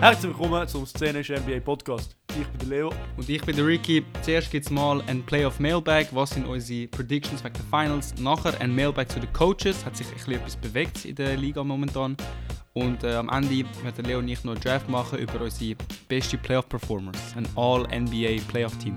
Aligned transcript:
Herzlich 0.00 0.32
willkommen 0.32 0.66
zum 0.66 0.86
Szenischen 0.86 1.36
NBA 1.36 1.60
Podcast. 1.60 2.16
Ich 2.30 2.46
bin 2.46 2.58
der 2.58 2.68
Leo. 2.68 2.92
Und 3.16 3.28
ich 3.28 3.42
bin 3.42 3.54
der 3.54 3.66
Ricky. 3.66 4.04
Zuerst 4.22 4.50
gibt 4.50 4.64
es 4.64 4.70
mal 4.70 5.02
ein 5.06 5.22
Playoff 5.24 5.60
Mailbag. 5.60 6.06
Was 6.12 6.30
sind 6.30 6.46
unsere 6.46 6.88
Predictions 6.88 7.44
wegen 7.44 7.54
der 7.54 7.64
Finals? 7.64 8.14
Nachher 8.18 8.58
ein 8.60 8.74
Mailbag 8.74 9.08
zu 9.08 9.20
den 9.20 9.32
Coaches. 9.32 9.84
Hat 9.84 9.96
sich 9.96 10.06
etwas 10.26 10.56
bewegt 10.56 11.04
in 11.04 11.14
der 11.16 11.36
Liga 11.36 11.62
momentan. 11.62 12.16
Und 12.72 13.04
äh, 13.04 13.14
am 13.14 13.28
Ende 13.28 13.64
wird 13.82 13.98
der 13.98 14.04
Leo 14.04 14.18
und 14.20 14.28
ich 14.28 14.42
noch 14.42 14.52
einen 14.52 14.62
Draft 14.62 14.88
machen 14.88 15.18
über 15.18 15.40
unsere 15.40 15.76
beste 16.08 16.38
Playoff 16.38 16.68
Performers. 16.68 17.34
Ein 17.36 17.46
All-NBA 17.56 18.42
Playoff 18.48 18.76
Team. 18.78 18.96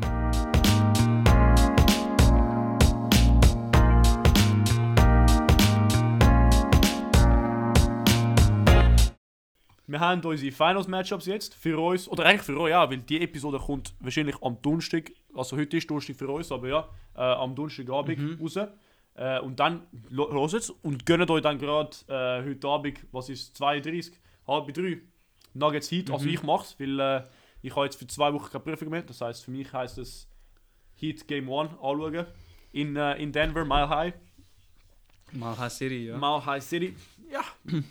Wir 9.94 10.00
haben 10.00 10.26
unsere 10.26 10.52
Finals-Matchups 10.52 11.28
jetzt 11.28 11.54
für 11.54 11.78
uns, 11.80 12.10
oder 12.10 12.26
eigentlich 12.26 12.42
für 12.42 12.60
euch, 12.60 12.72
ja, 12.72 12.90
weil 12.90 12.98
die 12.98 13.22
Episode 13.22 13.60
kommt 13.60 13.94
wahrscheinlich 14.00 14.36
am 14.42 14.60
Donnerstag, 14.60 15.12
also 15.36 15.56
heute 15.56 15.78
ist 15.78 15.88
Donnerstag 15.88 16.16
für 16.16 16.28
uns, 16.30 16.52
aber 16.52 16.68
ja, 16.68 16.90
äh, 17.16 17.20
am 17.22 17.54
Donnerstagabend 17.54 18.18
Mhm. 18.18 18.38
raus. 18.42 18.56
Äh, 19.16 19.40
und 19.42 19.60
dann 19.60 19.86
hört 20.10 20.54
es 20.54 20.72
und 20.72 21.06
gönnt 21.06 21.30
euch 21.30 21.44
dann 21.44 21.60
gerade 21.60 21.92
äh, 22.08 22.44
heute 22.44 22.68
Abend, 22.68 23.06
was 23.12 23.30
ist 23.30 23.56
32, 23.56 24.16
halb 24.48 24.74
drei, 24.74 25.00
Nuggets 25.54 25.92
Heat. 25.92 26.10
Also 26.10 26.26
Mhm. 26.26 26.34
ich 26.34 26.42
mach's, 26.42 26.76
weil 26.80 27.00
äh, 27.00 27.22
ich 27.62 27.76
habe 27.76 27.86
jetzt 27.86 27.98
für 28.00 28.08
zwei 28.08 28.34
Wochen 28.34 28.50
keine 28.52 28.64
Prüfung 28.64 28.90
mehr. 28.90 29.04
Das 29.04 29.22
heißt 29.22 29.46
für 29.46 29.52
mich 29.52 29.72
heißt 29.72 30.00
es 30.00 30.28
Heat 30.96 31.28
Game 31.28 31.52
1 31.52 31.70
anschauen. 31.74 32.26
In, 32.72 32.96
äh, 32.96 33.14
in 33.22 33.32
Denver, 33.32 33.64
Mile 33.64 33.90
High. 33.90 34.14
Mal 35.34 35.56
High 35.56 35.72
City, 35.72 36.08
ja. 36.08 36.18
Mile 36.18 36.44
High 36.44 36.64
City. 36.64 36.96
Ja. 37.32 37.42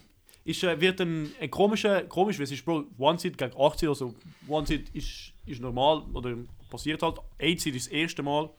ist, 0.45 0.63
äh, 0.65 0.81
wird 0.81 1.01
ein, 1.01 1.33
ein 1.41 1.51
komischer, 1.51 2.03
komisch, 2.05 2.39
weil 2.39 2.45
es 2.45 2.53
ist 2.53 2.65
Bro, 2.65 2.85
One 2.99 3.19
Seed 3.19 3.39
gegen 3.39 3.53
8 3.57 3.79
Seed, 3.79 3.89
also 3.89 4.15
One 4.49 4.67
Seed 4.67 4.89
ist, 4.91 5.33
ist 5.47 5.61
normal 5.61 6.03
oder 6.13 6.37
passiert 6.71 7.03
halt. 7.03 7.19
8 7.41 7.61
Seed 7.61 7.77
ist 7.77 7.87
das 7.87 7.93
erste 7.93 8.23
Mal, 8.23 8.51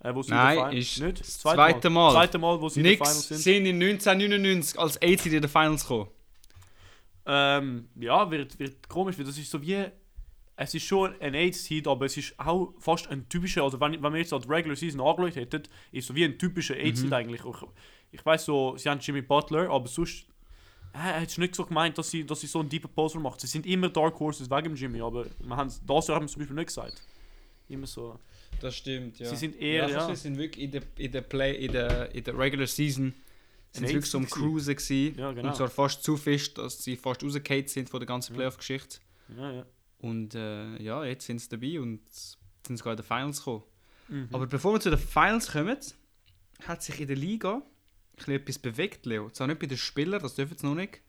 äh, 0.00 0.14
wo 0.14 0.22
sie 0.22 0.30
in 0.30 0.36
der 0.36 0.44
Nein, 0.44 0.76
ist 0.76 1.00
nicht? 1.00 1.20
das 1.20 1.38
zweite 1.38 1.90
Mal. 1.90 2.12
Das 2.12 2.14
zweite 2.14 2.38
Mal, 2.38 2.60
wo 2.60 2.68
sie 2.68 2.80
in 2.80 2.84
der 2.84 2.92
Nix 2.92 3.08
Finals 3.08 3.28
sind. 3.28 3.38
sind 3.38 3.66
in 3.66 3.82
1999 3.82 4.78
als 4.78 4.96
AC 5.02 5.26
in 5.26 5.32
den 5.42 5.48
Finals 5.48 5.82
gekommen. 5.82 6.08
Ähm, 7.26 7.88
ja, 7.96 8.30
wird, 8.30 8.58
wird 8.58 8.88
komisch, 8.88 9.18
weil 9.18 9.24
das 9.24 9.38
ist 9.38 9.50
so 9.50 9.60
wie. 9.60 9.84
Es 10.58 10.72
ist 10.72 10.84
schon 10.84 11.14
ein 11.20 11.34
8 11.34 11.54
Seed, 11.54 11.86
aber 11.86 12.06
es 12.06 12.16
ist 12.16 12.34
auch 12.38 12.72
fast 12.78 13.08
ein 13.08 13.28
typischer, 13.28 13.62
also 13.62 13.78
wenn, 13.78 14.02
wenn 14.02 14.12
wir 14.14 14.20
jetzt 14.20 14.32
als 14.32 14.48
Regular 14.48 14.74
Season 14.74 15.02
angeschaut 15.02 15.36
hätten, 15.36 15.64
ist 15.92 16.06
so 16.06 16.14
wie 16.14 16.24
ein 16.24 16.38
typischer 16.38 16.74
8 16.74 16.96
Seed 16.96 17.12
eigentlich. 17.12 17.42
Ich, 17.44 17.56
ich 18.12 18.24
weiß 18.24 18.46
so, 18.46 18.74
sie 18.78 18.88
haben 18.88 19.00
Jimmy 19.00 19.20
Butler, 19.22 19.68
aber 19.68 19.86
sonst. 19.88 20.26
Er 20.96 21.20
hat 21.20 21.38
nicht 21.38 21.54
so 21.54 21.64
gemeint, 21.64 21.98
dass 21.98 22.10
sie, 22.10 22.24
dass 22.24 22.40
sie 22.40 22.46
so 22.46 22.60
einen 22.60 22.68
deepen 22.68 22.90
Poster 22.90 23.20
macht. 23.20 23.40
Sie 23.40 23.46
sind 23.46 23.66
immer 23.66 23.88
Dark 23.88 24.18
Horses 24.18 24.50
wegen 24.50 24.74
Jimmy, 24.74 25.00
aber 25.00 25.26
wir 25.38 25.56
haben 25.56 25.70
das 25.86 26.06
Jahr 26.06 26.16
haben 26.16 26.24
wir 26.24 26.28
zum 26.28 26.40
Beispiel 26.40 26.56
nicht 26.56 26.68
gesagt. 26.68 27.02
Immer 27.68 27.86
so. 27.86 28.18
Das 28.60 28.76
stimmt, 28.76 29.18
ja. 29.18 29.28
Sie 29.28 29.36
sind 29.36 29.60
eher, 29.60 29.88
ja. 29.88 30.08
Sie 30.08 30.16
sind 30.16 30.38
wirklich 30.38 30.64
in 30.64 30.70
der, 30.70 30.82
in 30.96 31.12
der 31.12 31.20
Play, 31.20 31.64
in 31.66 31.72
der, 31.72 32.14
in 32.14 32.24
der 32.24 32.38
Regular 32.38 32.66
Season 32.66 33.12
sind 33.72 33.88
sie 33.88 33.94
wirklich 33.94 34.10
so 34.10 34.18
am 34.18 34.26
Cruisen 34.26 34.74
gewesen. 34.74 35.18
Ja, 35.18 35.32
genau. 35.32 35.48
Und 35.48 35.56
zwar 35.56 35.68
fast 35.68 36.02
zu 36.02 36.16
fest, 36.16 36.56
dass 36.56 36.82
sie 36.82 36.96
fast 36.96 37.22
rausgefallen 37.22 37.66
sind 37.66 37.90
von 37.90 38.00
der 38.00 38.06
ganzen 38.06 38.32
Ja. 38.32 38.36
Playoff-Geschichte. 38.38 38.98
Ja, 39.36 39.52
ja. 39.52 39.66
Und 39.98 40.34
äh, 40.34 40.82
ja, 40.82 41.04
jetzt 41.04 41.26
sind 41.26 41.40
sie 41.40 41.48
dabei 41.48 41.80
und 41.80 42.00
sind 42.66 42.76
sogar 42.76 42.92
in 42.94 42.96
den 42.96 43.04
Finals 43.04 43.38
gekommen. 43.38 43.64
Mhm. 44.08 44.28
Aber 44.32 44.46
bevor 44.46 44.72
wir 44.72 44.80
zu 44.80 44.90
den 44.90 44.98
Finals 44.98 45.52
kommen, 45.52 45.76
hat 46.62 46.82
sich 46.82 47.00
in 47.00 47.06
der 47.06 47.16
Liga 47.16 47.62
bisschen 48.16 48.34
etwas 48.34 48.58
bewegt, 48.58 49.06
Leo. 49.06 49.30
Zwar 49.30 49.46
nicht 49.46 49.60
bei 49.60 49.66
den 49.66 49.78
Spielern, 49.78 50.20
das 50.22 50.34
dürfen 50.34 50.56
sie 50.58 50.66
noch 50.66 50.74
nicht, 50.74 51.00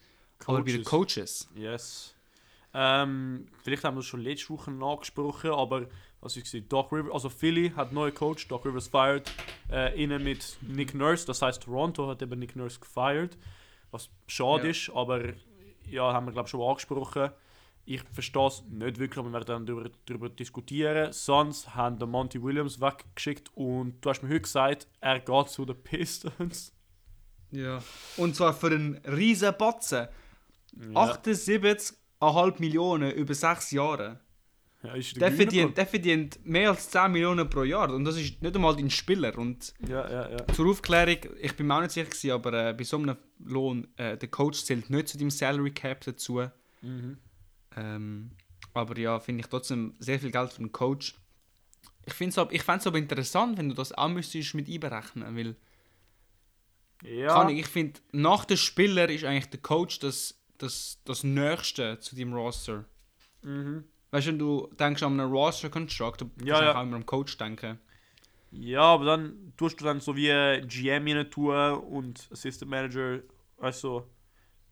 aber 0.45 0.63
bei 0.63 0.71
den 0.71 0.83
Coaches. 0.83 1.49
Yes. 1.55 2.13
Ähm, 2.73 3.47
vielleicht 3.63 3.83
haben 3.83 3.95
wir 3.95 4.01
es 4.01 4.05
schon 4.05 4.21
letzte 4.21 4.49
Woche 4.49 4.71
angesprochen, 4.71 5.51
aber 5.51 5.87
was 6.21 6.35
ich 6.35 6.43
gesehen, 6.43 6.67
Doc 6.69 6.91
Rivers, 6.91 7.13
also 7.13 7.29
Philly 7.29 7.69
hat 7.75 7.87
einen 7.87 7.95
neuen 7.95 8.13
Coach, 8.13 8.47
Doc 8.47 8.65
Rivers 8.65 8.87
fired, 8.87 9.31
äh, 9.71 10.01
innen 10.03 10.23
mit 10.23 10.57
Nick 10.61 10.93
Nurse, 10.93 11.25
das 11.25 11.41
heißt 11.41 11.63
Toronto 11.63 12.07
hat 12.07 12.21
eben 12.21 12.37
Nick 12.39 12.55
Nurse 12.55 12.79
gefeiert, 12.79 13.37
was 13.91 14.09
schade 14.27 14.65
Ja. 14.65 14.69
ist, 14.71 14.91
aber 14.93 15.33
ja, 15.89 16.11
haben 16.13 16.25
wir 16.25 16.33
glaube 16.33 16.47
ich 16.47 16.51
schon 16.51 16.61
angesprochen. 16.61 17.31
Ich 17.85 18.01
verstehe 18.11 18.47
es 18.47 18.63
nicht 18.69 18.99
wirklich, 18.99 19.17
aber 19.17 19.29
wir 19.29 19.33
werden 19.33 19.45
dann 19.47 19.65
darüber, 19.65 19.89
darüber 20.05 20.27
diskutieren. 20.29 21.13
Suns 21.13 21.73
haben 21.73 21.97
den 21.97 22.09
Monty 22.09 22.43
Williams 22.43 22.81
weggeschickt 22.81 23.49
und 23.55 24.01
du 24.03 24.09
hast 24.09 24.21
mir 24.23 24.29
heute 24.29 24.41
gesagt, 24.41 24.87
er 24.99 25.21
geht 25.21 25.49
zu 25.49 25.63
den 25.65 25.75
Pistons. 25.83 26.73
Ja. 27.51 27.81
Und 28.17 28.35
zwar 28.35 28.53
für 28.53 28.67
einen 28.67 28.97
riesen 29.05 29.53
Batzen. 29.57 30.07
Ja. 30.93 31.13
78,5 31.13 32.59
Millionen 32.59 33.11
über 33.11 33.33
6 33.33 33.71
Jahre. 33.71 34.19
Ja, 34.83 34.93
ist 34.93 35.19
Der 35.19 35.31
verdient, 35.31 35.75
der 35.75 35.87
verdient 35.87 36.45
mehr 36.45 36.69
als 36.69 36.89
10 36.89 37.11
Millionen 37.11 37.49
pro 37.49 37.63
Jahr. 37.63 37.91
Und 37.91 38.05
das 38.05 38.15
ist 38.15 38.41
nicht 38.41 38.55
einmal 38.55 38.75
dein 38.75 38.89
Spieler. 38.89 39.35
Und. 39.37 39.73
Ja, 39.87 40.09
ja, 40.09 40.29
ja. 40.29 40.47
zur 40.53 40.69
Aufklärung, 40.69 41.17
ich 41.41 41.55
bin 41.55 41.67
mir 41.67 41.75
auch 41.75 41.81
nicht 41.81 41.91
sicher, 41.91 42.05
gewesen, 42.05 42.31
aber 42.31 42.69
äh, 42.69 42.73
bei 42.73 42.83
so 42.83 42.97
einem 42.97 43.17
Lohn, 43.39 43.87
äh, 43.97 44.17
der 44.17 44.29
Coach 44.29 44.63
zählt 44.63 44.89
nicht 44.89 45.07
zu 45.07 45.17
deinem 45.17 45.31
Salary 45.31 45.71
Cap 45.71 46.01
dazu. 46.01 46.43
Mhm. 46.81 47.17
Ähm, 47.75 48.31
aber 48.73 48.97
ja, 48.99 49.19
finde 49.19 49.41
ich 49.41 49.47
trotzdem 49.47 49.95
sehr 49.99 50.19
viel 50.19 50.31
Geld 50.31 50.53
für 50.53 50.59
einen 50.59 50.71
Coach. 50.71 51.15
Ich 52.05 52.13
finde 52.13 52.29
es 52.29 52.37
aber, 52.37 52.53
ich 52.53 52.63
fänd's 52.63 52.87
aber 52.87 52.97
interessant, 52.97 53.57
wenn 53.57 53.69
du 53.69 53.75
das 53.75 53.91
auch 53.91 54.07
müsstest 54.07 54.53
mit 54.53 54.69
einberechnen, 54.69 55.35
weil 55.35 55.55
Ja. 57.03 57.27
kann 57.33 57.49
ich, 57.49 57.59
ich 57.59 57.67
finde, 57.67 57.99
nach 58.11 58.45
dem 58.45 58.57
Spieler 58.57 59.09
ist 59.09 59.23
eigentlich 59.23 59.49
der 59.49 59.59
Coach 59.59 59.99
das, 59.99 60.39
das, 60.57 60.99
das 61.05 61.23
Nächste 61.23 61.99
zu 61.99 62.15
deinem 62.15 62.33
Roster. 62.33 62.85
Mhm. 63.43 63.83
Weißt 64.11 64.27
du, 64.27 64.31
wenn 64.31 64.39
du 64.39 64.69
denkst 64.79 65.03
an 65.03 65.19
einen 65.19 65.31
Roster 65.31 65.69
Construct, 65.69 66.17
du 66.21 66.31
Ja, 66.43 66.63
ja. 66.63 66.75
auch 66.77 66.81
immer 66.81 66.95
am 66.95 67.05
Coach 67.05 67.37
denken. 67.37 67.79
Ja, 68.51 68.81
aber 68.81 69.05
dann 69.05 69.53
tust 69.57 69.79
du 69.79 69.85
dann 69.85 69.99
so 69.99 70.15
wie 70.15 70.27
GM 70.67 71.05
rein 71.07 71.29
tun 71.29 71.53
und 71.55 72.27
Assistant 72.31 72.71
Manager, 72.71 73.19
also 73.59 74.07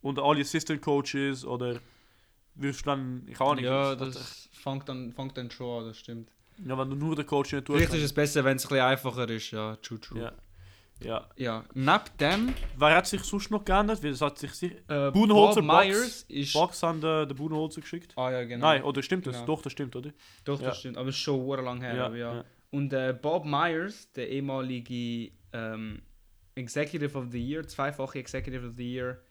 und 0.01 0.17
alle 0.19 0.41
Assistant 0.41 0.81
Coaches 0.81 1.43
oder 1.45 1.79
wirst 2.55 2.81
du 2.81 2.85
dann, 2.85 3.27
ich 3.27 3.39
auch 3.39 3.53
nicht. 3.55 3.65
Ja, 3.65 3.95
das 3.95 4.47
fängt 4.53 4.87
dann, 4.87 5.11
fängt 5.11 5.37
dann 5.37 5.51
schon 5.51 5.81
an, 5.81 5.87
das 5.89 5.97
stimmt. 5.97 6.31
ja, 6.65 6.77
wenn 6.77 6.89
du 6.89 6.95
nur 6.95 7.15
den 7.15 7.25
Coach 7.25 7.53
rein 7.53 7.65
tust. 7.65 7.77
Vielleicht 7.77 7.93
ist 7.93 8.03
es 8.03 8.13
besser, 8.13 8.43
wenn 8.45 8.55
es 8.55 8.65
ein 8.65 8.69
bisschen 8.69 8.85
einfacher 8.85 9.29
ist, 9.29 9.51
ja, 9.51 9.75
true, 9.77 9.99
true. 9.99 10.21
ja. 10.21 10.33
Ja. 10.99 11.29
ja. 11.35 11.65
Neben 11.73 12.03
dem, 12.19 12.53
Wer 12.77 12.95
hat 12.95 13.07
sich 13.07 13.21
sonst 13.23 13.51
noch 13.51 13.63
geändert? 13.65 14.01
Weil 14.03 14.11
es 14.11 14.21
hat 14.21 14.37
sich 14.39 14.51
sicher. 14.53 14.75
äh, 14.87 15.11
Bob. 15.11 15.61
Myers 15.61 16.23
ist... 16.23 16.53
Box 16.53 16.81
haben 16.83 17.01
den, 17.01 17.27
den 17.27 17.35
Budenholzer 17.37 17.81
geschickt. 17.81 18.13
Ah 18.17 18.31
ja, 18.31 18.43
genau. 18.43 18.65
Nein, 18.67 18.83
oder 18.83 19.01
stimmt 19.03 19.27
das? 19.27 19.35
Genau. 19.35 19.45
Doch, 19.45 19.61
das 19.61 19.71
stimmt, 19.73 19.95
oder? 19.95 20.11
Doch, 20.43 20.59
Ja. 20.59 20.67
das 20.67 20.79
stimmt. 20.79 20.97
Aber 20.97 21.11
schon 21.11 21.47
lang 21.63 21.81
her. 21.81 21.95
Ja, 21.95 22.05
aber 22.05 22.17
ja. 22.17 22.45
Und 22.71 22.91
äh, 22.93 23.17
Bob 23.19 23.45
Myers, 23.45 24.11
der 24.13 24.29
ehemalige 24.29 25.31
ähm, 25.53 26.01
Executive 26.55 27.17
of 27.17 27.25
the 27.31 27.39
Year, 27.39 27.67
zweifache 27.67 28.19
Executive 28.19 28.67
of 28.67 28.73
the 28.75 28.93
Year, 28.93 29.21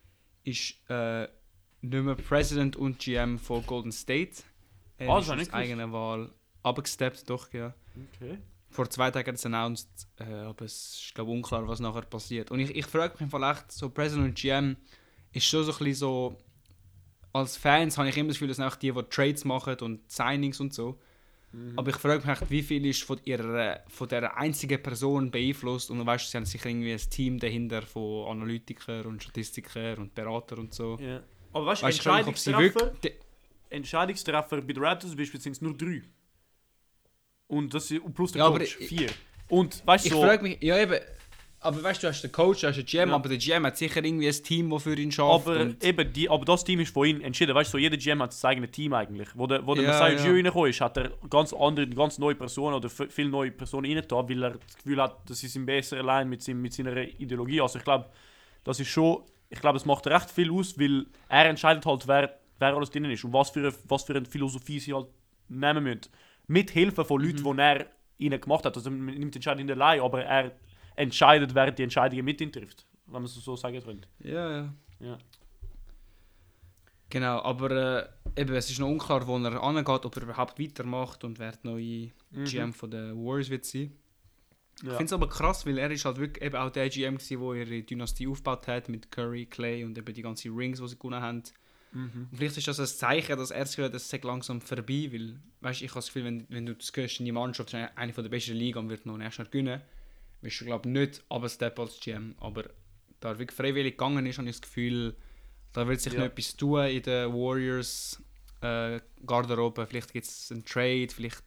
ist 0.45 0.75
äh, 0.89 1.29
nicht 1.81 2.05
mehr 2.05 2.15
President 2.15 2.77
und 2.77 2.99
GM 2.99 3.39
von 3.39 3.65
Golden 3.67 3.93
State. 3.93 4.43
Er 4.97 5.09
das 5.09 5.27
ist 5.27 5.31
aus 5.31 5.53
eigener 5.53 5.93
Wahl 5.93 6.31
abgesteppt, 6.63 7.29
doch, 7.29 7.53
ja. 7.53 7.75
Okay. 8.15 8.39
Vor 8.75 8.91
zwei 8.91 9.09
Tagen 9.13 9.29
hat 9.29 9.37
es 9.37 9.47
announced, 9.47 9.89
äh, 10.19 10.25
aber 10.25 10.65
es 10.65 11.01
ist 11.05 11.15
glaube 11.15 11.31
unklar, 11.31 11.69
was 11.69 11.79
nachher 11.79 12.03
passiert. 12.03 12.51
Und 12.51 12.59
ich, 12.59 12.75
ich 12.75 12.87
frage 12.87 13.23
mich 13.23 13.33
echt, 13.33 13.71
so 13.71 13.89
President 13.89 14.27
und 14.27 14.35
GM 14.35 14.77
ist 15.33 15.47
schon 15.47 15.63
so 15.63 15.71
ein 15.71 15.79
bisschen 15.79 15.95
so, 15.95 16.37
als 17.33 17.57
Fans 17.57 17.97
habe 17.99 18.09
ich 18.09 18.17
immer 18.17 18.29
das 18.29 18.37
Gefühl, 18.37 18.49
das 18.49 18.57
sind 18.57 18.67
auch 18.67 18.75
die, 18.75 18.91
die 18.91 19.03
Trades 19.05 19.45
machen 19.45 19.77
und 19.81 20.11
Signings 20.11 20.59
und 20.59 20.75
so. 20.75 20.99
Mhm. 21.53 21.79
Aber 21.79 21.91
ich 21.91 21.97
frage 21.97 22.27
mich 22.27 22.41
echt, 22.41 22.51
wie 22.51 22.63
viel 22.63 22.85
ist 22.87 23.05
von 23.05 23.21
ihrer 23.25 23.85
von 23.87 24.09
der 24.09 24.37
einzigen 24.37 24.83
Person 24.83 25.31
beeinflusst 25.31 25.93
und 25.93 25.99
du 25.99 26.07
weißt, 26.07 26.33
sie 26.33 26.37
haben 26.37 26.45
sicher 26.45 26.69
irgendwie 26.69 26.95
ein 26.95 27.11
Team 27.11 27.39
dahinter 27.39 27.83
von 27.83 28.27
Analytikern 28.29 29.07
und 29.07 29.23
Statistikern 29.23 29.99
und 29.99 30.17
Beratern 30.17 30.59
und 30.59 30.75
so. 30.75 30.99
Ja. 31.01 31.23
Aber 31.53 31.67
weißt 31.67 31.83
du, 31.83 31.87
Entscheidungstreffer, 31.87 32.61
wirklich. 32.61 33.15
Entscheidungstreffer 33.71 34.63
bei 34.63 34.73
den 34.73 34.83
Raptors 34.83 35.13
zum 35.13 35.19
Beispiel 35.19 35.41
sind 35.41 35.53
es 35.53 35.61
nur 35.61 35.77
drei. 35.77 36.03
Und 37.49 37.75
das 37.75 37.91
ist, 37.91 38.01
und 38.03 38.15
plus 38.15 38.33
der 38.33 38.41
Ja, 38.41 38.47
aber 38.47 38.59
Coach, 38.59 38.77
ich- 38.81 38.89
vier. 38.89 39.11
Und 39.49 39.87
weißt 39.87 40.05
du, 40.05 40.09
Ich 40.09 40.15
so, 40.15 40.23
frage 40.23 40.43
mich, 40.43 40.59
ja 40.63 40.79
eben, 40.79 40.99
aber 41.61 41.83
weißt 41.83 42.03
du, 42.03 42.07
du 42.07 42.13
hast 42.13 42.23
den 42.23 42.33
Coach, 42.33 42.61
du 42.63 42.69
hast 42.69 42.77
den 42.77 42.87
GM, 42.87 43.09
Ja. 43.11 43.15
aber 43.15 43.29
der 43.29 43.39
GM 43.39 43.65
hat 43.67 43.77
sicher 43.77 44.03
irgendwie 44.03 44.27
ein 44.29 44.43
Team, 44.43 44.71
das 44.71 44.83
für 44.83 44.95
ihn 44.99 45.13
schafft. 45.13 45.47
aber, 45.47 45.67
eben, 45.83 46.13
die, 46.13 46.29
aber 46.29 46.45
das 46.45 46.65
Team 46.65 46.81
ist 46.81 46.93
von 46.93 47.07
ihm 47.07 47.21
entschieden. 47.21 47.55
Weißt 47.55 47.69
du, 47.73 47.73
so, 47.73 47.79
jeder 47.79 47.97
GM 47.97 48.23
hat 48.23 48.33
sein 48.33 48.53
eigenes 48.53 48.71
Team 48.71 48.93
eigentlich. 48.95 49.29
Wo 49.35 49.47
der, 49.47 49.67
wo 49.67 49.75
der 49.75 49.85
Ja, 49.85 49.91
Messiah 49.91 50.25
ja. 50.27 50.33
Reingekommen 50.33 50.71
ist, 50.71 50.81
hat 50.81 50.97
er 50.97 51.11
ganz 51.29 51.53
andere, 51.53 51.87
ganz 51.89 52.19
neue 52.19 52.35
Personen 52.35 52.75
oder 52.77 52.89
viele 52.89 53.29
neue 53.29 53.51
Personen 53.51 53.87
reingetan, 53.87 54.29
weil 54.29 54.43
er 54.43 54.51
das 54.53 54.77
Gefühl 54.77 55.01
hat, 55.03 55.19
das 55.29 55.43
ist 55.43 55.55
ihm 55.55 55.67
besser 55.67 55.99
allein 55.99 56.29
mit, 56.29 56.43
seinem, 56.43 56.63
mit 56.63 56.73
seiner 56.73 56.97
Ideologie. 56.97 57.61
Also 57.61 57.79
ich 57.79 57.85
glaube, 57.85 58.07
das 58.65 58.81
ist 58.81 58.89
schon, 58.89 59.23
ich 59.51 59.61
glaube, 59.61 59.77
es 59.77 59.85
macht 59.85 60.07
recht 60.07 60.31
viel 60.31 60.51
aus, 60.51 60.79
weil 60.79 61.07
er 61.29 61.45
entscheidet 61.47 61.85
halt, 61.87 62.07
wer, 62.09 62.39
wer 62.59 62.75
alles 62.75 62.91
drin 62.91 63.05
ist 63.07 63.25
und 63.25 63.33
was 63.35 63.51
für, 63.51 63.61
eine, 63.61 63.75
was 63.89 64.05
für 64.05 64.15
eine 64.17 64.25
Philosophie 64.25 64.81
sie 64.81 64.93
halt 64.95 65.07
nehmen 65.49 65.85
müssen. 65.85 66.01
Mit 66.47 66.71
Hilfe 66.71 67.05
von 67.05 67.23
Leuten, 67.23 67.43
die 67.45 67.59
er 67.61 67.87
ihnen 68.19 68.41
gemacht 68.41 68.65
hat. 68.65 68.77
Also 68.77 68.91
man 68.91 69.07
nimmt 69.07 69.35
die 69.35 69.39
Entscheidung 69.39 69.65
nicht 69.67 69.73
allein, 69.75 70.01
aber 70.01 70.25
er, 70.25 70.53
entscheidet, 70.97 71.55
wer 71.55 71.71
die 71.73 71.83
Entscheidungen 71.83 72.25
mit 72.25 72.41
ihm 72.41 72.53
trifft. 72.53 72.87
Wenn 73.07 73.15
man 73.15 73.25
es 73.25 73.35
so 73.35 73.57
sagen 73.57 73.83
könnte. 73.83 74.09
Ja, 74.21 74.51
ja. 74.51 74.75
Ja. 75.01 75.19
Genau, 77.11 77.41
aber 77.43 77.71
äh, 78.37 78.41
eben, 78.41 78.55
es 78.55 78.71
ist 78.71 78.79
noch 78.81 78.89
unklar, 78.89 79.27
wo 79.27 79.37
er 79.39 79.63
angeht, 79.63 80.05
ob 80.05 80.17
er 80.17 80.23
überhaupt 80.23 80.59
weitermacht 80.59 81.23
und 81.25 81.39
wer 81.39 81.53
der 81.53 81.61
neue 81.71 82.11
Mhm. 82.31 82.45
GM 82.45 82.73
von 82.73 82.91
den 82.91 83.15
Warriors 83.25 83.51
wird 83.51 83.65
sein. 83.65 83.93
Ich 84.79 84.83
Ja. 84.89 84.91
finde 84.95 85.05
es 85.05 85.13
aber 85.13 85.29
krass, 85.29 85.65
weil 85.67 85.79
er 85.79 85.91
ist 85.93 86.05
halt 86.05 86.17
wirklich 86.19 86.45
eben 86.45 86.57
auch 86.57 86.71
der 86.71 86.89
GM 86.89 87.17
gewesen, 87.19 87.41
der 87.41 87.55
ihre 87.55 87.83
Dynastie 87.83 88.27
aufgebaut 88.27 88.67
hat 88.67 88.89
mit 88.89 89.13
Curry, 89.13 89.47
Clay 89.47 89.85
und 89.85 89.97
eben 89.97 90.13
die 90.13 90.23
ganzen 90.23 90.53
Rings, 90.57 90.81
die 90.81 90.89
sie 90.89 90.97
gewonnen 90.97 91.21
haben. 91.23 91.43
Mhm. 91.95 92.29
Und 92.31 92.37
vielleicht 92.37 92.59
ist 92.59 92.69
das 92.69 92.81
ein 92.81 92.87
Zeichen, 92.87 93.39
dass 93.39 93.51
er 93.51 93.61
das 93.61 93.71
Gefühl 93.71 93.85
hat, 93.87 93.95
es 93.95 94.09
sei 94.11 94.21
langsam 94.23 94.61
vorbei, 94.61 95.09
weil, 95.13 95.41
weißt 95.61 95.83
ich 95.83 95.91
habe 95.91 95.99
das 95.99 96.07
Gefühl, 96.07 96.25
wenn, 96.25 96.47
wenn 96.51 96.67
du 96.67 96.75
das 96.75 96.93
hörst, 96.95 97.21
deine 97.21 97.33
Mannschaft 97.33 97.73
ist 97.73 97.89
eine 97.95 98.13
der 98.13 98.23
besten 98.29 98.55
Liga 98.55 98.81
und 98.81 98.89
wird 98.91 99.07
noch 99.07 99.17
nächstes 99.17 99.39
Jahr 99.39 99.47
gewinnen, 99.51 99.81
wirst 100.43 100.61
du, 100.61 100.65
glaube 100.67 100.89
ich, 100.89 100.93
nicht 100.93 101.25
aber 101.29 101.49
Step 101.49 101.79
als 101.79 101.99
GM. 102.01 102.35
Aber 102.41 102.65
da 103.21 103.31
er 103.31 103.39
wirklich 103.39 103.57
freiwillig 103.57 103.95
gegangen 103.95 104.27
ist, 104.27 104.39
habe 104.39 104.49
ich 104.49 104.57
das 104.57 104.63
Gefühl, 104.63 105.17
da 105.73 105.87
wird 105.89 106.01
sich 106.01 106.13
Ja. 106.13 106.21
noch 106.21 106.27
etwas 106.27 106.57
tun 106.57 106.85
in 106.87 107.03
der 107.03 107.33
Warriors 107.33 108.23
äh, 108.61 109.01
Garderobe. 109.25 109.87
Vielleicht 109.87 110.13
gibt 110.13 110.27
es 110.27 110.51
einen 110.53 110.65
Trade, 110.65 111.09
vielleicht 111.11 111.43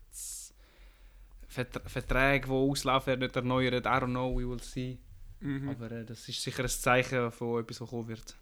Verträge, 1.48 2.48
die 2.48 2.52
auslaufen, 2.54 3.08
werden 3.08 3.22
nicht 3.22 3.36
erneuert. 3.36 3.86
I 3.86 3.90
don't 3.90 4.08
know, 4.08 4.36
we 4.38 4.48
will 4.48 4.62
see. 4.62 5.00
Mhm. 5.40 5.70
Aber 5.70 5.92
äh, 5.92 6.06
das 6.06 6.28
ist 6.28 6.42
sicher 6.42 6.64
ein 6.64 6.70
Zeichen 6.70 7.32
von 7.32 7.62
etwas, 7.62 7.82
was 7.82 7.90
kommen 7.90 8.08
wird. 8.08 8.36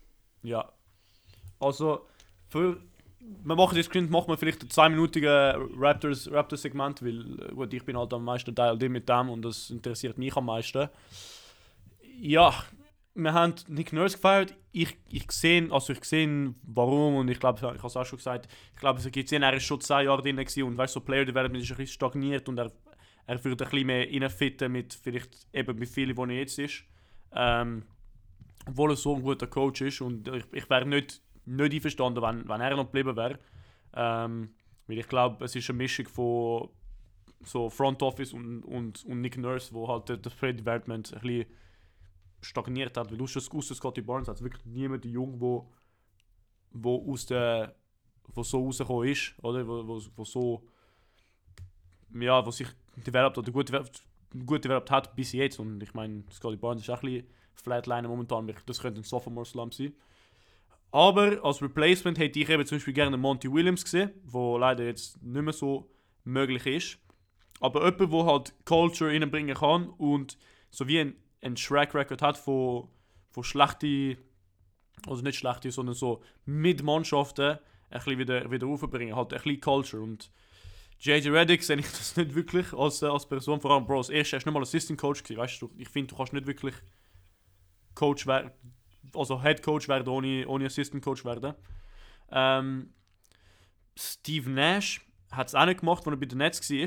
Ja. 0.44 0.72
Also, 1.60 2.06
für, 2.48 2.78
wir 3.20 3.56
machen 3.56 3.76
das 3.76 3.86
Screen, 3.88 4.10
machen 4.10 4.28
wir 4.28 4.38
vielleicht 4.38 4.64
ein 4.64 4.70
zweiminütiges 4.70 5.56
Raptors, 5.78 6.32
Raptors 6.32 6.62
Segment, 6.62 7.02
weil 7.02 7.40
äh, 7.42 7.54
gut, 7.54 7.74
ich 7.74 7.84
bin 7.84 7.98
halt 7.98 8.14
am 8.14 8.24
meisten 8.24 8.56
Teil 8.56 8.78
mit 8.90 9.10
dem 9.10 9.30
und 9.30 9.44
das 9.44 9.70
interessiert 9.70 10.18
mich 10.18 10.36
am 10.36 10.46
meisten. 10.46 10.90
Ja, 12.20 12.54
wir 13.16 13.34
haben 13.34 13.56
Nick 13.68 13.94
Nurse 13.94 14.18
gefeiert. 14.18 14.54
Ich, 14.72 14.98
ich 15.10 15.32
sehe, 15.32 15.72
also 15.72 15.94
ich 15.94 16.04
sehe, 16.04 16.54
warum 16.64 17.16
und 17.16 17.30
ich 17.30 17.40
glaube, 17.40 17.60
ich 17.60 17.64
habe 17.64 17.88
es 17.88 17.96
auch 17.96 18.06
schon 18.06 18.18
gesagt, 18.18 18.48
ich 18.74 18.80
glaube, 18.80 19.00
es 19.00 19.10
gibt 19.10 19.32
er 19.32 19.54
ist 19.54 19.64
schon 19.64 19.82
zwei 19.82 20.04
Jahre 20.04 20.22
drin 20.22 20.38
und 20.38 20.78
weißt 20.78 20.94
so 20.94 21.00
Player 21.00 21.26
Development 21.26 21.64
ist 21.64 21.72
ein 21.72 21.78
bisschen 21.78 21.94
stagniert 21.94 22.48
und 22.50 22.58
er, 22.58 22.72
er 23.26 23.44
würde 23.44 23.64
ein 23.64 23.70
bisschen 23.70 23.88
mehr 23.88 24.08
reinfitten 24.08 24.72
mit 24.72 24.94
vielleicht 24.94 25.48
eben 25.54 25.80
mit 25.80 25.90
vielen, 25.90 26.16
wo 26.18 26.26
er 26.26 26.32
jetzt 26.32 26.60
ist. 26.60 26.84
Ähm, 27.34 27.84
obwohl 28.68 28.92
er 28.92 28.96
so 28.96 29.16
ein 29.16 29.22
guter 29.22 29.48
Coach 29.48 29.82
ist 29.82 30.02
und 30.02 30.28
ich, 30.28 30.46
ich 30.52 30.70
wäre 30.70 30.86
nicht, 30.86 31.22
nicht 31.46 31.74
einverstanden, 31.74 32.22
wenn, 32.22 32.48
wenn 32.48 32.62
er 32.62 32.76
noch 32.76 32.86
geblieben 32.86 33.16
wäre. 33.16 33.40
Ähm, 33.94 34.54
weil 34.88 35.00
ich 35.00 35.08
glaube, 35.08 35.44
es 35.46 35.56
ist 35.56 35.70
eine 35.70 35.78
Mischung 35.78 36.08
von 36.08 36.70
so 37.42 37.70
Front 37.70 38.02
Office 38.02 38.34
und, 38.34 38.64
und, 38.64 39.06
und 39.06 39.22
Nick 39.22 39.38
Nurse, 39.38 39.74
wo 39.74 39.88
halt 39.88 40.10
das 40.26 40.34
Play 40.36 40.54
Development 40.54 41.14
ein 41.14 41.22
bisschen 41.22 41.46
stagniert 42.42 42.98
hat. 42.98 43.12
Weil 43.12 43.18
du 43.18 43.28
schon 43.28 43.44
aus 43.54 43.68
Scotty 43.68 44.02
Barnes 44.02 44.28
hat 44.28 44.42
wirklich 44.42 44.66
niemand 44.66 45.06
jung, 45.06 45.40
wo, 45.40 45.72
wo 46.72 47.12
aus 47.12 47.26
der 47.26 47.76
wo 48.34 48.42
so 48.44 48.66
rausgekommen 48.66 49.08
ist, 49.10 49.36
oder? 49.44 49.68
Wo, 49.68 49.88
wo, 49.88 50.02
wo 50.16 50.26
so 50.26 50.68
ja, 52.14 52.46
wo 52.46 52.52
sich 52.52 52.68
developed 52.96 53.38
oder 53.38 53.52
gut, 53.52 53.70
developed- 53.70 54.04
gut 54.46 54.64
developed 54.64 54.92
hat 54.92 55.16
bis 55.16 55.34
jetzt. 55.34 55.60
Und 55.60 55.82
ich 55.84 55.94
meine, 55.94 56.24
Scotty 56.32 56.58
Barnes 56.58 56.84
ist 56.84 56.90
auch 56.90 57.04
ein 57.04 57.10
bisschen 57.12 57.28
Flatliner 57.54 58.08
momentan. 58.08 58.52
Das 58.66 58.80
könnte 58.80 59.02
ein 59.02 59.04
Sophomore 59.04 59.46
Slump 59.46 59.74
sein. 59.74 59.94
Aber 60.96 61.44
als 61.44 61.62
Replacement 61.62 62.18
hätte 62.18 62.40
ich 62.40 62.48
eben 62.48 62.66
zum 62.66 62.78
Beispiel 62.78 62.94
gerne 62.94 63.18
Monty 63.18 63.52
Williams 63.52 63.84
gesehen, 63.84 64.12
wo 64.24 64.58
leider 64.58 64.86
jetzt 64.86 65.22
nicht 65.22 65.44
mehr 65.44 65.52
so 65.52 65.92
möglich 66.24 66.66
ist. 66.66 67.00
Aber 67.60 67.84
jemand, 67.84 68.14
der 68.14 68.26
halt 68.26 68.54
Culture 68.64 69.12
reinbringen 69.12 69.58
kann 69.58 69.90
und 69.90 70.38
so 70.70 70.88
wie 70.88 71.02
ein, 71.02 71.16
ein 71.42 71.56
Track 71.56 71.94
Record 71.96 72.22
hat 72.22 72.38
von, 72.38 72.88
von 73.30 73.44
schlechten, 73.44 74.16
also 75.06 75.22
nicht 75.22 75.38
schlechte, 75.38 75.70
sondern 75.70 75.96
so 75.96 76.24
mit 76.46 76.82
Mannschaften 76.82 77.60
ein 77.90 78.00
bisschen 78.00 78.18
wieder, 78.18 78.50
wieder 78.50 78.66
raufbringen. 78.66 79.18
Halt 79.18 79.34
ein 79.34 79.42
bisschen 79.42 79.60
Culture. 79.60 80.02
Und 80.02 80.32
JJ 81.02 81.28
Reddick 81.28 81.62
sehe 81.62 81.76
ich 81.76 81.88
das 81.92 82.16
nicht 82.16 82.36
wirklich 82.36 82.72
als, 82.72 83.02
äh, 83.02 83.08
als 83.08 83.28
Person. 83.28 83.60
Vor 83.60 83.72
allem, 83.72 83.86
Bro, 83.86 83.98
als 83.98 84.10
erstes 84.10 84.38
hast 84.38 84.46
du 84.46 84.50
nicht 84.50 84.54
mal 84.54 84.62
Assistant 84.62 84.98
Coach 84.98 85.24
gewesen, 85.24 85.40
weißt 85.40 85.62
du? 85.62 85.70
Ich 85.76 85.90
finde, 85.90 86.12
du 86.12 86.16
kannst 86.16 86.32
nicht 86.32 86.48
wirklich 86.48 86.76
Coach 87.96 88.26
werden, 88.28 88.52
also 89.16 89.42
Head 89.42 89.62
Coach 89.64 89.88
werden, 89.88 90.08
ohne, 90.08 90.48
ohne 90.48 90.66
Assistant 90.66 91.04
Coach 91.04 91.26
werden. 91.26 91.54
Ähm, 92.32 92.94
Steve 93.98 94.50
Nash 94.50 95.02
hat 95.32 95.48
es 95.48 95.56
auch 95.56 95.66
nicht 95.66 95.80
gemacht, 95.80 96.06
als 96.06 96.14
er 96.14 96.18
bei 96.18 96.26
den 96.26 96.38
Nets 96.38 96.70
war. 96.70 96.78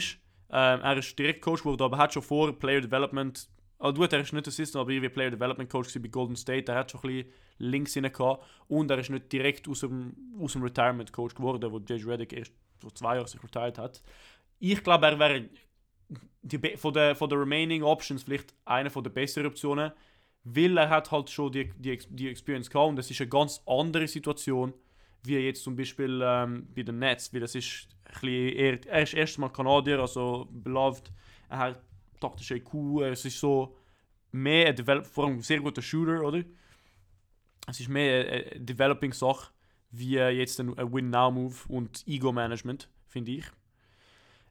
Ähm, 0.50 0.80
er 0.82 0.96
ist 0.96 1.19
direkt 1.19 1.42
Coach 1.42 1.62
geworden, 1.62 1.82
aber 1.82 1.98
hat 1.98 2.12
schon 2.12 2.22
vor 2.22 2.58
Player 2.58 2.80
Development. 2.80 3.48
Also 3.78 4.00
gut, 4.00 4.12
er 4.12 4.20
ist 4.20 4.32
nicht 4.32 4.48
Assistant, 4.48 4.80
aber 4.80 4.90
irgendwie 4.90 5.08
Player 5.08 5.30
Development 5.30 5.70
Coach 5.70 5.94
bei 6.00 6.08
Golden 6.08 6.36
State. 6.36 6.70
Er 6.72 6.78
hat 6.78 6.90
schon 6.90 7.00
ein 7.00 7.08
bisschen 7.08 7.32
links 7.58 7.94
hinein 7.94 8.12
gehabt. 8.12 8.44
Und 8.66 8.90
er 8.90 8.98
ist 8.98 9.10
nicht 9.10 9.31
direkt 9.32 9.69
aus 9.69 9.81
dem, 9.81 10.16
aus 10.40 10.52
dem 10.52 10.62
Retirement 10.62 11.12
Coach 11.12 11.34
geworden, 11.34 11.70
wo 11.70 11.78
J.J. 11.78 12.06
Redick 12.06 12.32
erst 12.32 12.52
vor 12.78 12.94
zwei 12.94 13.16
Jahren 13.16 13.26
sich 13.26 13.42
retired 13.42 13.78
hat. 13.78 14.02
Ich 14.58 14.82
glaube, 14.82 15.06
er 15.06 15.19
wäre 15.19 15.48
von 16.76 16.92
der 16.94 17.16
remaining 17.38 17.82
Options 17.82 18.22
vielleicht 18.22 18.54
eine 18.64 18.90
der 18.90 19.10
besseren 19.10 19.46
Optionen, 19.46 19.92
weil 20.44 20.79
er 20.79 20.88
hat 20.88 21.11
halt 21.11 21.31
schon 21.31 21.52
die, 21.52 21.70
die, 21.76 21.99
die 22.11 22.29
Experience 22.29 22.70
gehabt 22.70 22.88
und 22.88 22.99
es 22.99 23.11
ist 23.11 23.20
eine 23.20 23.29
ganz 23.29 23.61
andere 23.67 24.08
Situation, 24.08 24.73
wie 25.25 25.37
jetzt 25.37 25.62
zum 25.62 25.76
Beispiel 25.76 26.20
ähm, 26.25 26.69
bei 26.75 26.82
den 26.82 26.99
Nets, 26.99 27.32
weil 27.35 27.43
es 27.43 27.55
ist 27.55 27.88
ein 28.23 28.29
eher, 28.29 28.87
er 28.87 29.02
ist 29.02 29.14
erstmal 29.14 29.52
Kanadier, 29.52 29.99
also 29.99 30.49
beloved, 30.50 31.11
er 31.49 31.58
hat 31.58 31.81
taktische 32.20 32.56
IQ, 32.56 33.02
es 33.02 33.25
ist 33.25 33.38
so 33.38 33.76
mehr 34.32 34.69
ein 34.69 35.05
vor 35.05 35.26
allem 35.26 35.40
sehr 35.40 35.61
guter 35.61 35.82
Shooter, 35.82 36.23
oder? 36.23 36.43
Es 37.67 37.81
ist 37.81 37.88
mehr 37.88 38.26
eine, 38.26 38.61
Developing-Sache, 38.61 39.50
wie 39.91 40.14
jetzt 40.14 40.61
ein 40.61 40.76
Win-Now-Move 40.76 41.56
und 41.69 42.06
Ego-Management, 42.06 42.88
finde 43.06 43.32
ich. 43.32 43.44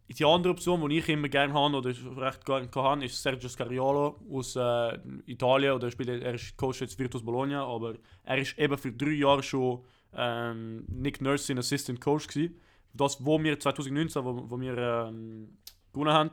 Die 0.10 0.24
andere 0.24 0.54
Option, 0.54 0.90
die 0.90 1.00
ich 1.00 1.10
immer 1.10 1.28
gerne 1.28 1.54
habe 1.54 1.76
oder 1.76 1.90
recht 1.90 2.46
gerne 2.46 2.70
habe, 2.74 3.06
ist 3.06 3.22
Sergio 3.22 3.50
Scariolo 3.50 4.16
aus 4.32 4.56
äh, 4.56 4.98
Italien. 5.26 5.74
Oder 5.74 5.88
er, 5.88 5.92
spielt, 5.92 6.10
er 6.10 6.34
ist 6.34 6.56
Coach 6.56 6.82
jetzt 6.82 6.98
Virtus 6.98 7.24
Bologna, 7.24 7.66
aber 7.66 7.96
er 8.24 8.38
ist 8.38 8.58
eben 8.58 8.78
für 8.78 8.94
drei 8.94 9.12
Jahre 9.12 9.44
schon 9.44 9.84
ähm, 10.14 10.86
Nick 10.88 11.22
Nurse 11.22 11.46
sein 11.46 11.60
Assistant 11.60 12.00
Coach 12.00 12.28
gewesen. 12.28 12.60
Das, 12.94 13.24
wo 13.24 13.42
wir 13.44 13.60
2019, 13.60 14.24
wo, 14.24 14.50
wo 14.50 14.60
wir 14.60 14.78
ähm, 14.78 15.58
gewonnen 15.92 16.14
haben, 16.14 16.30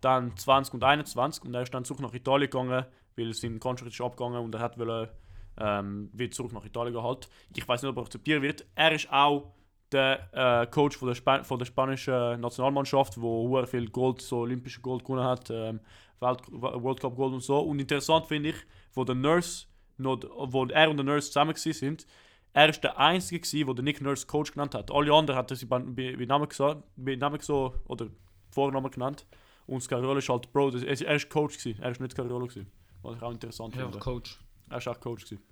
dann 0.00 0.36
20 0.36 0.74
und 0.74 0.84
21 0.84 1.44
und 1.44 1.54
er 1.54 1.62
ist 1.62 1.74
dann 1.74 1.84
zurück 1.84 2.00
nach 2.00 2.14
Italien 2.14 2.50
gegangen, 2.50 2.86
weil 3.16 3.34
sein 3.34 3.60
Contract 3.60 3.92
ist 3.92 4.00
abgegangen 4.00 4.42
und 4.42 4.54
er 4.54 4.60
hat 4.60 4.78
wollte, 4.78 5.12
ähm, 5.58 6.08
wieder 6.12 6.30
zurück 6.30 6.52
nach 6.52 6.64
Italien 6.64 6.94
gehalten. 6.94 7.28
Ich 7.54 7.68
weiß 7.68 7.82
nicht, 7.82 7.90
ob 7.90 7.98
er 7.98 8.02
akzeptiert 8.02 8.42
wird. 8.42 8.64
Er 8.74 8.92
ist 8.92 9.12
auch 9.12 9.52
der 9.92 10.28
äh, 10.32 10.66
Coach 10.66 10.96
von 10.96 11.08
der, 11.08 11.14
Spa 11.14 11.42
von 11.42 11.58
der 11.58 11.66
spanischen 11.66 12.40
Nationalmannschaft, 12.40 13.20
wo 13.20 13.64
viel 13.66 13.88
Gold, 13.88 14.20
so 14.20 14.38
olympische 14.38 14.80
Gold 14.80 15.04
gewonnen 15.04 15.24
hat, 15.24 15.50
ähm, 15.50 15.80
Welt 16.20 16.40
World 16.50 17.00
Cup 17.00 17.16
Gold 17.16 17.34
und 17.34 17.42
so. 17.42 17.58
Und 17.60 17.80
interessant 17.80 18.26
finde 18.26 18.50
ich, 18.50 18.56
wo 18.94 19.04
der 19.04 19.14
Nurse, 19.14 19.66
noch, 19.98 20.20
wo 20.22 20.64
er 20.66 20.90
und 20.90 20.96
der 20.96 21.04
Nurse 21.04 21.28
zusammen 21.28 21.54
sind, 21.56 22.06
er 22.52 22.68
ist 22.68 22.82
der 22.82 22.98
Einzige 22.98 23.40
gewesen, 23.40 23.68
wo 23.68 23.72
der 23.72 23.84
Nick 23.84 24.00
Nurse 24.00 24.26
Coach 24.26 24.52
genannt 24.52 24.74
hat. 24.74 24.90
Alle 24.90 25.12
anderen 25.12 25.38
hat 25.38 25.50
er 25.50 25.56
sie 25.56 25.66
bei, 25.66 25.78
bei, 25.78 26.16
bei 26.16 26.24
Namen 26.24 26.48
gesagt, 26.48 26.82
bei 26.96 27.16
Namen 27.16 27.40
so 27.40 27.74
oder 27.86 28.08
Vornamen 28.50 28.90
genannt. 28.90 29.26
Und 29.66 29.82
Scariolo 29.82 30.18
ist 30.18 30.28
halt 30.28 30.52
Bro, 30.52 30.70
das, 30.70 30.82
er 30.82 31.14
ist 31.14 31.30
Coach 31.30 31.58
gewesen, 31.58 31.80
er 31.80 31.92
ist 31.92 32.00
nicht 32.00 32.12
Scariolo 32.12 32.46
gewesen. 32.46 32.70
Was 33.02 33.16
ich 33.16 33.22
auch 33.22 33.30
interessant 33.30 33.76
finde. 33.76 33.98
Coach. 33.98 34.40
Er 34.68 34.78
ist 34.78 34.88
auch 34.88 34.98
Coach 34.98 35.24
gewesen. 35.24 35.42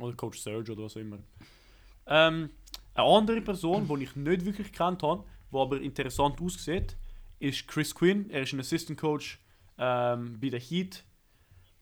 Oder 0.00 0.16
Coach 0.16 0.38
Serge 0.38 0.72
oder 0.72 0.84
was 0.84 0.96
auch 0.96 1.00
immer. 1.00 1.18
Ähm, 2.06 2.50
eine 2.94 3.06
andere 3.06 3.40
Person, 3.40 3.88
die 3.88 4.04
ich 4.04 4.16
nicht 4.16 4.44
wirklich 4.44 4.72
gekannt 4.72 5.02
habe, 5.02 5.24
die 5.52 5.56
aber 5.56 5.80
interessant 5.80 6.40
aussieht, 6.40 6.96
ist 7.40 7.66
Chris 7.66 7.94
Quinn. 7.94 8.30
Er 8.30 8.42
ist 8.42 8.52
ein 8.52 8.60
Assistant 8.60 8.98
Coach 8.98 9.40
ähm, 9.78 10.38
bei 10.40 10.48
der 10.48 10.60
Heat. 10.60 11.04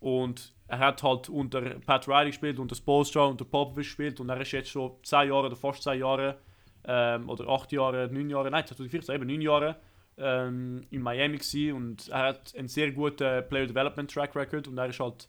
Und 0.01 0.53
er 0.67 0.79
hat 0.79 1.03
halt 1.03 1.29
unter 1.29 1.61
Pat 1.61 2.09
Riley 2.09 2.31
gespielt, 2.31 2.59
unter 2.59 2.75
Spolstra, 2.75 3.27
unter 3.27 3.45
Popovich 3.45 3.87
gespielt. 3.87 4.21
Und 4.21 4.31
er 4.31 4.41
ist 4.41 4.53
jetzt 4.53 4.71
schon 4.71 4.93
10 5.03 5.29
Jahre 5.29 5.47
oder 5.47 5.57
fast 5.57 5.83
10 5.83 6.01
Jahre, 6.01 6.39
ähm, 6.85 7.29
oder 7.29 7.49
8 7.49 7.73
Jahre, 7.73 8.09
9 8.11 8.31
Jahre, 8.31 8.51
nein, 8.51 8.67
2014, 8.67 9.15
eben 9.15 9.27
9 9.27 9.41
Jahre 9.41 9.77
ähm, 10.17 10.85
in 10.91 11.03
Miami 11.03 11.37
gewesen. 11.37 11.75
Und 11.75 12.09
er 12.09 12.29
hat 12.29 12.55
einen 12.57 12.69
sehr 12.69 12.91
guten 12.91 13.47
Player 13.49 13.67
Development 13.67 14.11
Track 14.11 14.35
Record. 14.35 14.67
Und 14.67 14.79
er 14.79 14.87
ist 14.87 14.99
halt 14.99 15.29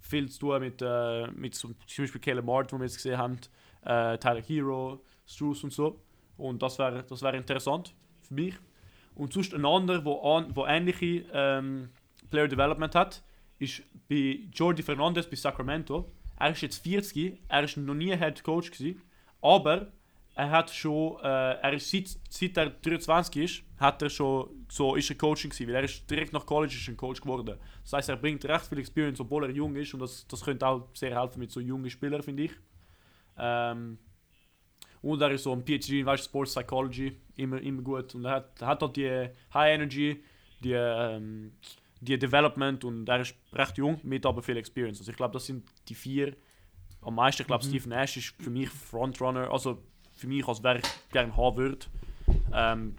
viel 0.00 0.28
zu 0.28 0.40
tun 0.40 0.60
mit, 0.60 0.82
äh, 0.82 1.28
mit 1.28 1.54
zum 1.54 1.74
Beispiel 1.86 2.20
Caleb 2.20 2.44
Martin, 2.44 2.78
wo 2.78 2.82
wir 2.82 2.86
jetzt 2.86 2.96
gesehen 2.96 3.16
haben, 3.16 3.38
äh, 3.84 4.18
Tyler 4.18 4.42
Hero, 4.42 5.00
Struce 5.30 5.64
und 5.64 5.72
so. 5.72 6.00
Und 6.36 6.62
das 6.62 6.78
wäre 6.78 7.04
das 7.04 7.22
wär 7.22 7.34
interessant 7.34 7.94
für 8.20 8.34
mich. 8.34 8.54
Und 9.14 9.32
sonst 9.32 9.54
ein 9.54 9.64
anderer, 9.64 10.04
wo, 10.04 10.20
an, 10.36 10.54
wo 10.54 10.66
ähnliche 10.66 11.24
ähm, 11.32 11.90
Player 12.30 12.48
Development 12.48 12.94
hat, 12.94 13.22
ist 13.58 13.82
bei 14.08 14.40
Jordi 14.52 14.82
Fernandez 14.82 15.26
bei 15.26 15.36
Sacramento. 15.36 16.10
Er 16.38 16.50
ist 16.52 16.62
jetzt 16.62 16.82
40, 16.82 17.38
er 17.48 17.64
ist 17.64 17.76
noch 17.76 17.94
nie 17.94 18.16
Head 18.16 18.42
Coach 18.42 18.70
gewesen, 18.70 19.02
aber 19.42 19.92
er 20.34 20.50
hat 20.50 20.70
schon, 20.70 21.18
äh, 21.22 21.52
er 21.60 21.72
ist 21.74 21.90
seit, 21.90 22.08
seit 22.30 22.56
er 22.56 22.70
23 22.70 23.44
ist, 23.44 23.62
hat 23.78 24.00
er 24.00 24.08
schon 24.08 24.48
so 24.70 24.94
ist 24.94 25.10
er 25.10 25.16
Coaching 25.16 25.50
gewesen, 25.50 25.68
weil 25.68 25.74
er 25.74 25.84
ist 25.84 26.08
direkt 26.08 26.32
nach 26.32 26.46
College 26.46 26.74
ist 26.74 26.88
ein 26.88 26.96
Coach 26.96 27.20
geworden. 27.20 27.58
Das 27.82 27.92
heißt, 27.92 28.08
er 28.08 28.16
bringt 28.16 28.44
recht 28.44 28.66
viel 28.66 28.78
Experience, 28.78 29.20
obwohl 29.20 29.44
er 29.44 29.50
jung 29.50 29.74
ist 29.74 29.92
und 29.92 30.00
das, 30.00 30.26
das 30.28 30.42
könnte 30.42 30.66
auch 30.66 30.88
sehr 30.94 31.18
helfen 31.18 31.40
mit 31.40 31.50
so 31.50 31.60
jungen 31.60 31.90
Spielern, 31.90 32.22
finde 32.22 32.44
ich. 32.44 32.52
Ähm, 33.36 33.98
und 35.02 35.20
er 35.22 35.30
ist 35.30 35.44
so 35.44 35.52
ein 35.52 35.64
PhD 35.64 36.00
in 36.00 36.06
weißt, 36.06 36.24
Sports 36.24 36.54
Psychology, 36.54 37.16
immer, 37.36 37.60
immer 37.60 37.82
gut. 37.82 38.14
Und 38.14 38.24
er 38.24 38.32
hat, 38.32 38.60
hat 38.60 38.82
auch 38.82 38.92
die 38.92 39.28
High 39.54 39.74
Energy, 39.74 40.22
die, 40.62 40.72
ähm, 40.72 41.52
die 42.00 42.18
Development 42.18 42.84
und 42.84 43.08
er 43.08 43.20
ist 43.20 43.34
recht 43.52 43.78
jung, 43.78 43.98
mit 44.02 44.26
aber 44.26 44.42
viel 44.42 44.56
Experience. 44.56 44.98
Also 44.98 45.10
ich 45.10 45.16
glaube, 45.16 45.34
das 45.34 45.46
sind 45.46 45.64
die 45.88 45.94
vier 45.94 46.34
am 47.02 47.14
meisten. 47.14 47.42
Ich 47.42 47.46
glaube, 47.46 47.64
Mhm. 47.64 47.68
Steve 47.68 47.88
Nash 47.88 48.16
ist 48.16 48.34
für 48.38 48.50
mich 48.50 48.68
Frontrunner, 48.68 49.50
also 49.50 49.82
für 50.12 50.26
mich, 50.26 50.46
als 50.46 50.62
wer 50.62 50.76
ich 50.76 50.84
gerne 51.12 51.34
haben 51.36 51.56
würde. 51.56 51.86
Ähm, 52.52 52.94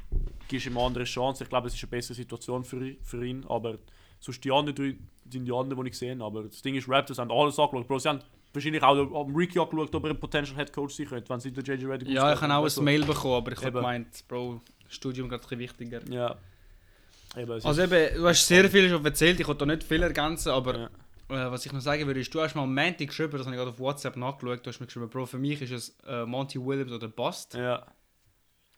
gibst 0.48 0.66
ihm 0.66 0.78
eine 0.78 0.86
andere 0.86 1.04
Chance. 1.04 1.44
Ich 1.44 1.50
glaube, 1.50 1.68
es 1.68 1.76
ist 1.76 1.84
eine 1.84 1.92
bessere 1.92 2.16
Situation 2.16 2.64
für, 2.64 2.96
für 3.04 3.26
ihn. 3.26 3.46
Aber 3.48 3.78
sonst 4.20 4.44
die 4.44 4.52
anderen 4.52 4.76
drei 4.76 4.98
sind 5.30 5.46
die 5.46 5.52
anderen, 5.54 5.84
die 5.84 5.90
ich 5.90 5.94
gesehen 5.94 6.22
habe. 6.22 6.40
Aber 6.40 6.48
das 6.48 6.62
Ding 6.62 6.76
ist, 6.76 6.90
Raptors 6.90 7.20
haben 7.20 7.32
alles 7.32 7.58
angeschaut. 7.60 7.88
Bro, 7.88 8.00
sie 8.00 8.10
haben 8.10 8.22
wahrscheinlich 8.54 8.84
auch 8.84 8.98
am 9.26 9.36
Ricky 9.36 9.60
angeschaut, 9.60 9.94
ob 9.96 10.04
er 10.06 10.10
ein 10.12 10.20
Potential 10.20 10.58
Head 10.58 10.74
Coach 10.74 10.96
sein 10.96 11.08
könnte, 11.08 11.30
wenn 11.30 11.40
sie 11.40 11.52
den 11.52 11.64
JJ 11.64 11.86
Redick 11.86 12.10
Ja, 12.10 12.34
ich 12.34 12.42
habe 12.42 12.54
auch 12.54 12.64
Also, 12.64 12.82
ein 12.82 12.86
Mail 12.86 13.06
bekommen, 13.06 13.36
aber 13.36 13.52
ich 13.52 13.60
habe 13.60 13.72
gemeint, 13.72 14.24
Bro, 14.28 14.62
Studium 14.90 15.30
gerade 15.30 15.44
ein 15.50 15.60
wichtiger. 15.60 16.02
Ja. 16.10 16.36
Eben, 17.38 17.52
Also 17.52 17.82
eben, 17.82 18.16
du 18.16 18.28
hast 18.28 18.46
sehr 18.46 18.70
viel 18.70 18.90
schon 18.90 19.06
erzählt, 19.06 19.40
ich 19.40 19.48
wollte 19.48 19.60
da 19.66 19.74
nicht 19.74 19.84
viel 19.84 20.04
ergänzen, 20.04 20.50
aber 20.50 20.78
Ja. 21.30 21.48
äh, 21.48 21.52
was 21.52 21.66
ich 21.66 21.72
noch 21.72 21.80
sagen 21.80 22.06
würde, 22.06 22.20
ist, 22.20 22.34
du 22.34 22.42
hast 22.42 22.56
mal 22.56 22.64
am 22.64 22.74
Montag 22.76 23.08
geschrieben, 23.08 23.32
das 23.38 23.46
habe 23.46 23.56
ich 23.56 23.58
gerade 23.60 23.72
auf 23.72 23.80
WhatsApp 23.80 24.18
nachgeschaut, 24.18 24.66
du 24.66 24.70
hast 24.70 24.80
mir 24.82 24.86
geschrieben, 24.88 25.10
Bro, 25.10 25.26
für 25.28 25.38
mich 25.38 25.62
ist 25.62 25.72
es 25.72 25.98
äh, 26.06 26.26
Monty 26.26 26.60
Williams 26.60 26.92
oder 26.92 27.08
Bust. 27.08 27.54
ja. 27.54 27.86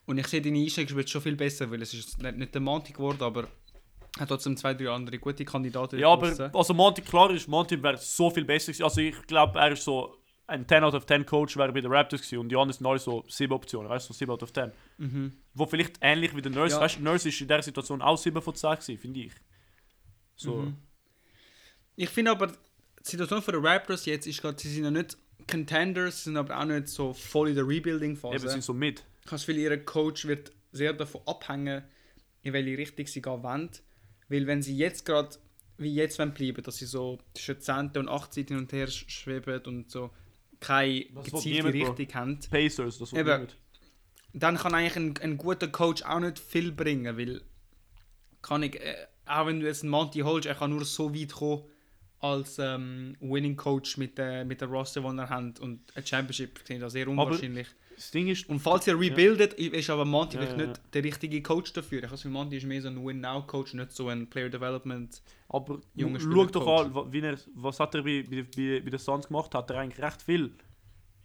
Und 0.05 0.17
ich 0.17 0.27
sehe 0.27 0.41
deine 0.41 0.59
Einstellung 0.59 1.07
schon 1.07 1.21
viel 1.21 1.37
besser, 1.37 1.71
weil 1.71 1.81
es 1.81 1.93
ist 1.93 2.21
nicht, 2.21 2.35
nicht 2.37 2.53
der 2.53 2.59
Monty 2.61 2.91
geworden, 2.91 3.23
aber 3.23 3.47
hat 4.19 4.29
trotzdem 4.29 4.55
zwei, 4.57 4.73
drei 4.73 4.89
andere 4.89 5.17
gute 5.19 5.43
Kandidaten. 5.45 5.97
Ja, 5.99 6.09
aber 6.09 6.27
draussen. 6.29 6.53
also 6.55 6.73
Monty, 6.73 7.01
klar 7.01 7.31
ist, 7.31 7.47
Monty 7.47 7.81
wäre 7.81 7.97
so 7.97 8.29
viel 8.29 8.45
besser 8.45 8.71
gewesen. 8.71 8.83
Also 8.83 9.01
ich 9.01 9.21
glaube, 9.27 9.57
er 9.59 9.71
ist 9.71 9.83
so 9.83 10.17
ein 10.45 10.67
10 10.67 10.83
out 10.83 10.93
of 10.93 11.05
10 11.05 11.25
Coach 11.25 11.55
wäre 11.57 11.71
bei 11.71 11.81
den 11.81 11.91
Raptors 11.91 12.21
gewesen 12.21 12.39
und 12.39 12.73
sind 12.73 12.85
alle 12.85 12.99
so 12.99 13.23
7 13.27 13.51
Optionen, 13.53 13.89
weißt 13.89 14.09
du, 14.09 14.13
so 14.13 14.17
7 14.19 14.31
out 14.31 14.43
of 14.43 14.51
10. 14.53 14.71
Mhm. 14.97 15.33
Wo 15.53 15.65
vielleicht 15.65 15.97
ähnlich 16.01 16.35
wie 16.35 16.41
der 16.41 16.51
Nurse, 16.51 16.75
Ja. 16.75 16.81
weißt 16.81 16.97
du, 16.97 17.01
Nurse 17.03 17.29
ist 17.29 17.41
in 17.41 17.47
der 17.47 17.63
Situation 17.63 18.01
auch 18.01 18.17
7 18.17 18.41
von 18.41 18.53
10 18.53 18.71
gewesen, 18.71 18.97
finde 18.97 19.19
ich. 19.21 19.31
So. 20.35 20.57
Mhm. 20.57 20.77
Ich 21.95 22.09
finde 22.09 22.31
aber, 22.31 22.47
die 22.47 22.55
Situation 23.03 23.41
für 23.41 23.51
die 23.53 23.57
Raptors 23.65 24.05
jetzt 24.05 24.27
ist 24.27 24.41
gerade, 24.41 24.59
sie 24.61 24.69
sind 24.69 24.83
noch 24.83 24.91
nicht 24.91 25.17
Contenders, 25.49 26.17
sie 26.19 26.23
sind 26.25 26.37
aber 26.37 26.59
auch 26.59 26.65
nicht 26.65 26.87
so 26.87 27.13
voll 27.13 27.49
in 27.49 27.55
der 27.55 27.63
Eben, 27.63 27.71
Rebuilding-Phase. 27.73 28.49
sind 28.49 28.63
so 28.63 28.73
mit. 28.73 29.03
Das 29.29 29.45
Gefühl, 29.45 29.57
ihr 29.57 29.85
Coach 29.85 30.25
wird 30.25 30.51
sehr 30.71 30.93
davon 30.93 31.21
abhängen, 31.25 31.83
in 32.41 32.53
welche 32.53 32.77
Richtung 32.77 33.05
sie 33.07 33.21
gehen 33.21 33.43
wollen. 33.43 33.69
Weil 34.29 34.47
wenn 34.47 34.61
sie 34.61 34.75
jetzt 34.77 35.05
gerade, 35.05 35.29
wie 35.77 35.93
jetzt 35.93 36.17
wollen 36.19 36.33
bleiben, 36.33 36.63
dass 36.63 36.77
sie 36.77 36.85
so 36.85 37.19
zwischen 37.33 37.59
10. 37.61 37.91
und 37.97 38.09
18. 38.09 38.47
hin 38.47 38.57
und 38.57 38.71
her 38.73 38.87
sch- 38.87 39.09
schweben 39.09 39.61
und 39.65 39.91
so 39.91 40.11
keine 40.59 41.05
Das 41.13 41.25
gezielte 41.25 41.49
niemand, 41.49 41.75
Bro. 41.79 41.91
Richtung 41.91 42.15
haben, 42.21 42.39
Pacers, 42.49 42.97
das 42.99 43.11
Eben. 43.13 43.47
dann 44.33 44.57
kann 44.57 44.73
eigentlich 44.73 44.95
ein, 44.95 45.13
ein 45.21 45.37
guter 45.37 45.67
Coach 45.67 46.03
auch 46.03 46.19
nicht 46.21 46.39
viel 46.39 46.71
bringen, 46.71 47.17
weil 47.17 47.41
kann 48.41 48.63
ich, 48.63 48.75
äh, 48.79 48.95
auch 49.25 49.45
wenn 49.47 49.59
du 49.59 49.65
jetzt 49.65 49.83
einen 49.83 49.91
Monty 49.91 50.19
holst, 50.19 50.47
er 50.47 50.55
kann 50.55 50.69
nur 50.71 50.85
so 50.85 51.13
weit 51.13 51.33
kommen 51.33 51.63
als 52.19 52.57
ähm, 52.59 53.17
Winning 53.19 53.57
Coach 53.57 53.97
mit, 53.97 54.17
der 54.17 54.45
mit 54.45 54.61
der 54.61 54.69
Roster, 54.69 55.01
die 55.01 55.17
er 55.17 55.29
hat 55.29 55.59
und 55.59 55.81
ein 55.95 56.05
Championship 56.05 56.57
finde 56.59 56.75
ich 56.75 56.79
da 56.81 56.89
sehr 56.89 57.07
unwahrscheinlich. 57.09 57.67
Das 57.95 58.11
Ding 58.11 58.27
ist, 58.27 58.47
Und 58.49 58.59
falls 58.59 58.87
ihr 58.87 58.99
rebuildet, 58.99 59.53
ist 59.53 59.89
aber 59.89 60.05
Monty 60.05 60.37
Ja, 60.37 60.43
ja, 60.43 60.55
nicht 60.55 60.81
der 60.93 61.03
richtige 61.03 61.41
Coach 61.41 61.73
dafür. 61.73 62.03
Ich 62.03 62.09
habe 62.09 62.29
Monty 62.29 62.57
ist 62.57 62.65
mehr 62.65 62.81
so 62.81 62.87
ein 62.87 63.05
Win-Now-Coach, 63.05 63.73
nicht 63.75 63.91
so 63.91 64.07
ein 64.09 64.29
Player 64.29 64.49
Development. 64.49 65.21
aber 65.49 65.79
Junge 65.95 66.19
schau 66.19 66.45
doch 66.45 66.67
an, 67.05 67.11
wie 67.13 67.19
er, 67.21 67.37
was 67.55 67.79
hat 67.79 67.93
er 67.95 68.03
bei, 68.03 68.23
bei, 68.29 68.43
bei, 68.55 68.81
bei 68.81 68.89
den 68.89 68.99
Suns 68.99 69.27
gemacht, 69.27 69.53
hat 69.55 69.69
er 69.69 69.79
eigentlich 69.79 70.01
recht 70.03 70.21
viel. 70.21 70.53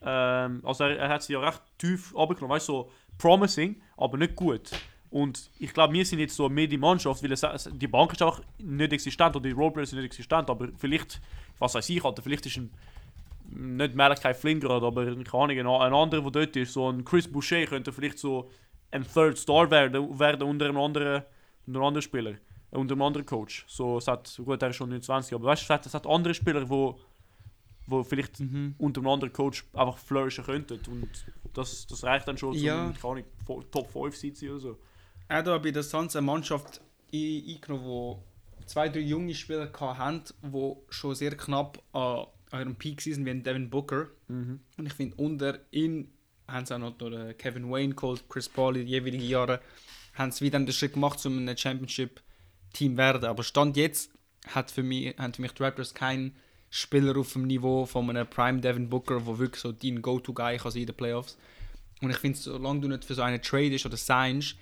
Ähm, 0.03 0.61
also 0.65 0.85
er, 0.85 0.99
er 0.99 1.09
hat 1.09 1.23
sie 1.23 1.33
ja 1.33 1.41
recht 1.41 1.61
tief 1.79 2.15
abgenommen, 2.17 2.55
weißt 2.55 2.69
du, 2.69 2.73
so 2.73 2.91
promising, 3.19 3.81
aber 3.97 4.17
nicht 4.17 4.37
gut. 4.37 4.71
Und 5.11 5.51
ich 5.59 5.73
glaube, 5.73 5.95
wir 5.95 6.05
sind 6.05 6.19
jetzt 6.19 6.37
so 6.37 6.49
mehr 6.49 6.67
die 6.67 6.77
Mannschaft, 6.77 7.23
weil 7.23 7.33
es- 7.33 7.69
die 7.73 7.89
Bank 7.89 8.13
ist 8.13 8.23
auch 8.23 8.41
nicht 8.59 8.93
existent 8.93 9.35
oder 9.35 9.49
die 9.49 9.55
Roleplayers 9.55 9.91
sind 9.91 9.99
nicht 9.99 10.07
existent, 10.07 10.51
aber 10.51 10.69
vielleicht, 10.77 11.21
was 11.59 11.75
weiß 11.75 11.89
ich, 11.89 12.05
Alter, 12.05 12.23
vielleicht 12.23 12.45
ist 12.47 12.59
ein 12.59 12.71
nicht 13.51 13.95
Malachi 13.95 14.35
Flynn 14.35 14.61
gerade, 14.61 14.85
aber 14.87 15.05
keine 15.07 15.33
Ahnung, 15.33 15.81
ein, 15.81 15.93
anderer, 15.95 16.23
der 16.23 16.31
dort 16.31 16.57
ist, 16.57 16.73
so 16.73 16.91
ein 16.91 17.05
Chris 17.05 17.31
Boucher 17.31 17.65
könnte 17.67 17.93
vielleicht 17.93 18.19
so 18.19 18.51
ein 18.91 19.05
Third 19.07 19.39
Star 19.39 19.71
werden, 19.71 20.19
werden 20.19 20.43
unter 20.49 20.67
einem 20.67 20.79
anderen, 20.79 21.23
unter 21.67 21.79
einem 21.81 21.87
anderen 21.87 22.03
Spieler, 22.03 22.31
äh, 22.33 22.77
unter 22.77 22.93
einem 22.95 23.03
anderen 23.03 23.27
Coach. 23.27 23.65
So, 23.69 23.99
es 23.99 24.07
hat, 24.09 24.33
gut, 24.45 24.63
er 24.63 24.71
ist 24.71 24.77
schon 24.77 24.89
29, 24.91 25.35
aber 25.35 25.45
weißt 25.47 25.63
du, 25.63 25.65
es 25.65 25.71
hat, 25.71 25.87
es 25.87 25.95
hat 25.95 26.07
andere 26.07 26.35
Spieler, 26.35 26.69
wo, 26.69 26.99
wo 27.87 28.03
vielleicht 28.05 28.39
Mhm. 28.41 28.75
unter 28.79 29.01
einem 29.01 29.09
anderen 29.09 29.33
Coach 29.33 29.65
einfach 29.73 29.97
flourishen 29.99 30.45
könnten 30.45 30.79
und 30.91 31.09
das, 31.55 31.87
das 31.87 32.05
reicht 32.05 32.29
dann 32.29 32.37
schon 32.37 32.55
Ja. 32.55 32.93
zum, 32.93 32.95
keine 33.17 33.25
Ahnung, 33.49 33.65
Top 33.71 33.91
5 33.91 34.15
Seeds 34.17 34.43
oder 34.43 34.59
so. 34.59 34.79
Hat 35.29 35.47
aber 35.49 35.59
bei 35.61 35.71
der 35.71 35.83
Suns 35.83 36.15
eine 36.17 36.27
Mannschaft 36.27 36.81
ein- 37.13 37.45
eingenommen, 37.49 37.85
wo 37.87 38.23
zwei, 38.67 38.89
drei 38.91 39.01
junge 39.01 39.35
Spieler 39.35 39.71
hatten, 39.73 40.23
die 40.43 40.73
schon 40.91 41.15
sehr 41.15 41.35
knapp 41.37 41.83
an, 41.93 42.27
ihrem 42.53 42.77
Peak 42.77 43.01
sind, 43.01 43.25
wie 43.25 43.31
ein 43.31 43.43
Devin 43.43 43.71
Booker. 43.71 44.09
Und 44.29 44.87
ich 44.87 44.93
finde, 44.93 45.17
unter 45.17 45.59
ihn 45.71 46.11
haben 46.47 46.65
sie 46.67 46.75
auch 46.75 46.79
noch 46.79 46.97
den 46.97 47.37
Kevin 47.37 47.71
Wayne 47.71 47.95
geholt, 47.95 48.25
Chris 48.29 48.49
Paul 48.49 48.77
in 48.77 48.83
den 48.83 48.89
jeweiligen 48.89 49.25
Jahren, 49.25 49.59
haben 50.15 50.33
sie 50.33 50.45
wieder 50.45 50.59
den 50.59 50.73
Schritt 50.73 50.95
gemacht, 50.95 51.25
um 51.27 51.47
ein 51.47 51.57
Championship-Team 51.57 52.97
werden. 52.97 53.25
Aber 53.25 53.43
Stand 53.43 53.77
jetzt 53.77 54.11
hat 54.47 54.71
für 54.71 54.83
mich, 54.83 55.17
haben 55.19 55.35
für 55.35 55.43
mich 55.43 55.53
die 55.53 55.63
Raptors 55.63 55.95
keinen 55.95 56.35
Spieler 56.71 57.17
auf 57.17 57.33
dem 57.33 57.47
Niveau 57.47 57.87
von 57.87 58.09
einem 58.11 58.27
Prime 58.27 58.61
Devin 58.61 58.89
Booker, 58.89 59.21
der 59.21 59.39
wirklich 59.39 59.61
so 59.61 59.73
dein 59.73 60.03
Go-To-Guy 60.03 60.59
kann 60.59 60.71
sein 60.71 60.83
in 60.83 60.87
den 60.87 60.97
Playoffs. 60.97 61.39
Und 62.01 62.11
ich 62.11 62.17
finde, 62.19 62.39
solange 62.39 62.81
du 62.81 62.89
nicht 62.89 63.05
für 63.05 63.15
so 63.15 63.23
einen 63.23 63.43
tradest 63.43 63.87
oder 63.87 63.97
signst, 63.97 64.57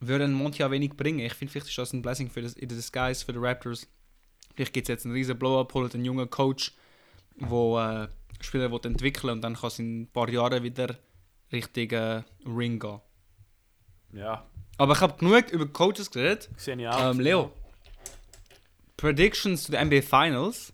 würde 0.00 0.24
ein 0.24 0.32
Monty 0.32 0.62
auch 0.64 0.70
wenig 0.70 0.96
bringen. 0.96 1.20
Ich 1.20 1.34
finde, 1.34 1.52
vielleicht 1.52 1.68
ist 1.68 1.78
das 1.78 1.92
ein 1.92 2.02
Blessing 2.02 2.30
für 2.30 2.42
das, 2.42 2.54
in 2.54 2.68
the 2.68 2.76
disguise 2.76 3.24
für 3.24 3.32
die 3.32 3.38
Raptors. 3.40 3.86
Vielleicht 4.54 4.72
gibt 4.72 4.88
es 4.88 4.88
jetzt 4.88 5.04
einen 5.04 5.14
riesen 5.14 5.38
Blow-Up, 5.38 5.74
holt 5.74 5.94
einen 5.94 6.04
jungen 6.04 6.30
Coach, 6.30 6.72
der 7.40 8.08
äh, 8.10 8.42
Spieler 8.44 8.70
will 8.70 8.80
entwickeln 8.84 9.30
und 9.34 9.40
dann 9.42 9.54
kann 9.54 9.68
es 9.68 9.78
in 9.78 10.02
ein 10.02 10.06
paar 10.08 10.28
Jahren 10.28 10.62
wieder 10.62 10.96
Richtung 11.52 11.90
äh, 11.90 12.22
Ring 12.46 12.78
gehen. 12.78 13.00
Ja, 14.12 14.46
Aber 14.78 14.94
ich 14.94 15.00
habe 15.00 15.16
genug 15.18 15.50
über 15.50 15.66
Coaches 15.66 16.10
geredet. 16.10 16.48
sehe 16.56 16.76
ich 16.76 16.88
auch. 16.88 17.10
Ähm, 17.10 17.20
Leo, 17.20 17.52
Predictions 18.96 19.64
zu 19.64 19.72
den 19.72 19.86
NBA 19.88 20.02
Finals. 20.02 20.72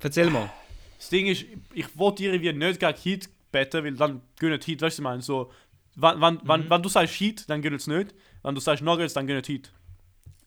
Erzähl 0.00 0.28
mal. 0.30 0.50
Das 0.98 1.08
Ding 1.08 1.26
ist, 1.26 1.44
ich 1.72 1.96
wollte 1.98 2.24
irgendwie 2.24 2.52
nicht 2.52 2.80
gegen 2.80 2.94
Heat 2.96 3.28
betten, 3.50 3.84
weil 3.84 3.94
dann 3.94 4.20
gönnen 4.38 4.60
Heat, 4.60 4.82
weißt 4.82 4.98
du, 4.98 5.02
ich 5.02 5.04
meine? 5.04 5.22
So, 5.22 5.50
wenn, 5.96 6.20
wenn, 6.20 6.40
wenn, 6.44 6.68
wenn 6.68 6.82
du 6.82 6.88
sagst 6.88 7.14
Heat, 7.20 7.48
dann 7.48 7.62
gönnen 7.62 7.78
es 7.78 7.86
nicht. 7.86 8.14
Wenn 8.42 8.54
du 8.54 8.60
sagst 8.60 8.82
Nuggets, 8.82 9.14
dann 9.14 9.26
gönnen 9.26 9.42
Heat. 9.44 9.72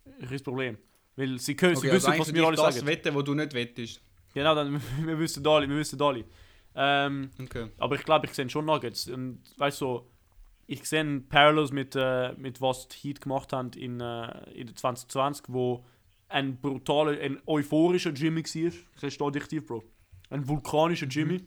Das 0.06 0.24
ist 0.26 0.32
das 0.32 0.44
Problem. 0.44 0.78
Weil 1.16 1.40
sie, 1.40 1.56
können, 1.56 1.76
sie 1.76 1.88
Okay, 1.88 1.92
also 1.92 1.96
wissen, 2.08 2.08
eigentlich 2.12 2.20
was 2.22 2.28
wir 2.28 2.34
dich 2.42 2.48
alle 2.48 2.56
das 2.58 2.76
sagen. 2.76 2.88
wetten, 2.88 3.16
wo 3.16 3.22
du 3.24 3.34
nicht 3.34 3.54
wettest. 3.54 4.02
Genau, 4.38 4.54
dann, 4.54 4.80
wir 5.04 5.18
wissen 5.18 5.46
alle, 5.48 5.68
wir 5.68 5.78
wissen 5.78 6.00
alle. 6.00 6.24
Ähm, 6.76 7.32
Okay. 7.42 7.72
aber 7.80 7.96
ich 7.96 8.04
glaube, 8.04 8.28
ich 8.28 8.34
sehe 8.34 8.48
schon 8.48 8.66
Nuggets. 8.66 9.08
Und 9.08 9.42
weißt 9.58 9.82
du, 9.82 9.86
so, 9.86 10.12
ich 10.68 10.86
sehe 10.86 11.22
Parallels 11.22 11.72
mit, 11.72 11.96
äh, 11.96 12.34
mit 12.34 12.62
was 12.62 12.88
die 12.88 12.98
Heat 12.98 13.20
gemacht 13.20 13.52
haben 13.52 13.72
in, 13.72 14.00
äh, 14.00 14.52
in 14.52 14.68
der 14.68 14.76
2020, 14.76 15.46
wo 15.48 15.84
ein 16.30 16.62
brutaler, 16.62 17.20
ein 17.20 17.42
euphorischer 17.48 18.12
Jimmy 18.12 18.44
war. 18.44 18.72
Das 19.02 19.12
steht 19.12 19.34
dich 19.34 19.48
tief, 19.48 19.66
Bro. 19.66 19.84
Ein 20.30 20.48
vulkanischer 20.48 21.08
Jimmy. 21.08 21.42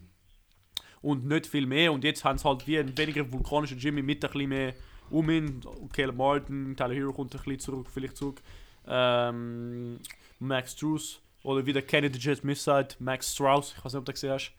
Und 1.01 1.27
nicht 1.27 1.47
viel 1.47 1.67
mehr. 1.67 1.93
Und 1.93 2.03
jetzt 2.03 2.25
haben 2.25 2.39
sie 2.39 2.45
halt 2.49 2.67
wie 2.67 2.77
ein 2.77 2.99
weniger 2.99 3.31
vulkanischer 3.33 3.77
Jimmy 3.77 4.03
mit 4.03 4.25
ein 4.25 4.33
bisschen 4.33 4.49
mehr 4.49 4.75
um 5.11 5.31
ihn. 5.31 5.61
Caleb 5.93 6.17
Martin, 6.17 6.75
Tyler 6.77 6.95
Hero 6.95 7.13
kommt 7.13 7.33
ein 7.37 7.39
bisschen 7.39 7.61
zurück, 7.61 7.87
vielleicht 7.89 8.17
zurück. 8.17 8.43
Ähm, 8.89 10.01
Max 10.41 10.73
Struess. 10.73 11.21
Oder 11.43 11.65
wie 11.65 11.73
der 11.73 11.83
Kennedy 11.83 12.19
Jet 12.19 12.45
Miss 12.45 12.63
sagt, 12.63 13.01
Max 13.01 13.33
Strauss. 13.33 13.75
Ich 13.77 13.85
weiß 13.85 13.93
nicht, 13.93 13.99
ob 13.99 14.05
du 14.05 14.13
das 14.13 14.21
gesehen 14.21 14.33
hast. 14.33 14.53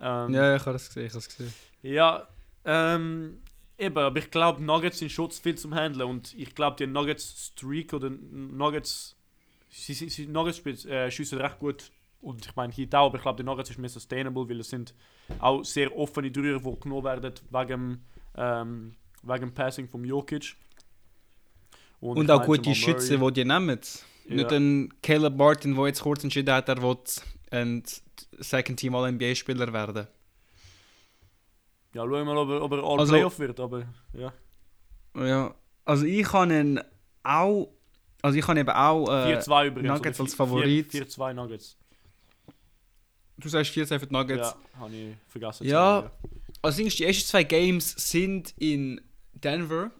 Ähm, 0.00 0.34
Ja, 0.34 0.56
ich 0.56 0.66
habe 0.66 0.76
es 0.76 0.88
gesehen, 0.88 1.06
ich 1.06 1.12
habe 1.12 1.18
es 1.18 1.28
gesehen. 1.28 1.54
ja, 1.82 2.28
ähm, 2.64 3.38
eben, 3.78 3.96
aber 3.96 4.18
ich 4.18 4.30
glaube, 4.30 4.62
Nuggets 4.62 4.98
sind 4.98 5.10
schon 5.10 5.30
zu 5.30 5.40
viel 5.40 5.56
zum 5.56 5.74
Handeln 5.74 6.08
und 6.08 6.34
ich 6.34 6.54
glaube, 6.54 6.76
die 6.76 6.86
Nuggets 6.86 7.52
Streak 7.52 7.92
oder 7.92 8.10
Nuggets, 8.10 9.16
sie, 9.70 9.94
sie, 9.94 10.08
sie 10.08 10.26
Nuggets 10.26 10.84
äh, 10.84 11.10
schiessen 11.10 11.40
recht 11.40 11.58
gut 11.58 11.90
und 12.20 12.44
ich 12.44 12.56
meine 12.56 12.72
hier 12.72 12.88
auch, 12.92 13.06
aber 13.06 13.16
ich 13.16 13.22
glaube, 13.22 13.36
die 13.42 13.44
Nuggets 13.44 13.70
ist 13.70 13.78
mehr 13.78 13.88
sustainable, 13.88 14.48
weil 14.48 14.60
es 14.60 14.70
sind 14.70 14.94
auch 15.38 15.62
sehr 15.64 15.96
offene 15.96 16.30
Dreier, 16.30 16.58
die 16.58 16.80
genommen 16.80 17.04
werden 17.04 17.32
wegen, 17.50 18.04
ähm, 18.36 18.96
wegen 19.22 19.54
Passing 19.54 19.88
vom 19.88 20.04
Jokic. 20.04 20.56
Und, 22.00 22.24
ich 22.24 22.30
auch 22.30 22.38
meine, 22.38 22.46
gute 22.46 22.74
Schützen, 22.74 23.20
die 23.20 23.32
die 23.32 23.44
nehmen. 23.44 23.80
Nicht 24.28 24.50
Ja. 24.50 24.56
ein 24.58 24.92
Caleb 25.02 25.36
Martin, 25.36 25.74
der 25.74 25.86
jetzt 25.86 26.02
kurz 26.02 26.22
entschieden 26.22 26.54
hat, 26.54 26.68
er 26.68 26.80
will 26.82 26.96
ein 27.50 27.82
Second 28.38 28.78
Team 28.78 28.94
All-NBA-Spieler 28.94 29.72
werden. 29.72 30.06
Ja, 31.94 32.02
schauen 32.02 32.10
wir 32.12 32.24
mal, 32.24 32.36
ob 32.36 32.50
er, 32.50 32.62
ob 32.62 32.72
er 32.72 32.84
All 32.84 33.00
Also- 33.00 33.12
Playoff 33.14 33.38
wird, 33.38 33.58
aber 33.60 33.86
ja. 34.12 34.32
Ja, 35.16 35.54
also 35.84 36.04
ich 36.04 36.24
kann 36.24 36.50
ihn 36.50 36.80
auch, 37.22 37.68
also 38.22 38.38
ich 38.38 38.44
kann 38.44 38.56
eben 38.58 38.68
auch, 38.70 39.08
äh, 39.08 39.36
4-2 39.36 39.66
übrigens. 39.68 39.88
Nuggets 39.94 40.20
als 40.20 40.34
Favorit. 40.34 40.90
4-2 40.92 41.32
Nuggets. 41.32 41.76
du 43.38 43.48
sagst 43.48 43.70
4 43.72 43.86
für 43.86 43.98
die 44.06 44.12
Nuggets. 44.12 44.48
Ja, 44.74 44.80
habe 44.80 44.94
ich 44.94 45.14
vergessen. 45.28 45.66
Ja. 45.66 46.10
Also 46.60 46.82
die 46.82 47.04
ersten 47.04 47.24
zwei 47.28 47.44
Games 47.44 47.90
sind 47.96 48.52
in 48.58 49.00
Denver. 49.32 49.90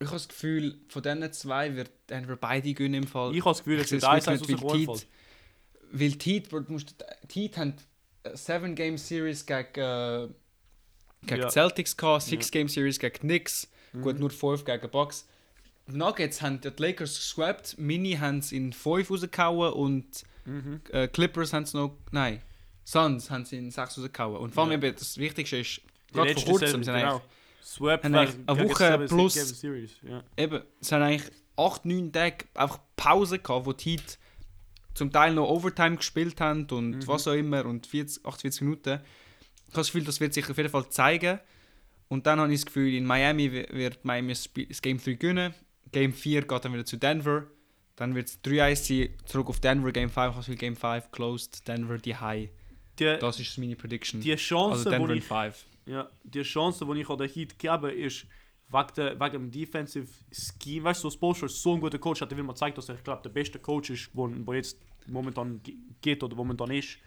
Ich 0.00 0.06
habe 0.06 0.16
das 0.16 0.28
Gefühl, 0.28 0.78
von 0.88 1.02
diesen 1.02 1.32
zwei 1.32 1.74
wird 1.74 1.90
Denver 2.08 2.36
beide 2.36 2.72
gewinnen 2.72 3.02
im 3.02 3.06
Fall. 3.06 3.34
Ich 3.34 3.40
habe 3.40 3.50
das 3.50 3.58
Gefühl, 3.58 3.80
es 3.80 3.90
wird 3.90 4.02
es 4.02 4.08
1 4.08 4.26
wirklich 4.26 4.40
1 4.42 4.48
nicht, 4.48 4.62
aus 4.64 4.72
dem 4.72 4.78
die 5.90 6.00
Weil 6.00 6.10
die 6.12 6.30
Heat, 6.30 6.48
die 7.34 7.40
Heat 7.40 7.56
haben 7.56 7.74
eine 8.24 8.34
7-Game-Series 8.36 9.46
gegen, 9.46 9.80
äh, 9.80 10.28
gegen 11.26 11.40
Ja. 11.40 11.48
Celtics 11.50 11.96
gehabt, 11.96 12.22
6-Game-Series 12.24 12.98
gegen 12.98 13.18
Knicks, 13.18 13.68
Mhm. 13.92 14.02
gut, 14.02 14.18
nur 14.20 14.30
5 14.30 14.64
gegen 14.64 14.80
die 14.82 14.88
Bucks. 14.88 15.26
Nuggets 15.86 16.42
haben 16.42 16.60
die 16.60 16.70
Lakers 16.76 17.16
geswappt, 17.16 17.78
Mini 17.78 18.12
haben 18.14 18.38
es 18.38 18.52
in 18.52 18.72
5 18.72 19.10
rausgehauen 19.10 19.72
und 19.72 20.06
Mhm. 20.44 20.80
äh, 20.92 21.08
Clippers 21.08 21.52
haben 21.52 21.62
es 21.64 21.72
noch, 21.74 21.96
nein, 22.12 22.40
Suns 22.84 23.30
haben 23.30 23.42
es 23.42 23.52
in 23.52 23.70
6 23.70 23.98
rausgehauen. 23.98 24.36
Und 24.36 24.54
vor 24.54 24.64
allem 24.64 24.80
Ja. 24.82 24.88
eben, 24.88 24.96
das 24.96 25.16
Wichtigste 25.18 25.56
ist, 25.58 25.80
Die 26.10 26.12
gerade 26.14 26.34
vor 26.34 26.44
kurzem, 26.44 26.84
sind 26.84 26.94
genau. 26.94 27.22
Swap 27.74 28.02
haben 28.04 28.14
eigentlich 28.14 28.36
eine 28.46 28.68
Woche 28.70 29.06
plus-. 29.08 29.62
Ja. 30.02 30.22
eben, 30.36 30.62
es 30.80 30.90
haben 30.92 31.02
eigentlich 31.02 31.30
8, 31.56 31.84
9 31.84 32.12
Tage 32.12 32.44
einfach 32.54 32.78
Pause 32.96 33.38
gehabt, 33.38 33.66
wo 33.66 33.72
die 33.72 33.90
Heat 33.90 34.18
zum 34.94 35.12
Teil 35.12 35.34
noch 35.34 35.48
Overtime 35.48 35.96
gespielt 35.96 36.40
haben 36.40 36.66
und 36.70 36.90
Mhm. 36.90 37.06
was 37.06 37.28
auch 37.28 37.32
immer 37.34 37.64
und 37.66 37.86
40, 37.86 38.24
48 38.24 38.62
Minuten. 38.62 38.88
Ich 38.90 38.94
habe 38.94 39.02
das 39.74 39.86
Gefühl, 39.88 40.04
das 40.04 40.18
wird 40.20 40.34
sich 40.34 40.48
auf 40.48 40.56
jeden 40.56 40.70
Fall 40.70 40.88
zeigen. 40.88 41.38
Und 42.08 42.26
dann 42.26 42.40
habe 42.40 42.50
ich 42.52 42.60
das 42.60 42.66
Gefühl, 42.66 42.94
in 42.94 43.04
Miami 43.04 43.52
wi- 43.52 43.66
wird 43.70 44.02
Miami 44.04 44.32
das 44.32 44.80
Game 44.82 44.98
3 44.98 45.12
gewinnen. 45.14 45.54
Game 45.92 46.12
4 46.14 46.42
geht 46.42 46.64
dann 46.64 46.72
wieder 46.72 46.86
zu 46.86 46.96
Denver. 46.96 47.46
Dann 47.96 48.14
wird 48.14 48.28
es 48.28 48.40
3-1 48.42 48.76
sein, 48.86 49.08
zurück 49.26 49.48
auf 49.48 49.60
Denver. 49.60 49.92
Game 49.92 50.08
5, 50.08 50.16
ich 50.16 50.16
habe 50.22 50.36
das 50.36 50.46
Gefühl, 50.46 50.56
Game 50.58 50.76
5 50.76 51.10
closed, 51.12 51.68
Denver 51.68 51.98
die 51.98 52.16
High. 52.16 52.48
Die, 52.98 53.16
Das 53.20 53.38
ist 53.38 53.58
meine 53.58 53.76
Prediction. 53.76 54.20
die 54.20 54.34
Chance, 54.36 54.78
also 54.78 54.90
Denver 54.90 55.10
ich 55.14 55.24
5. 55.24 55.66
Ja, 55.88 56.08
die 56.22 56.42
Chance, 56.42 56.84
die 56.86 57.00
ich 57.00 57.08
an 57.08 57.18
den 57.18 57.28
Heat 57.28 57.58
gebe, 57.58 57.90
ist 57.92 58.26
wegen, 58.70 58.88
der, 58.96 59.18
wegen 59.18 59.32
dem 59.32 59.50
Defensive 59.50 60.08
Scheme. 60.30 60.84
Weißt 60.84 61.02
du, 61.04 61.10
so 61.10 61.32
ist 61.32 61.62
so 61.62 61.74
ein 61.74 61.80
guter 61.80 61.98
Coach, 61.98 62.20
hat 62.20 62.30
er 62.30 62.36
will 62.36 62.44
mal 62.44 62.54
zeigt, 62.54 62.76
dass 62.76 62.88
er, 62.88 62.96
ich 62.96 63.04
glaube, 63.04 63.22
der 63.22 63.30
beste 63.30 63.58
Coach 63.58 63.90
ist, 63.90 64.10
wo, 64.12 64.30
wo 64.44 64.52
jetzt 64.52 64.78
momentan 65.06 65.60
ge- 65.62 65.76
geht 66.02 66.22
oder 66.22 66.36
momentan 66.36 66.70
ist. 66.70 66.98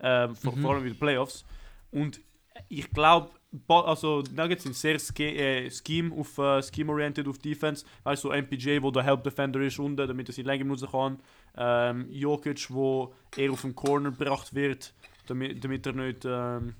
Ähm, 0.00 0.34
vor, 0.34 0.56
Mhm. 0.56 0.62
vor 0.62 0.74
allem 0.74 0.86
in 0.86 0.92
den 0.94 0.98
Playoffs. 0.98 1.44
Und 1.90 2.20
ich 2.68 2.90
glaube, 2.90 3.30
also 3.68 4.22
Nuggets 4.34 4.62
sind 4.64 4.74
sehr 4.74 4.98
ske 4.98 5.36
äh, 5.36 5.70
Scheme 5.70 6.14
auf 6.14 6.38
äh, 6.38 6.62
Scheme-oriented 6.62 7.28
auf 7.28 7.38
Defense. 7.38 7.84
Weißt 8.02 8.24
du, 8.24 8.28
so 8.28 8.34
MPJ, 8.34 8.80
wo 8.82 8.90
der 8.90 9.02
Help 9.02 9.22
Defender 9.22 9.60
ist 9.60 9.78
unten, 9.78 9.96
damit 10.08 10.28
er 10.28 10.32
sie 10.32 10.42
länger 10.42 10.64
nutzen 10.64 10.88
kann. 10.90 11.18
Ähm, 11.56 12.10
Jokic, 12.10 12.70
wo 12.70 13.14
er 13.36 13.52
auf 13.52 13.60
dem 13.60 13.74
Corner 13.74 14.10
gebracht 14.10 14.54
wird, 14.54 14.92
damit, 15.26 15.62
damit 15.62 15.86
er 15.86 15.92
nicht 15.92 16.24
ähm, 16.24 16.74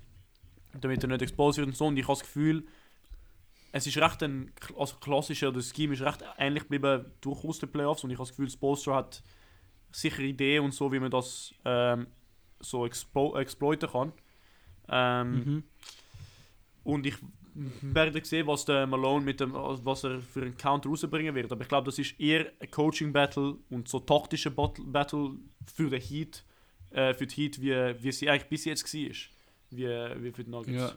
damit 0.79 1.03
er 1.03 1.09
nicht 1.09 1.21
exposed 1.21 1.57
wird 1.57 1.67
und 1.67 1.75
so. 1.75 1.85
Und 1.85 1.97
ich 1.97 2.03
habe 2.03 2.13
das 2.13 2.21
Gefühl, 2.21 2.65
es 3.71 3.87
ist 3.87 3.97
recht 3.97 4.21
ein 4.23 4.51
also 4.77 4.97
klassischer, 4.97 5.51
das 5.51 5.73
Scheme 5.75 5.93
ist 5.93 6.01
recht 6.01 6.23
ähnlich 6.37 6.63
geblieben 6.63 7.05
durchaus 7.21 7.59
den 7.59 7.71
Playoffs 7.71 8.03
und 8.03 8.11
ich 8.11 8.17
habe 8.17 8.27
das 8.27 8.35
Gefühl, 8.35 8.49
Spolstra 8.49 8.95
hat 8.97 9.23
sicher 9.91 10.21
Ideen 10.21 10.63
und 10.63 10.73
so, 10.73 10.91
wie 10.91 10.99
man 10.99 11.11
das 11.11 11.53
ähm, 11.65 12.07
so 12.59 12.85
expo 12.85 13.37
exploiten 13.37 13.89
kann. 13.89 14.13
Ähm, 14.89 15.33
Mhm. 15.33 15.63
Und 16.83 17.05
ich 17.05 17.15
werde 17.81 18.25
sehen, 18.25 18.47
was 18.47 18.65
der 18.65 18.87
Malone 18.87 19.23
mit 19.23 19.39
dem, 19.39 19.53
was 19.53 20.03
er 20.03 20.21
für 20.21 20.41
einen 20.41 20.57
Counter 20.57 20.89
rausbringen 20.89 21.35
wird. 21.35 21.51
Aber 21.51 21.61
ich 21.61 21.67
glaube, 21.67 21.85
das 21.85 21.99
ist 21.99 22.19
eher 22.19 22.51
ein 22.59 22.69
Coaching-Battle 22.71 23.57
und 23.69 23.87
so 23.87 23.99
taktische 23.99 24.51
Battle, 24.51 24.83
Battle 24.85 25.35
für 25.73 25.89
den 25.89 26.01
Heat, 26.01 26.43
äh, 26.91 27.13
für 27.13 27.27
die 27.27 27.35
Heat, 27.35 27.61
wie, 27.61 28.03
wie 28.03 28.11
sie 28.11 28.29
eigentlich 28.29 28.49
bis 28.49 28.65
jetzt 28.65 28.93
war. 28.93 29.15
Wie, 29.75 29.87
wie 30.23 30.31
für 30.31 30.43
die 30.43 30.49
Nuggets. 30.49 30.77
Ja. 30.77 30.93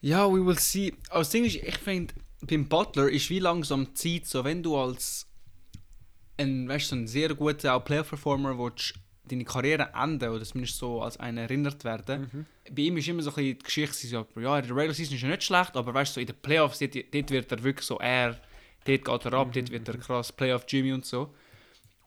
Ja, 0.00 0.28
we 0.28 0.44
will 0.44 0.58
see. 0.58 0.92
Aber 1.10 1.20
das 1.20 1.30
Ding 1.30 1.44
ist, 1.44 1.56
ich 1.56 1.78
finde, 1.78 2.12
beim 2.42 2.68
Butler 2.68 3.08
ist 3.08 3.30
wie 3.30 3.38
langsam 3.38 3.86
die 3.86 3.94
Zeit, 3.94 4.26
so 4.26 4.44
wenn 4.44 4.62
du 4.62 4.76
als 4.76 5.26
ein, 6.38 6.68
weißt, 6.68 6.88
so 6.88 6.96
ein 6.96 7.06
sehr 7.06 7.34
guter 7.34 7.78
Player-Performer 7.78 8.58
willst, 8.58 8.94
deine 9.24 9.44
Karriere 9.44 9.90
enden 9.94 10.28
oder 10.30 10.44
zumindest 10.44 10.78
so 10.78 11.00
als 11.00 11.16
einer 11.18 11.42
erinnert 11.42 11.84
werden. 11.84 12.28
Mhm. 12.32 12.46
Bei 12.74 12.82
ihm 12.82 12.96
ist 12.96 13.08
immer 13.08 13.22
so 13.22 13.30
ein 13.30 13.36
bisschen 13.36 13.58
die 13.58 13.64
Geschichte, 13.64 14.06
so, 14.08 14.26
ja, 14.40 14.58
in 14.58 14.66
der 14.66 14.76
Regular 14.76 14.94
Season 14.94 15.14
ist 15.14 15.22
er 15.22 15.28
nicht 15.28 15.44
schlecht, 15.44 15.76
aber 15.76 15.94
weißt 15.94 16.10
du, 16.10 16.14
so 16.14 16.20
in 16.20 16.26
den 16.26 16.36
Playoffs, 16.36 16.80
dort, 16.80 16.94
dort 16.94 17.30
wird 17.30 17.52
er 17.52 17.62
wirklich 17.62 17.86
so, 17.86 17.98
er, 17.98 18.40
dort 18.84 19.04
geht 19.04 19.24
er 19.24 19.32
ab, 19.34 19.52
dort 19.52 19.70
wird 19.70 19.88
er 19.88 19.98
krass 19.98 20.32
Playoff 20.32 20.64
Jimmy 20.66 20.92
und 20.92 21.06
so. 21.06 21.32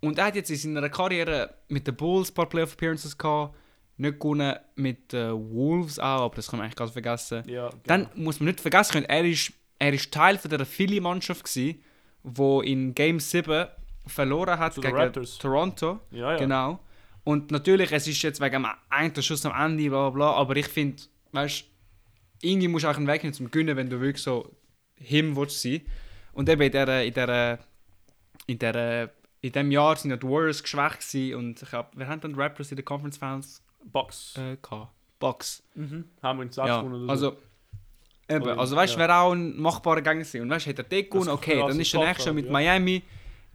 Und 0.02 0.18
er 0.18 0.26
hat 0.26 0.36
jetzt 0.36 0.50
in 0.50 0.58
seiner 0.58 0.90
Karriere 0.90 1.56
mit 1.70 1.88
den 1.88 1.96
Bulls 1.96 2.30
ein 2.30 2.34
paar 2.34 2.50
Playoff-Appearances 2.50 3.18
gehabt, 3.18 3.56
nicht 3.98 4.20
gewonnen 4.20 4.56
mit 4.76 5.14
den 5.14 5.32
Wolves 5.54 6.00
auch, 6.00 6.24
aber 6.24 6.36
das 6.36 6.48
kann 6.48 6.60
man 6.60 6.66
eigentlich 6.66 6.76
ganz 6.76 6.92
vergessen. 6.92 7.44
Ja, 7.48 7.70
Dann 7.86 8.10
muss 8.16 8.40
man 8.40 8.48
nicht 8.48 8.62
vergessen 8.62 8.94
können, 8.94 9.06
er 9.06 9.24
ist, 9.26 9.54
er 9.80 9.94
ist 9.94 10.12
Teil 10.12 10.38
von 10.38 10.50
der 10.50 10.66
Philly-Mannschaft 10.66 11.44
gsi, 11.46 11.82
wo 12.24 12.62
in 12.62 12.94
Game 12.94 13.20
7 13.20 13.68
verloren 14.08 14.60
hat 14.60 14.74
Zu 14.74 14.82
gegen. 14.82 15.14
Toronto. 15.40 16.00
ja, 16.12 16.32
ja. 16.32 16.38
Genau. 16.38 16.80
Und 17.24 17.52
natürlich, 17.52 17.92
es 17.92 18.08
ist 18.08 18.22
jetzt 18.22 18.40
wegen 18.40 18.64
dem 18.64 18.68
einen 18.90 19.22
Schuss 19.22 19.46
am 19.46 19.60
Ende, 19.60 19.90
bla 19.90 20.10
bla, 20.10 20.32
bla 20.32 20.34
aber 20.34 20.56
ich 20.58 20.68
finde, 20.68 21.02
weißt 21.32 21.66
irgendwie 22.42 22.68
musst 22.68 22.86
du 22.86 22.90
auch 22.90 22.98
einen 22.98 23.08
Weg 23.08 23.24
nehmen 23.24 23.34
zum 23.34 23.50
Gewinnen, 23.50 23.76
wenn 23.76 23.90
du 23.90 24.00
wirklich 24.00 24.22
so 24.22 24.56
him 24.96 25.36
willst 25.36 25.62
sein. 25.62 25.82
Und 26.34 26.50
eben 26.50 26.62
in 26.62 26.72
der, 26.72 27.04
in 27.04 27.14
der, 27.14 27.60
in 28.46 28.60
der, 28.60 29.12
in 29.42 29.52
dem 29.52 29.72
Jahr 29.72 29.96
sind 29.96 30.12
ja 30.12 30.18
die 30.18 30.28
Warriors 30.28 30.62
geschwächt 30.62 31.00
gewesen 31.00 31.36
und 31.36 31.62
ich 31.62 31.70
glaube, 31.70 31.90
wir 31.96 32.08
haben 32.08 32.22
dann 32.22 32.34
die 32.34 32.40
Raptors 32.40 32.72
in 32.72 32.76
den 32.76 32.86
Conference 32.86 33.18
Finals 33.18 33.64
Bucks. 33.86 34.36
äh, 34.38 34.58
gehabt. 34.62 34.92
Bucks. 35.20 35.64
Mhm. 35.76 36.06
Haben 36.22 36.40
wir 36.40 36.44
in 36.44 36.52
6 36.52 36.68
Ja, 36.68 36.78
gewonnen 36.82 37.04
oder 37.06 37.18
so. 37.18 37.28
also, 37.30 37.38
eben, 38.30 38.60
also 38.60 38.76
weißt 38.76 38.96
du, 38.96 39.00
ja. 39.00 39.08
wäre 39.08 39.18
auch 39.20 39.32
ein 39.32 39.58
machbarer 39.60 40.02
Gegner 40.02 40.16
gewesen. 40.24 40.42
Und 40.42 40.50
weißt 40.50 40.66
du, 40.66 40.70
hätte 40.70 40.82
er 40.84 40.90
den 40.90 41.10
gewonnen, 41.10 41.30
okay, 41.30 41.60
dann 41.60 41.80
ist 41.80 41.94
der 41.94 42.00
tough 42.02 42.08
nächste 42.10 42.26
werden, 42.26 42.36
mit 42.36 42.46
ja. 42.46 42.52
Miami 42.52 43.04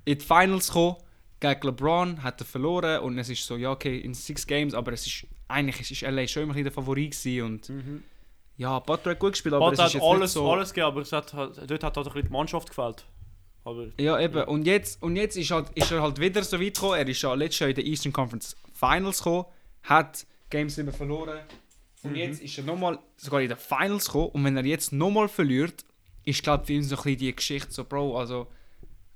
in 0.05 0.19
die 0.19 0.25
Finals 0.25 0.69
gekommen, 0.69 0.97
gegen 1.41 1.61
LeBron, 1.67 2.23
hat 2.23 2.41
er 2.41 2.47
verloren 2.47 3.01
und 3.01 3.19
es 3.19 3.29
ist 3.31 3.47
so, 3.47 3.57
ja 3.57 3.71
okay, 3.71 3.99
in 3.99 4.13
six 4.15 4.47
Games, 4.47 4.75
aber 4.75 4.93
es 4.93 5.07
ist, 5.07 5.27
eigentlich 5.49 5.81
es 5.81 5.91
ist 5.91 6.03
LA 6.03 6.27
schon 6.27 6.43
immer 6.45 6.53
ein 6.53 6.55
bisschen 6.55 6.65
der 6.65 6.73
Favorit 6.73 7.13
gewesen 7.13 7.43
und 7.47 7.69
Mhm. 7.71 8.03
ja, 8.59 8.79
Butler 8.79 9.13
hat 9.13 9.19
gut 9.21 9.33
gespielt, 9.33 9.55
aber 9.55 9.71
Butler 9.71 9.75
es 9.75 9.81
hat 9.81 9.87
ist 9.89 9.95
jetzt 9.95 10.03
alles, 10.05 10.21
nicht 10.21 10.31
so... 10.33 10.51
alles 10.53 10.69
gegeben, 10.75 10.87
aber 10.89 11.01
es 11.01 11.13
hat, 11.13 11.33
halt- 11.33 11.57
dort 11.71 11.85
hat 11.85 11.97
halt 11.97 12.07
ein 12.07 12.13
bisschen 12.13 12.27
die 12.29 12.33
Mannschaft 12.33 12.69
gefällt. 12.69 13.05
Aber 13.65 13.87
Ja, 13.99 14.19
eben. 14.21 14.43
Und 14.45 14.67
jetzt, 14.67 15.03
und 15.03 15.17
jetzt 15.17 15.37
ist, 15.37 15.51
halt, 15.51 15.69
ist 15.75 15.91
er 15.93 16.01
halt 16.03 16.19
wieder 16.19 16.43
so 16.43 16.59
weit 16.61 16.75
gekommen. 16.75 16.95
Er 16.97 17.07
ist 17.09 17.21
ja 17.21 17.35
letztes 17.35 17.59
Jahr 17.61 17.69
in 17.71 17.75
der 17.77 17.85
Eastern 17.85 18.13
Conference 18.13 18.57
Finals 18.73 19.19
gekommen, 19.19 19.45
hat 19.83 20.27
Game 20.51 20.69
7 20.69 20.93
verloren. 20.93 21.41
Und 22.03 22.11
Mhm. 22.13 22.17
jetzt 22.17 22.41
ist 22.43 22.57
er 22.59 22.65
nochmal 22.65 22.99
sogar 23.17 23.43
in 23.43 23.49
den 23.49 23.59
Finals 23.59 24.07
gekommen. 24.07 24.31
Und 24.31 24.45
wenn 24.45 24.57
er 24.57 24.65
jetzt 24.65 24.93
nochmal 24.93 25.29
verliert, 25.29 25.85
ist, 26.25 26.43
glaube 26.43 26.63
ich, 26.63 26.67
für 26.69 26.73
ihn 26.75 26.83
so 26.83 26.97
ein 26.97 27.03
bisschen 27.03 27.19
die 27.19 27.37
Geschichte 27.37 27.71
so, 27.73 27.85
Bro, 27.85 28.19
also 28.19 28.47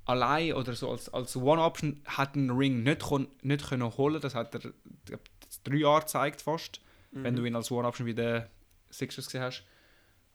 allein 0.05 0.53
oder 0.53 0.73
so 0.73 0.91
als, 0.91 1.09
als 1.09 1.35
One-Option 1.35 2.01
hat 2.05 2.35
einen 2.35 2.51
Ring 2.51 2.83
nicht, 2.83 3.01
kon, 3.01 3.27
nicht 3.41 3.67
können 3.69 3.97
holen. 3.97 4.21
Das 4.21 4.35
hat 4.35 4.53
er 4.53 4.71
glaub, 5.05 5.21
drei 5.63 5.75
Jahre 5.77 6.01
gezeigt 6.01 6.41
fast, 6.43 6.79
wenn 7.11 7.33
Mhm. 7.33 7.37
du 7.37 7.45
ihn 7.45 7.55
als 7.55 7.71
One-Option 7.71 8.05
wie 8.07 8.13
der 8.13 8.49
Sixers 8.91 9.25
gesehen 9.25 9.41
hast. 9.41 9.63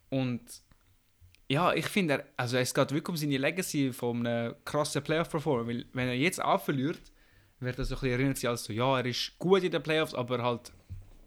Und 0.09 0.41
ja, 1.49 1.73
ich 1.73 1.87
finde, 1.87 2.25
also 2.37 2.57
es 2.57 2.75
geht 2.75 2.91
wirklich 2.93 3.09
um 3.09 3.17
seine 3.17 3.39
Legacy 3.39 3.93
von 3.93 4.27
einem 4.27 4.55
krassen 4.65 5.03
Playoff-Performer. 5.03 5.67
Weil 5.69 5.87
wenn 5.93 6.09
er 6.09 6.15
jetzt 6.15 6.43
auch 6.43 6.61
verliert, 6.63 7.01
wird 7.61 7.79
er 7.79 7.85
so 7.85 7.95
ein 7.95 8.01
bisschen 8.01 8.13
erinnert 8.19 8.39
sein 8.39 8.51
als 8.51 8.65
so, 8.65 8.73
ja, 8.73 8.99
er 8.99 9.07
ist 9.07 9.33
gut 9.39 9.63
in 9.63 9.71
den 9.71 9.83
Playoffs, 9.83 10.15
aber 10.15 10.43
halt 10.43 10.73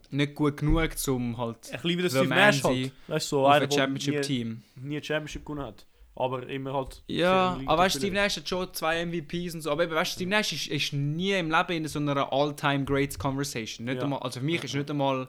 nicht 0.10 0.36
gut 0.36 0.58
genug, 0.58 0.90
um 1.08 1.38
halt 1.38 1.58
ich 1.74 1.84
liebe 1.84 2.04
das 2.04 2.12
The 2.14 2.20
Steve 2.20 2.30
Man 2.30 2.38
Nash 2.38 2.64
halt. 2.64 2.92
Weißt 3.08 3.26
du, 3.32 3.36
so 3.38 3.46
einer, 3.48 3.54
ein 3.56 3.60
der 3.62 3.68
nie, 3.70 3.76
Championship-Team. 4.00 4.64
nie 4.76 4.98
ein 4.98 5.04
Championship 5.04 5.46
gewonnen 5.46 5.66
hat. 5.66 5.86
Aber 6.16 6.48
immer 6.48 6.74
halt. 6.76 7.02
Ja, 7.08 7.60
aber 7.66 7.82
weißt 7.84 7.96
du, 7.96 8.00
Steve. 8.00 8.14
Nash 8.14 8.38
hat 8.38 8.48
schon 8.48 8.72
zwei 8.74 9.04
MVPs 9.04 9.56
und 9.56 9.62
so. 9.62 9.72
Aber 9.72 9.84
eben, 9.86 9.96
weißt 9.96 10.12
du, 10.12 10.16
Steve 10.18 10.30
Nash 10.30 10.54
ist, 10.54 10.68
ist 10.68 10.94
nie 10.94 11.32
im 11.32 11.50
Leben 11.50 11.72
in 11.72 11.88
so 11.88 11.98
einer 11.98 12.32
All-Time 12.32 12.86
Greats 12.86 13.18
Conversation. 13.18 13.86
Nicht 13.86 13.98
Ja. 13.98 14.04
einmal, 14.04 14.20
also 14.20 14.40
für 14.40 14.46
mich 14.46 14.64
ist 14.64 14.76
nicht 14.76 14.88
einmal, 14.92 15.28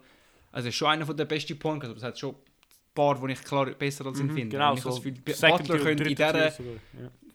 also 0.52 0.68
ist 0.68 0.74
schon 0.74 0.88
einer 0.88 1.06
der 1.14 1.24
besten 1.24 1.58
Guards, 1.58 1.86
aber 1.86 1.96
es 1.96 2.02
hat 2.02 2.18
schon 2.18 2.32
ein 2.34 2.36
paar, 2.94 3.18
die 3.26 3.32
ich 3.32 3.42
klar 3.42 3.64
besser 3.70 4.04
als 4.04 4.20
ihn 4.20 4.26
Mhm, 4.26 4.34
finde. 4.34 4.56
Genau, 4.58 4.72
Und 4.72 4.76
ich 4.76 4.82
so. 4.84 4.90
das 5.24 5.38
Second 5.40 5.60
Butler 5.68 5.78
könnte 5.78 6.02
in 6.04 6.08
dieser, 6.10 6.48
ja. 6.48 6.52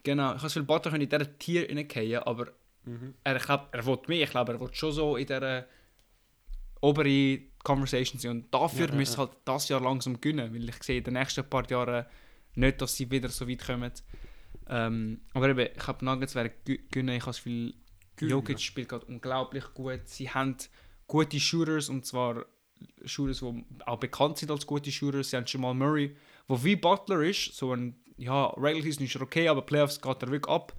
genau, 0.04 0.24
ich 0.28 0.30
habe 0.34 0.42
das 0.44 0.54
Gefühl, 0.54 0.64
Butler 0.64 0.92
könnte 0.92 1.04
in 1.06 1.10
dieser 1.10 1.40
Tier 1.40 1.68
reingehen, 1.70 2.22
aber 2.22 2.48
Mhm. 2.90 3.14
er, 3.24 3.36
ich 3.36 3.44
glaub, 3.44 3.70
er 3.72 3.86
will 3.86 4.00
mehr, 4.08 4.24
ich 4.24 4.30
glaube, 4.30 4.54
er 4.54 4.60
will 4.60 4.74
schon 4.74 4.92
so 4.92 5.16
in 5.16 5.26
dieser 5.28 5.66
obere 6.82 7.40
Conversation 7.64 8.20
sein. 8.20 8.32
Und 8.32 8.54
dafür 8.54 8.86
Ja, 8.88 8.92
ja, 8.92 8.96
müsste 8.96 9.18
ja. 9.18 9.28
halt 9.28 9.38
das 9.46 9.68
Jahr 9.70 9.82
langsam 9.82 10.20
gewinnen, 10.20 10.54
weil 10.54 10.70
ich 10.70 10.84
sehe 10.84 11.00
in 11.00 11.04
den 11.04 11.14
nächsten 11.16 11.50
paar 11.50 11.70
Jahren 11.70 12.06
nicht, 12.56 12.82
dass 12.82 12.96
sie 12.96 13.10
wieder 13.12 13.30
so 13.30 13.48
weit 13.48 13.66
kommen. 13.66 13.92
Ähm, 14.68 15.22
aber 15.34 15.50
eben, 15.50 15.70
ich 15.76 15.88
habe 15.88 16.06
Nuggets 16.06 16.36
werden 16.36 16.52
gewinnen, 16.64 17.16
ich 17.16 17.22
habe 17.22 17.32
das 17.32 17.38
Gefühl. 17.44 17.74
Jokic 18.20 18.60
spielt 18.60 18.90
gerade 18.90 19.06
unglaublich 19.06 19.66
gut. 19.74 20.02
Sie 20.06 20.30
haben 20.30 20.56
gute 21.08 21.40
Shooters 21.40 21.90
und 21.90 22.06
zwar 22.06 22.46
Shooters, 23.06 23.40
die 23.40 23.66
auch 23.86 24.00
bekannt 24.00 24.38
sind 24.38 24.52
als 24.52 24.66
gute 24.66 24.92
Shooters. 24.92 25.32
Sie 25.32 25.38
haben 25.38 25.46
Jamal 25.48 25.74
Murray, 25.74 26.16
wo 26.48 26.64
wie 26.64 26.76
Butler 26.76 27.22
ist, 27.22 27.56
so 27.56 27.74
ein, 27.74 27.96
ja, 28.18 28.48
Regular 28.58 28.84
Season 28.84 29.06
ist 29.06 29.16
er 29.16 29.22
okay, 29.22 29.48
aber 29.48 29.62
Playoffs 29.62 30.02
geht 30.02 30.22
er 30.22 30.32
wirklich 30.32 30.54
ab. 30.54 30.74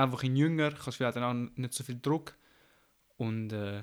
Einfach 0.00 0.22
in 0.22 0.36
jünger, 0.36 0.70
kann 0.72 0.92
vielleicht 0.92 1.16
dann 1.16 1.24
auch 1.24 1.50
nicht 1.56 1.74
so 1.74 1.84
viel 1.84 1.98
Druck. 2.00 2.34
Und 3.18 3.52
äh, 3.52 3.82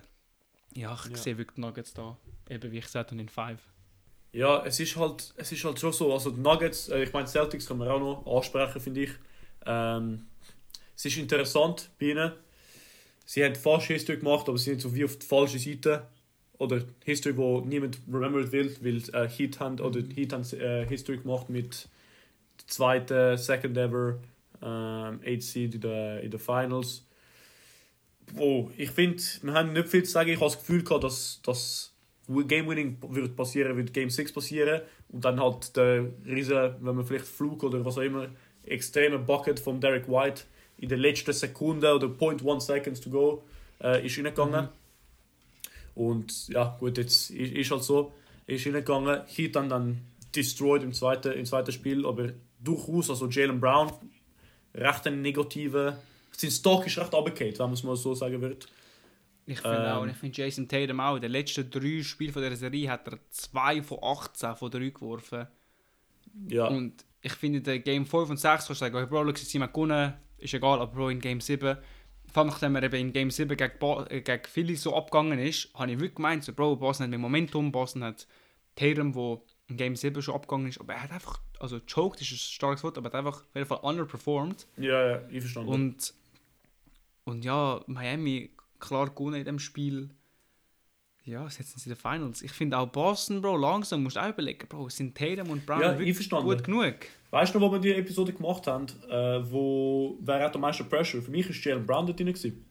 ja, 0.73 0.93
ich 1.03 1.11
Ja. 1.11 1.17
sehe 1.17 1.37
wirklich 1.37 1.55
die 1.55 1.61
Nuggets 1.61 1.93
da, 1.93 2.17
eben 2.49 2.71
wie 2.71 2.77
ich 2.79 2.85
gesagt 2.85 3.11
habe, 3.11 3.21
in 3.21 3.29
5. 3.29 3.61
Ja, 4.33 4.63
es 4.65 4.79
ist 4.79 4.95
halt, 4.95 5.33
es 5.37 5.51
ist 5.51 5.63
halt 5.63 5.79
schon 5.79 5.93
so, 5.93 6.13
also 6.13 6.31
die 6.31 6.41
Nuggets, 6.41 6.89
äh, 6.89 7.03
ich 7.03 7.13
meine 7.13 7.27
Celtics 7.27 7.67
kann 7.67 7.77
man 7.77 7.87
auch 7.87 7.99
noch 7.99 8.37
ansprechen, 8.37 8.81
finde 8.81 9.03
ich. 9.03 9.11
Ähm, 9.65 10.27
es 10.95 11.05
ist 11.05 11.17
interessant 11.17 11.89
bei 11.99 12.07
ihnen. 12.07 12.31
Sie 13.25 13.43
haben 13.43 13.55
fast 13.55 13.87
History 13.87 14.17
gemacht, 14.17 14.47
aber 14.47 14.57
sie 14.57 14.71
sind 14.71 14.81
so 14.81 14.95
wie 14.95 15.05
auf 15.05 15.17
die 15.17 15.25
falsche 15.25 15.59
Seite. 15.59 16.07
Oder 16.59 16.81
History, 17.05 17.37
wo 17.37 17.61
niemand 17.61 17.99
remembert 18.11 18.51
will, 18.51 18.75
weil 18.81 19.03
äh, 19.13 19.29
Heat 19.29 19.59
haben, 19.59 19.79
oder 19.79 20.01
Heat 20.01 20.33
haben 20.33 20.43
äh, 20.59 20.87
History 20.87 21.17
gemacht 21.17 21.49
mit 21.49 21.87
zweiten, 22.65 23.37
second 23.37 23.77
ever 23.77 24.17
ähm, 24.61 25.19
8 25.25 25.41
Seed 25.41 25.75
in 25.75 25.81
den 25.81 26.19
in 26.19 26.31
der 26.31 26.39
Finals. 26.39 27.05
Wo 28.33 28.71
ich 28.77 28.91
finde, 28.91 29.23
wir 29.41 29.53
haben 29.53 29.73
nicht 29.73 29.87
viel 29.87 30.03
zu 30.03 30.11
sagen. 30.11 30.29
Ich 30.29 30.35
habe 30.35 30.45
das 30.45 30.59
Gefühl 30.59 30.83
gehabt, 30.83 31.03
dass, 31.03 31.41
dass 31.43 31.93
Game 32.27 32.67
Winning 32.67 32.97
wird 33.07 33.35
passieren, 33.35 33.77
wird 33.77 33.93
Game 33.93 34.09
6 34.09 34.33
passieren. 34.33 34.81
Und 35.09 35.23
dann 35.23 35.39
halt 35.39 35.75
der 35.77 36.05
riesen, 36.25 36.75
wenn 36.81 36.95
man 36.95 37.05
vielleicht 37.05 37.25
Flug 37.25 37.63
oder 37.63 37.83
was 37.85 37.97
auch 37.97 38.01
immer, 38.01 38.27
extreme 38.65 39.17
Bucket 39.17 39.59
von 39.59 39.79
Derek 39.79 40.09
White 40.09 40.43
in 40.77 40.89
der 40.89 40.97
letzten 40.97 41.33
Sekunde 41.33 41.93
oder 41.93 42.07
0.1 42.07 42.61
seconds 42.61 43.01
to 43.01 43.09
go 43.09 43.43
äh, 43.81 44.05
ist 44.05 44.17
reingegangen. 44.17 44.69
Und 45.95 46.49
ja, 46.49 46.75
gut, 46.79 46.97
jetzt 46.97 47.31
ist, 47.31 47.51
ist 47.53 47.71
halt 47.71 47.83
so, 47.83 48.11
ist 48.45 48.65
reingegangen. 48.65 49.21
Heat 49.27 49.55
dann 49.55 49.69
dann 49.69 50.01
destroyed 50.35 50.83
im 50.83 50.93
zweiten, 50.93 51.31
im 51.33 51.45
zweiten 51.45 51.71
Spiel, 51.71 52.05
aber 52.05 52.29
durchaus, 52.59 53.09
also 53.09 53.27
Jalen 53.27 53.59
Brown, 53.59 53.91
recht 54.77 55.07
ein 55.07 55.21
negativer, 55.21 55.97
sein 56.31 56.51
Stock 56.51 56.85
ist 56.87 56.97
recht 56.97 57.13
runtergefallen, 57.13 57.53
wenn 57.57 57.65
man 57.65 57.73
es 57.73 57.83
mal 57.83 57.95
so 57.95 58.13
sagen 58.15 58.41
wird. 58.41 58.67
Ich 59.45 59.59
finde 59.59 59.77
Ähm. 59.77 59.85
auch, 59.85 60.01
und 60.01 60.09
ich 60.09 60.17
finde 60.17 60.41
Jason 60.41 60.67
Tatum 60.67 60.99
auch, 60.99 61.15
in 61.15 61.21
den 61.21 61.31
letzten 61.31 61.69
drei 61.69 62.03
Spielen 62.03 62.33
von 62.33 62.41
dieser 62.41 62.57
Serie 62.57 62.89
hat 62.91 63.07
er 63.07 63.17
2 63.29 63.81
von 63.81 63.99
18 64.03 64.55
von 64.55 64.69
3 64.69 64.89
geworfen. 64.89 65.47
Ja, 66.49 66.67
Und 66.67 67.05
ich 67.21 67.33
finde, 67.33 67.73
in 67.73 67.83
Game 67.83 68.05
5 68.05 68.29
und 68.29 68.37
6 68.37 68.43
kannst 68.43 68.69
du 68.69 68.73
sagen, 68.73 68.95
hey, 68.97 69.05
Bro, 69.05 69.33
sie 69.35 69.59
haben 69.59 69.71
gewonnen, 69.71 70.13
ist 70.37 70.53
egal, 70.53 70.79
aber 70.81 70.93
Bro, 70.93 71.09
in 71.09 71.19
Game 71.21 71.39
7, 71.41 71.77
vor 72.31 72.41
allem 72.41 72.49
nachdem 72.49 72.75
er 72.75 72.83
eben 72.83 72.95
in 72.99 73.13
Game 73.13 73.31
7 73.31 73.55
gegen, 73.55 73.79
Bo 73.79 74.03
äh, 74.09 74.21
gegen 74.21 74.43
Philly 74.45 74.75
so 74.75 74.95
abgegangen 74.95 75.39
ist, 75.39 75.73
habe 75.73 75.91
ich 75.91 75.97
wirklich 75.97 76.15
gemeint, 76.15 76.43
so, 76.43 76.53
Bro, 76.53 76.75
Boston 76.75 77.05
hat 77.05 77.11
mit 77.11 77.19
Momentum, 77.19 77.71
Boston 77.71 78.03
hat 78.03 78.27
Tatum, 78.75 79.15
wo 79.15 79.45
in 79.67 79.77
Game 79.77 79.95
7 79.95 80.21
schon 80.21 80.35
abgegangen 80.35 80.67
ist, 80.67 80.79
aber 80.79 80.93
er 80.93 81.03
hat 81.03 81.11
einfach, 81.11 81.39
also 81.59 81.79
choked 81.81 82.21
ist 82.21 82.31
ein 82.31 82.37
starkes 82.37 82.83
Wort, 82.83 82.97
aber 82.97 83.09
er 83.09 83.17
hat 83.19 83.25
einfach 83.25 83.41
auf 83.41 83.55
jeden 83.55 83.67
Fall 83.67 83.79
underperformed. 83.81 84.65
ja, 84.77 85.07
ja, 85.07 85.21
ich 85.29 85.41
verstanden. 85.41 85.69
Und, 85.69 86.13
und 87.25 87.43
ja, 87.43 87.81
Miami 87.87 88.51
klar 88.79 89.09
gewonnen 89.09 89.35
in 89.35 89.45
dem 89.45 89.59
Spiel. 89.59 90.09
Ja, 91.25 91.49
sind 91.49 91.67
sie 91.67 91.89
in 91.89 91.95
den 91.95 91.99
Finals. 91.99 92.41
Ich 92.41 92.53
finde 92.53 92.77
auch 92.77 92.87
Boston, 92.87 93.41
Bro, 93.41 93.57
langsam 93.57 94.03
musst 94.03 94.15
du 94.15 94.21
auch 94.21 94.29
überlegen, 94.29 94.65
Bro, 94.69 94.87
sind 94.87 95.17
Tatum 95.17 95.49
und 95.49 95.65
Brown 95.65 95.81
Ja, 95.81 95.99
wirklich 95.99 96.29
gut 96.29 96.63
genug? 96.63 96.95
Weißt 97.31 97.53
du 97.53 97.59
noch, 97.59 97.67
wo 97.67 97.73
wir 97.73 97.79
die 97.79 97.91
Episode 97.91 98.31
gemacht 98.31 98.65
haben, 98.67 98.85
äh, 99.09 99.51
wo 99.51 100.17
wer 100.21 100.45
hat 100.45 100.55
am 100.55 100.61
meisten 100.61 100.87
Pressure? 100.87 101.21
Für 101.21 101.31
mich 101.31 101.49
ist 101.49 101.61
Jalen 101.65 101.85
Brown 101.85 102.05
dort 102.05 102.17
drin. 102.17 102.27
gewesen. 102.27 102.63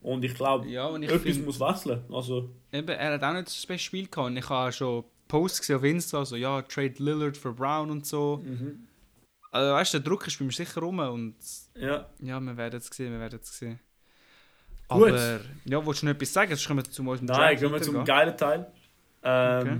Und 0.00 0.22
ich 0.24 0.34
glaube, 0.34 0.68
Ja, 0.68 0.86
und 0.86 1.02
ich 1.02 1.08
etwas 1.10 1.22
finde, 1.22 1.46
muss 1.46 1.58
wechseln. 1.58 2.04
Also, 2.12 2.50
eben, 2.72 2.88
er 2.88 3.14
hat 3.14 3.22
auch 3.24 3.32
nicht 3.32 3.48
das 3.48 3.66
beste 3.66 3.84
Spiel 3.84 4.06
gehabt. 4.06 4.36
Ich 4.36 4.48
habe 4.48 4.70
schon 4.70 5.04
Posts 5.28 5.60
gesehen 5.60 5.76
auf 5.76 5.84
Insta, 5.84 6.24
so, 6.24 6.36
ja, 6.36 6.62
Trade 6.62 6.94
Lillard 6.98 7.36
für 7.36 7.52
Brown 7.52 7.90
und 7.90 8.06
so. 8.06 8.42
mhm. 8.44 8.86
Also, 9.50 9.72
weißt 9.72 9.94
du, 9.94 9.98
der 10.00 10.08
Druck 10.08 10.26
ist 10.26 10.36
bei 10.38 10.44
mir 10.44 10.50
sicher 10.50 10.80
rum 10.80 10.98
und 10.98 11.36
ja. 11.76 12.06
ja, 12.18 12.40
wir 12.40 12.56
werden 12.56 12.76
es 12.76 12.86
sehen, 12.88 13.12
wir 13.12 13.20
werden 13.20 13.38
es 13.40 13.56
sehen. 13.56 13.78
Gut. 14.88 15.10
Aber, 15.10 15.40
ja, 15.64 15.86
willst 15.86 16.02
du 16.02 16.06
noch 16.06 16.12
etwas 16.12 16.32
sagen? 16.32 16.50
Sonst 16.50 16.66
kommen 16.66 16.84
wir 16.84 16.90
zu 16.90 17.02
unserem 17.02 17.26
Nein, 17.26 17.56
gehen 17.56 17.70
wir 17.72 17.80
zum 17.80 18.04
geilen 18.04 18.36
Teil. 18.36 18.66
Ähm, 19.22 19.60
Okay. 19.60 19.76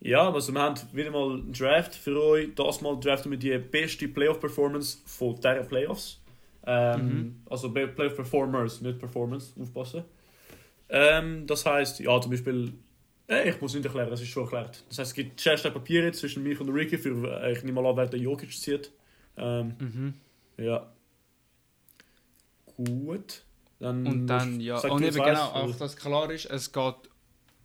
Ja, 0.00 0.30
also 0.30 0.52
wir 0.52 0.60
haben 0.60 0.78
wieder 0.92 1.10
mal 1.10 1.32
einen 1.32 1.52
Draft 1.52 1.94
für 1.94 2.20
euch. 2.22 2.54
Das 2.54 2.82
Mal 2.82 3.00
draften 3.00 3.30
wir 3.30 3.38
die 3.38 3.56
beste 3.58 4.06
Playoff-Performance 4.06 4.98
von 5.06 5.34
dieser 5.36 5.64
Playoffs. 5.64 6.20
Ähm, 6.66 7.06
Mhm. 7.06 7.42
Also 7.50 7.72
Playoff-Performers, 7.72 8.82
nicht 8.82 8.98
Performance, 8.98 9.52
aufpassen. 9.58 10.04
Ähm, 10.90 11.46
das 11.46 11.64
heisst, 11.64 12.00
ja, 12.00 12.20
zum 12.20 12.30
Beispiel, 12.30 12.74
ich 13.28 13.60
muss 13.60 13.74
nicht 13.74 13.84
erklären, 13.84 14.10
das 14.10 14.20
ist 14.20 14.28
schon 14.28 14.44
erklärt. 14.44 14.84
Das 14.88 14.98
heisst, 14.98 15.10
es 15.10 15.14
gibt 15.14 15.46
ein 15.46 15.72
Papier 15.72 16.04
jetzt 16.04 16.20
zwischen 16.20 16.42
mir 16.42 16.60
und 16.60 16.68
Ricky, 16.70 16.98
für, 16.98 17.40
äh, 17.42 17.52
ich 17.52 17.62
nehme 17.64 17.80
mal 17.80 17.90
an, 17.90 17.96
wer 17.96 18.06
der 18.06 18.20
Jokic 18.20 18.52
zieht. 18.52 18.90
Ähm, 19.36 19.74
Mhm. 19.78 20.14
ja. 20.58 20.90
Gut. 22.76 23.42
Dann 23.80 24.06
Und 24.06 24.26
dann, 24.26 24.60
ja, 24.60 24.78
und 24.78 25.02
eben 25.02 25.16
was 25.18 25.26
genau, 25.26 25.54
weißt, 25.54 25.74
auch 25.74 25.76
dass 25.78 25.96
klar 25.96 26.30
ist, 26.30 26.46
es 26.46 26.72
geht, 26.72 26.94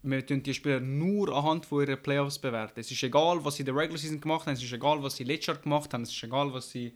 wir 0.03 0.25
tun 0.25 0.43
die 0.43 0.53
Spieler 0.53 0.79
nur 0.79 1.35
anhand 1.35 1.65
von 1.65 1.81
ihren 1.81 2.01
Playoffs 2.01 2.39
bewerten. 2.39 2.79
Es 2.79 2.89
ist 2.91 3.01
egal, 3.03 3.43
was 3.43 3.55
sie 3.55 3.61
in 3.61 3.65
der 3.67 3.75
Regular 3.75 3.97
Season 3.97 4.19
gemacht 4.19 4.45
haben, 4.45 4.53
es 4.53 4.63
ist 4.63 4.71
egal, 4.73 5.01
was 5.03 5.15
sie 5.15 5.23
letztes 5.23 5.47
Jahr 5.47 5.57
gemacht 5.57 5.93
haben, 5.93 6.03
es 6.03 6.09
ist 6.11 6.23
egal, 6.23 6.51
was 6.53 6.69
sie 6.71 6.93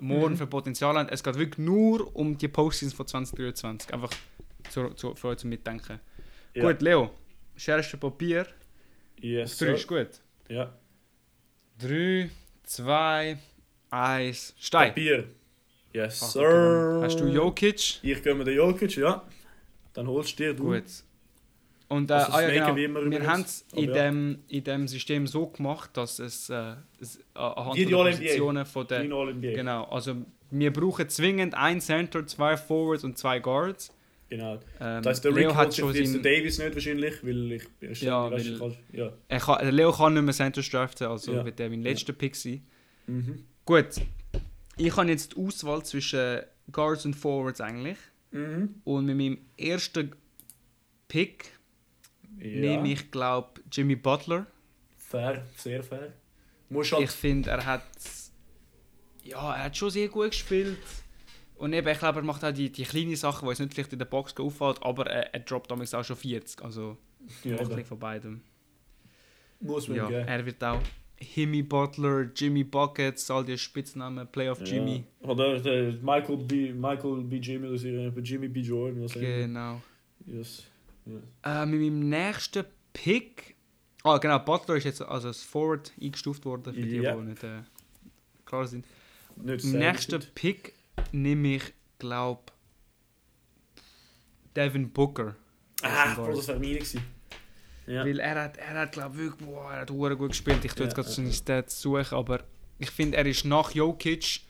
morgen 0.00 0.34
Mhm. 0.34 0.36
für 0.38 0.46
Potenzial 0.46 0.96
haben. 0.96 1.08
Es 1.08 1.22
geht 1.22 1.36
wirklich 1.36 1.58
nur 1.66 2.14
um 2.14 2.36
die 2.36 2.48
Postseasons 2.48 2.94
von 2.94 3.06
2023. 3.06 3.92
Einfach 3.92 4.10
zu, 4.70 4.90
zu, 4.90 5.14
für 5.14 5.28
euch 5.28 5.38
zum 5.38 5.50
Mitdenken. 5.50 6.00
Ja. 6.54 6.70
Gut, 6.70 6.82
Leo, 6.82 7.10
scherste 7.56 7.96
Papier. 7.96 8.46
Yes, 9.20 9.52
Auf 9.52 9.58
drei 9.58 9.74
ist 9.74 9.88
sir. 9.88 10.04
gut. 10.04 10.20
Ja. 10.48 10.72
3, 11.78 12.30
2, 12.64 13.38
1, 13.90 14.54
Stein. 14.58 14.88
Papier. 14.88 15.24
Yes, 15.92 16.20
Ach, 16.22 16.30
sir. 16.30 17.00
Hast 17.02 17.18
du 17.20 17.26
Jokic? 17.26 18.00
Ich 18.02 18.22
gehe 18.22 18.34
mit 18.34 18.46
der 18.46 18.54
Jokic, 18.54 18.96
ja. 18.96 19.24
Dann 19.94 20.06
holst 20.06 20.38
du 20.38 20.44
dir 20.44 20.54
du. 20.54 20.64
Gut. 20.64 20.84
Und 21.88 22.10
äh, 22.10 22.14
Also 22.14 22.32
ah, 22.32 22.42
ja, 22.42 22.72
genau. 22.72 23.10
wir 23.10 23.26
haben 23.26 23.42
es 23.42 23.64
in, 23.72 23.88
ja. 23.88 23.94
dem, 23.94 24.42
in 24.48 24.64
dem 24.64 24.88
System 24.88 25.26
so 25.26 25.46
gemacht, 25.46 25.96
dass 25.96 26.18
es, 26.18 26.50
äh, 26.50 26.54
äh, 26.54 26.76
anhand 27.34 27.76
die 27.76 27.86
der. 27.86 27.96
Positionen 27.96 28.66
von 28.66 28.86
der... 28.86 29.04
NBA. 29.04 29.52
Genau, 29.54 29.84
also 29.84 30.16
wir 30.50 30.72
brauchen 30.72 31.08
zwingend 31.08 31.54
ein 31.54 31.80
Center, 31.80 32.26
zwei 32.26 32.56
Forwards 32.56 33.04
und 33.04 33.16
zwei 33.16 33.38
Guards. 33.38 33.95
Genau. 34.28 34.54
Ähm, 34.54 35.02
Das 35.02 35.06
heißt, 35.06 35.24
der 35.24 35.32
Leo 35.32 35.48
Rick 35.50 35.56
hat 35.56 35.74
schon 35.76 35.92
Davis 36.22 36.58
nicht 36.58 36.74
wahrscheinlich, 36.74 37.24
weil 37.24 37.52
ich 37.52 37.68
bin 37.78 37.92
Ja, 37.94 38.28
weil- 38.30 38.76
ja. 38.92 39.12
er 39.28 39.38
kann, 39.40 39.58
der 39.60 39.72
Leo 39.72 39.92
kann 39.92 40.14
nicht 40.14 40.22
mehr 40.24 40.34
Center 40.34 40.62
draften, 40.62 41.06
also 41.06 41.32
Ja. 41.34 41.44
wird 41.44 41.60
er 41.60 41.70
mein 41.70 41.82
letzter 41.82 42.12
Pick 42.12 42.34
sein. 42.34 42.66
Mhm. 43.06 43.44
Gut, 43.64 43.86
ich 44.76 44.96
habe 44.96 45.08
jetzt 45.10 45.32
die 45.36 45.40
Auswahl 45.40 45.84
zwischen 45.84 46.40
Guards 46.72 47.04
und 47.04 47.14
Forwards 47.14 47.60
eigentlich. 47.60 47.98
Mhm. 48.32 48.74
Und 48.84 49.06
mit 49.06 49.16
meinem 49.16 49.38
ersten 49.56 50.12
Pick 51.06 51.52
Ja. 52.40 52.46
nehme 52.60 52.92
ich, 52.92 53.10
glaube 53.12 53.60
Jimmy 53.70 53.94
Butler. 53.94 54.46
Fair, 54.96 55.46
sehr 55.56 55.84
fair. 55.84 56.12
Halt. 56.74 56.92
Ich 57.00 57.10
finde, 57.12 57.50
er 57.50 57.64
hat. 57.64 57.82
Ja, 59.22 59.54
er 59.54 59.64
hat 59.64 59.76
schon 59.76 59.90
sehr 59.90 60.08
gut 60.08 60.30
gespielt. 60.32 60.76
Und 61.58 61.72
eben, 61.72 61.88
ich 61.88 61.98
glaube, 61.98 62.20
er 62.20 62.24
macht 62.24 62.44
auch 62.44 62.52
die, 62.52 62.70
die 62.70 62.84
kleinen 62.84 63.16
Sachen, 63.16 63.46
die 63.46 63.50
jetzt 63.50 63.60
nicht 63.60 63.74
vielleicht 63.74 63.92
in 63.92 63.98
der 63.98 64.06
Box 64.06 64.36
auffällt, 64.36 64.82
aber 64.82 65.06
er, 65.06 65.32
er 65.34 65.40
droppt 65.40 65.70
damals 65.70 65.94
auch 65.94 66.04
schon 66.04 66.16
40. 66.16 66.62
Also, 66.62 66.96
ja, 67.44 67.56
macht 67.56 67.72
ein 67.72 67.84
von 67.84 67.98
beidem. 67.98 68.40
muss 69.60 69.88
man 69.88 69.96
Ja, 69.96 70.08
geben. 70.08 70.28
er 70.28 70.46
wird 70.46 70.62
auch 70.62 70.80
Himmy 71.18 71.62
Butler, 71.62 72.30
Jimmy 72.34 72.62
Buckets, 72.62 73.30
all 73.30 73.42
die 73.44 73.56
Spitznamen, 73.56 74.26
Playoff 74.30 74.60
Jimmy. 74.62 75.04
Ja. 75.22 75.28
Oder 75.30 75.58
der 75.60 75.92
Michael 76.02 76.36
B. 76.36 76.72
Michael 76.74 77.22
B. 77.24 77.36
Jimmy 77.38 77.68
oder 77.68 77.78
so, 77.78 77.88
Jimmy 77.88 78.48
B. 78.48 78.60
Jordan, 78.60 79.02
was. 79.02 79.12
Genau. 79.14 79.80
Yes. 80.26 80.64
Ja. 81.42 81.62
Äh, 81.62 81.66
mit 81.66 81.80
meinem 81.80 82.08
nächsten 82.10 82.64
Pick. 82.92 83.54
Ah, 84.02 84.18
genau, 84.18 84.38
Butler 84.40 84.76
ist 84.76 84.84
jetzt 84.84 85.00
also 85.02 85.28
als 85.28 85.42
Forward 85.42 85.90
eingestuft 86.00 86.44
worden, 86.44 86.74
für 86.74 86.80
die, 86.82 86.96
Ja. 86.96 87.16
die 87.16 87.22
nicht 87.22 87.42
äh, 87.42 87.62
klar 88.44 88.66
sind. 88.66 88.84
Nicht 89.36 89.64
gut. 90.10 90.34
Pick 90.34 90.74
nehme 91.12 91.56
ich, 91.56 91.74
glaube 91.98 92.52
Devin 94.54 94.90
Booker. 94.90 95.36
Ah. 95.82 96.14
Bro, 96.14 96.36
das 96.36 96.48
wäre 96.48 96.58
meine 96.58 96.74
gewesen. 96.74 97.02
Ja. 97.86 98.04
Weil 98.04 98.18
er 98.18 98.44
hat, 98.44 98.56
er 98.56 98.80
hat 98.80 98.92
glaube 98.92 99.16
wirklich, 99.16 99.48
boah, 99.48 99.72
er 99.72 99.80
hat 99.82 99.90
gut 99.90 100.30
gespielt. 100.30 100.64
Ich 100.64 100.72
tue 100.72 100.86
jetzt 100.86 100.96
Ja, 100.96 101.02
gerade 101.02 101.08
ja, 101.08 101.14
seine. 101.14 101.32
Stats 101.32 101.80
suchen, 101.80 102.16
aber 102.16 102.40
ich 102.78 102.90
finde, 102.90 103.16
er 103.16 103.26
ist 103.26 103.44
nach 103.44 103.70
Jokic 103.70 104.40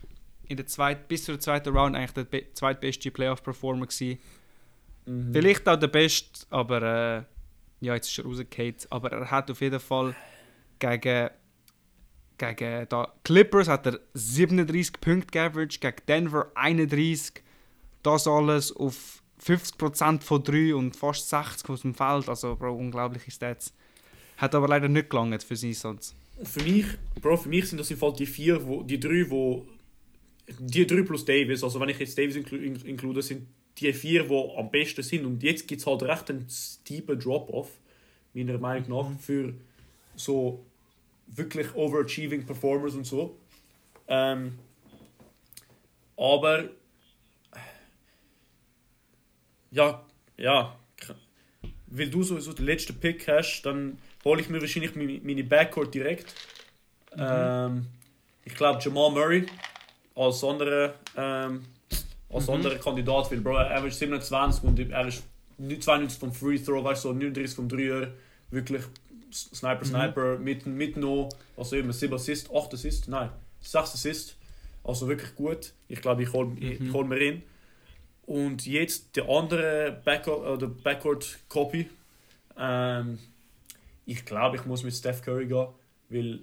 in 0.47 0.57
der 0.57 0.65
zweit, 0.65 1.07
bis 1.07 1.25
zur 1.25 1.39
zweiten 1.39 1.75
Round 1.75 1.95
eigentlich 1.95 2.11
der 2.13 2.23
be 2.23 2.47
zweitbeste 2.53 3.11
Playoff-Performer 3.11 3.85
gewesen. 3.85 4.19
Mhm. 5.05 5.33
Vielleicht 5.33 5.67
auch 5.67 5.77
der 5.77 5.87
beste, 5.87 6.45
aber 6.49 6.81
äh, 6.81 7.23
ja, 7.85 7.95
jetzt 7.95 8.09
ist 8.09 8.17
er 8.17 8.25
rausgefallen. 8.25 8.75
Aber 8.89 9.11
er 9.11 9.29
hat 9.29 9.51
auf 9.51 9.61
jeden 9.61 9.79
Fall 9.79 10.15
gegen, 10.79 11.29
gegen 12.37 12.87
da 12.89 13.13
Clippers 13.23 13.67
hat 13.67 13.85
er 13.85 13.99
37 14.13 14.99
Punkte 15.01 15.31
geaveraged, 15.31 15.81
gegen 15.81 15.97
Denver 16.07 16.51
31. 16.55 17.43
Das 18.03 18.27
alles 18.27 18.75
auf 18.75 19.21
50% 19.43 20.21
von 20.21 20.43
3 20.43 20.75
und 20.75 20.95
fast 20.95 21.29
60 21.29 21.69
aus 21.69 21.81
dem 21.81 21.93
Feld. 21.93 22.29
Also, 22.29 22.55
Bro, 22.55 22.75
unglaubliche 22.75 23.31
Stats. 23.31 23.73
Hat 24.37 24.55
aber 24.55 24.67
leider 24.67 24.87
nicht 24.87 25.09
gelangt 25.09 25.43
für 25.43 25.55
sie 25.55 25.73
sonst. 25.73 26.15
Für 26.43 26.63
mich, 26.63 26.85
Bro, 27.21 27.37
für 27.37 27.49
mich 27.49 27.67
sind 27.69 27.79
das 27.79 27.89
im 27.89 27.97
Fall 27.97 28.13
die 28.13 28.25
vier, 28.25 28.65
wo, 28.65 28.83
die 28.83 28.99
drei, 28.99 29.25
wo 29.29 29.65
die 30.59 30.85
drei 30.85 31.01
plus 31.01 31.25
Davis, 31.25 31.63
also 31.63 31.79
wenn 31.79 31.89
ich 31.89 31.99
jetzt 31.99 32.17
Davis 32.17 32.35
inklu 32.35 32.57
inklude, 32.57 33.21
sind 33.21 33.47
die 33.79 33.91
vier, 33.93 34.23
die 34.23 34.49
am 34.57 34.71
besten 34.71 35.03
sind. 35.03 35.25
Und 35.25 35.43
jetzt 35.43 35.67
gibt 35.67 35.81
es 35.81 35.87
halt 35.87 36.03
recht 36.03 36.29
einen 36.29 36.47
steepen 36.49 37.19
Drop-off, 37.19 37.69
meiner 38.33 38.57
Meinung 38.57 38.89
nach, 38.89 39.19
für 39.19 39.53
so 40.15 40.63
wirklich 41.27 41.73
overachieving 41.75 42.45
Performers 42.45 42.95
und 42.95 43.05
so. 43.05 43.37
Ähm, 44.07 44.57
aber 46.15 46.69
ja, 49.71 50.05
ja, 50.37 50.79
weil 51.87 52.09
du 52.09 52.23
sowieso 52.23 52.53
den 52.53 52.65
letzten 52.65 52.99
Pick 52.99 53.27
hast, 53.27 53.61
dann 53.63 53.99
hole 54.23 54.41
ich 54.41 54.49
mir 54.49 54.61
wahrscheinlich 54.61 54.95
meine, 54.95 55.43
Backcourt 55.43 55.93
direkt. 55.93 56.33
Mhm. 57.15 57.21
Ähm, 57.21 57.85
ich 58.45 58.55
glaube 58.55 58.79
Jamal 58.81 59.11
Murray 59.11 59.45
als 60.15 60.43
anderer 60.43 60.95
ähm, 61.15 61.65
als 62.29 62.47
mhm. 62.47 62.53
anderer 62.55 62.75
Kandidat, 62.75 63.31
weil 63.31 63.39
Bro, 63.39 63.55
er 63.55 63.85
ist 63.85 63.99
27 63.99 64.63
und 64.63 64.79
er 64.79 65.07
ist 65.07 65.23
92 65.57 66.19
vom 66.19 66.33
Free 66.33 66.59
Throw, 66.59 66.83
weißt 66.83 67.05
du, 67.05 67.09
so 67.09 67.13
39 67.13 67.55
vom 67.55 67.69
Dreier, 67.69 68.11
wirklich 68.51 68.83
Sniper, 69.31 69.85
mhm. 69.85 69.89
Sniper, 69.89 70.37
mit, 70.39 70.65
mit 70.65 70.97
noch, 70.97 71.29
also 71.55 71.75
eben 71.75 71.91
7 71.91 72.13
Assist, 72.13 72.49
8 72.53 72.73
Assist, 72.73 73.07
nein, 73.07 73.29
6 73.61 73.93
Assist, 73.93 74.37
also 74.83 75.07
wirklich 75.07 75.35
gut. 75.35 75.73
Ich 75.87 76.01
glaube, 76.01 76.23
ich 76.23 76.33
hole 76.33 76.47
mhm. 76.47 76.93
hol 76.93 77.05
mir 77.05 77.19
ihn. 77.19 77.43
Und 78.25 78.65
jetzt 78.65 79.15
der 79.15 79.27
andere 79.29 80.01
äh, 80.05 80.67
Backcourt 80.83 81.39
Copy, 81.47 81.89
ähm, 82.57 83.19
ich 84.05 84.25
glaube, 84.25 84.57
ich 84.57 84.65
muss 84.65 84.83
mit 84.83 84.93
Steph 84.93 85.21
Curry 85.21 85.47
gehen, 85.47 85.67
weil 86.09 86.39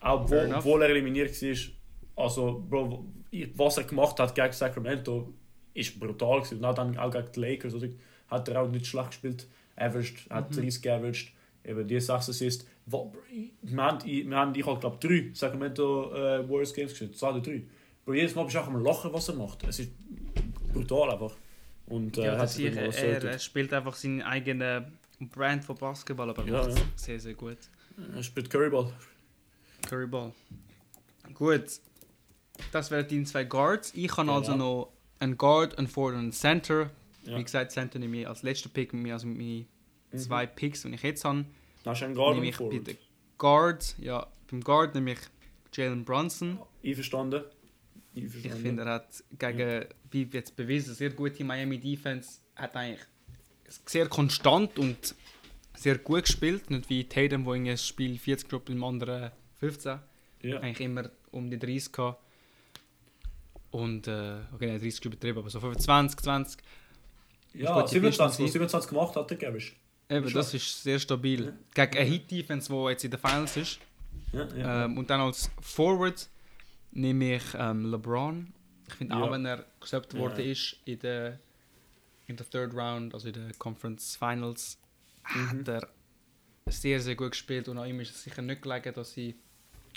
obwohl, 0.00 0.52
obwohl 0.54 0.82
er 0.82 0.90
eliminiert 0.90 1.40
war, 1.40 2.24
also 2.24 2.64
Bro, 2.68 3.04
was 3.54 3.78
er 3.78 3.84
gemacht 3.84 4.18
hat 4.18 4.34
gegen 4.34 4.52
Sacramento, 4.52 5.32
ist 5.74 5.98
brutal 5.98 6.40
gewesen. 6.40 6.64
Und 6.64 6.78
dann 6.78 6.98
auch 6.98 7.10
gegen 7.10 7.32
die 7.32 7.40
Lakers, 7.40 7.74
oder, 7.74 7.88
hat 8.28 8.48
er 8.48 8.62
auch 8.62 8.68
nicht 8.68 8.86
schlecht 8.86 9.10
gespielt. 9.10 9.46
Averaged, 9.76 10.30
hat 10.30 10.50
mhm. 10.50 10.56
30 10.56 10.82
geaveraged. 10.82 11.32
Eben 11.64 11.86
die 11.86 12.00
6 12.00 12.28
Assists. 12.28 12.66
Wir 12.86 12.98
haben, 13.76 14.04
wir 14.04 14.36
haben 14.36 14.54
ich 14.54 14.62
glaube 14.62 14.98
drei 15.00 15.30
Sacramento 15.32 16.12
äh, 16.12 16.48
Warriors 16.48 16.74
Games 16.74 16.90
gespielt. 16.90 17.16
Zwei 17.16 17.30
oder 17.30 17.40
drei. 17.40 17.62
Aber 18.04 18.14
jedes 18.16 18.34
Mal 18.34 18.44
bist 18.44 18.56
du 18.56 18.60
auch 18.60 18.66
am 18.66 18.82
Lachen, 18.82 19.12
was 19.12 19.28
er 19.28 19.36
macht. 19.36 19.62
Es 19.68 19.78
ist 19.78 19.92
brutal 20.72 21.10
einfach. 21.10 21.32
Und, 21.86 22.18
äh, 22.18 22.24
ja, 22.24 22.38
hat 22.38 22.58
er, 22.58 22.94
er, 22.94 23.24
er, 23.24 23.38
spielt 23.38 23.72
einfach 23.72 23.94
seinen 23.94 24.22
eigenen 24.22 24.98
Brand 25.20 25.64
von 25.64 25.76
Basketball, 25.76 26.30
aber 26.30 26.44
ja, 26.44 26.68
ja. 26.68 26.74
sehr, 26.96 27.20
sehr 27.20 27.34
gut. 27.34 27.58
Er 28.14 28.22
spielt 28.22 28.50
Curryball. 28.50 28.92
Curryball. 29.88 30.32
Gut. 31.34 31.80
Das 32.70 32.90
wären 32.90 33.06
die 33.08 33.24
zwei 33.24 33.44
Guards. 33.44 33.92
Ich 33.94 34.16
habe 34.16 34.28
ja, 34.28 34.36
also 34.36 34.56
noch 34.56 34.92
einen 35.18 35.36
Guard, 35.36 35.78
einen 35.78 35.88
Forward 35.88 36.14
und 36.14 36.20
einen 36.20 36.32
Center. 36.32 36.90
Wie 37.24 37.42
gesagt, 37.42 37.70
Center 37.72 37.98
nehme 37.98 38.18
ich 38.18 38.28
als 38.28 38.42
letzter 38.42 38.68
Pick, 38.68 38.92
also 38.94 39.26
meine. 39.26 39.66
Zwei 40.18 40.46
Picks, 40.46 40.82
die 40.82 40.94
ich 40.94 41.02
jetzt 41.02 41.24
habe. 41.24 41.44
Das 41.84 41.98
ist 41.98 42.04
ein 42.04 42.14
Guard 42.14 42.36
nehme 42.36 42.48
ich 42.48 42.58
bei 42.58 42.78
den 42.78 42.98
Guard, 43.38 43.94
ja, 43.98 44.26
beim 44.50 44.62
Guard 44.62 44.94
nehme 44.94 45.12
ich 45.12 45.18
Jalen 45.72 46.04
Brunson. 46.04 46.58
Einverstanden. 46.84 47.44
Ich 48.14 48.30
finde, 48.30 48.82
er 48.82 48.94
hat 48.94 49.24
gegen, 49.38 49.86
wie 50.10 50.28
jetzt 50.30 50.54
bewiesen, 50.54 50.94
sehr 50.94 51.10
gute 51.10 51.44
Miami 51.44 51.78
Defense. 51.78 52.40
Hat 52.54 52.76
eigentlich 52.76 53.00
sehr 53.86 54.06
konstant 54.08 54.78
und 54.78 55.14
sehr 55.74 55.98
gut 55.98 56.24
gespielt. 56.24 56.70
Nicht 56.70 56.90
wie 56.90 57.04
Tatum, 57.04 57.46
wo 57.46 57.52
ein 57.52 57.76
Spiel 57.78 58.18
40 58.18 58.48
Gruppen 58.48 58.76
im 58.76 58.84
anderen 58.84 59.30
15. 59.60 59.98
Ja. 60.42 60.60
Eigentlich 60.60 60.80
immer 60.80 61.10
um 61.30 61.50
die 61.50 61.58
30 61.58 61.92
gehabt. 61.92 62.22
Und, 63.70 64.06
äh, 64.06 64.40
okay, 64.52 64.70
nicht 64.70 64.84
30 64.84 65.04
übertrieben, 65.06 65.38
aber 65.38 65.48
so 65.48 65.58
25, 65.60 66.20
20. 66.20 66.60
Ja, 67.54 67.86
27, 67.86 68.50
27 68.50 68.90
gemacht 68.90 69.16
hat 69.16 69.30
der 69.30 69.38
Gavish. 69.38 69.76
Eben, 70.08 70.32
das 70.32 70.52
ist 70.54 70.82
sehr 70.82 70.98
stabil. 70.98 71.44
Ja. 71.76 71.86
Gegen 71.86 71.98
eine 71.98 72.10
Hit-Defense, 72.10 72.72
die 72.72 72.90
jetzt 72.90 73.04
in 73.04 73.10
den 73.10 73.20
Finals 73.20 73.56
ist. 73.56 73.78
Ja, 74.32 74.48
ja. 74.54 74.84
Ähm, 74.84 74.98
und 74.98 75.08
dann 75.10 75.20
als 75.20 75.50
Forward 75.60 76.28
nehme 76.92 77.36
ich 77.36 77.42
ähm, 77.54 77.90
LeBron. 77.90 78.52
Ich 78.88 78.94
finde 78.94 79.16
auch, 79.16 79.30
wenn 79.30 79.46
er 79.46 79.64
gesetzt 79.80 80.14
worden 80.14 80.44
ist 80.44 80.76
in 80.84 80.98
der, 80.98 81.38
in 82.26 82.36
der 82.36 82.48
Third 82.48 82.74
Round, 82.74 83.14
also 83.14 83.28
in 83.28 83.34
der 83.34 83.52
Conference 83.58 84.16
Finals, 84.16 84.78
mhm. 85.34 85.50
hat 85.50 85.68
er 85.68 85.88
sehr, 86.66 87.00
sehr 87.00 87.14
gut 87.14 87.30
gespielt. 87.30 87.68
Und 87.68 87.78
auch 87.78 87.86
ihm 87.86 88.00
ist 88.00 88.14
es 88.14 88.22
sicher 88.22 88.42
nicht 88.42 88.62
gelegen, 88.62 88.92
dass 88.94 89.12
sie 89.12 89.34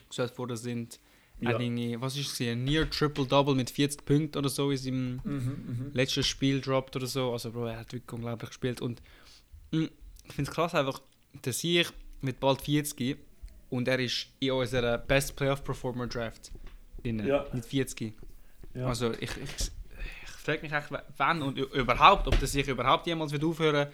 gesetzt 0.08 0.38
worden 0.38 0.58
sind. 0.58 1.00
Ja. 1.42 1.58
Eine, 1.58 2.00
was 2.00 2.16
ist? 2.16 2.40
Ein 2.40 2.64
Near 2.64 2.90
Triple 2.90 3.26
Double 3.26 3.56
mit 3.56 3.70
40 3.70 4.06
Punkten 4.06 4.38
oder 4.38 4.48
so 4.48 4.72
in 4.72 4.78
seinem 4.78 5.22
mhm, 5.24 5.32
mhm, 5.68 5.92
letzten 5.94 6.24
Spiel 6.24 6.62
droppt 6.62 6.96
oder 6.96 7.08
so. 7.08 7.34
Also, 7.34 7.52
Bro, 7.52 7.66
er 7.66 7.80
hat 7.80 7.92
wirklich 7.92 8.14
unglaublich 8.14 8.52
gespielt. 8.52 8.80
Und 8.80 9.02
ich 9.72 9.90
finde 10.34 10.50
es 10.50 10.56
krass 10.56 10.76
einfach, 10.76 11.02
dass 11.42 11.64
ich 11.64 11.88
mit 12.22 12.40
bald 12.40 12.62
40 12.62 13.18
und 13.70 13.88
er 13.88 14.00
ist 14.00 14.28
in 14.40 14.52
unserer 14.52 14.98
Best 14.98 15.36
Playoff 15.36 15.64
Performer 15.64 16.08
Draft 16.08 16.52
drin, 17.02 17.26
ja. 17.26 17.46
mit 17.54 17.66
40. 17.66 18.14
Ja. 18.74 18.88
Also, 18.88 19.12
ich, 19.14 19.22
ich, 19.22 19.72
ich 20.24 20.30
frage 20.30 20.62
mich 20.62 20.72
echt, 20.72 20.90
wann 21.18 21.42
und 21.42 21.58
überhaupt, 21.58 22.28
ob 22.28 22.40
er 22.42 22.48
sich 22.48 22.68
überhaupt 22.68 23.08
jemals 23.08 23.32
wird 23.32 23.44
aufhören 23.44 23.88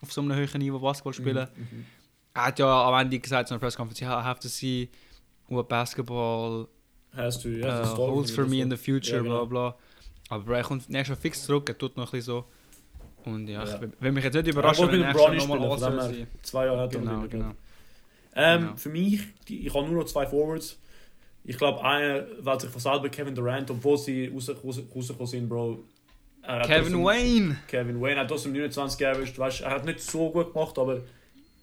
auf 0.00 0.12
so 0.12 0.20
einem 0.20 0.34
höheren 0.34 0.60
Niveau 0.60 0.78
Basketball 0.78 1.12
spielen. 1.12 1.48
Mhm, 1.56 1.78
mhm. 1.78 1.86
Er 2.34 2.46
hat 2.46 2.58
ja 2.58 2.88
am 2.88 2.94
Ende 3.00 3.18
gesagt, 3.18 3.48
so 3.48 3.54
einer 3.54 3.60
Presskonferenz, 3.60 4.00
I 4.00 4.04
have 4.04 4.40
to 4.40 4.48
see 4.48 4.88
what 5.48 5.68
basketball 5.68 6.68
Hast 7.16 7.44
du, 7.44 7.48
ja. 7.48 7.82
Uh, 7.82 7.96
holds 7.96 8.30
for 8.30 8.46
me 8.46 8.60
in 8.60 8.70
the 8.70 8.76
future, 8.76 9.16
ja, 9.16 9.22
genau. 9.22 9.46
bla 9.46 9.70
bla. 9.70 9.78
Aber 10.28 10.56
er 10.56 10.62
kommt 10.62 10.88
nächstes 10.88 11.16
Jahr 11.16 11.20
fix 11.20 11.44
zurück, 11.44 11.68
er 11.68 11.76
tut 11.76 11.96
noch 11.96 12.06
ein 12.08 12.10
bisschen 12.10 12.22
so. 12.22 12.44
Und 13.24 13.48
ja, 13.48 13.64
ja. 13.64 13.80
Wenn 14.00 14.14
mich 14.14 14.24
jetzt 14.24 14.34
nicht 14.34 14.48
überrascht, 14.48 14.80
wenn 14.80 15.02
er 15.02 15.12
nochmal 15.12 15.82
alles 15.82 16.26
Zwei 16.42 16.66
Jahre 16.66 16.82
hat 16.82 16.92
genau, 16.92 17.26
genau. 17.28 17.52
Ähm, 18.34 18.60
genau. 18.60 18.76
Für 18.76 18.88
mich, 18.88 19.20
die, 19.48 19.66
ich 19.66 19.74
habe 19.74 19.86
nur 19.86 20.02
noch 20.02 20.06
zwei 20.06 20.26
Forwards. 20.26 20.78
Ich 21.44 21.56
glaube, 21.56 21.82
einer 21.82 22.26
wählt 22.40 22.60
sich 22.60 22.70
von 22.70 22.80
selber 22.80 23.08
Kevin 23.08 23.34
Durant, 23.34 23.70
obwohl 23.70 23.98
sie 23.98 24.28
rausgekommen 24.28 25.26
sind, 25.26 25.48
Bro. 25.48 25.84
Kevin 26.64 27.04
Wayne! 27.04 27.58
Kevin 27.66 28.00
Wayne 28.00 28.20
hat 28.20 28.28
trotzdem 28.28 28.52
29 28.52 29.00
erwischt. 29.00 29.38
Weißt, 29.38 29.60
er 29.62 29.70
hat 29.70 29.84
nicht 29.84 30.00
so 30.00 30.30
gut 30.30 30.52
gemacht, 30.52 30.78
aber 30.78 31.02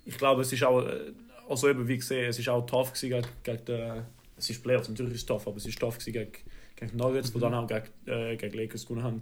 ich 0.05 0.17
glaube, 0.17 0.41
es 0.41 0.53
ist 0.53 0.63
auch, 0.63 0.81
äh, 0.81 1.11
also 1.49 1.69
eben 1.69 1.87
wie 1.87 1.97
gesehen, 1.97 2.29
es 2.29 2.37
ist 2.37 2.49
auch 2.49 2.65
tough 2.65 2.93
gegen, 2.93 3.25
gegen 3.43 3.65
den 3.65 4.05
es 4.37 4.49
ist 4.49 4.61
Playoffs, 4.61 4.89
natürlich 4.89 5.13
ist 5.13 5.21
es 5.21 5.25
tough, 5.25 5.47
aber 5.47 5.57
es 5.57 5.65
ist 5.65 5.79
tough 5.79 5.97
gegen, 5.99 6.31
gegen 6.75 6.91
die 6.91 6.97
Nuggets, 6.97 7.31
die 7.31 7.37
mhm. 7.37 7.41
dann 7.41 7.53
auch 7.53 7.67
gegen, 7.67 7.87
äh, 8.05 8.35
gegen 8.35 8.57
Lakers 8.57 8.85
gewonnen 8.85 9.03
haben. 9.03 9.21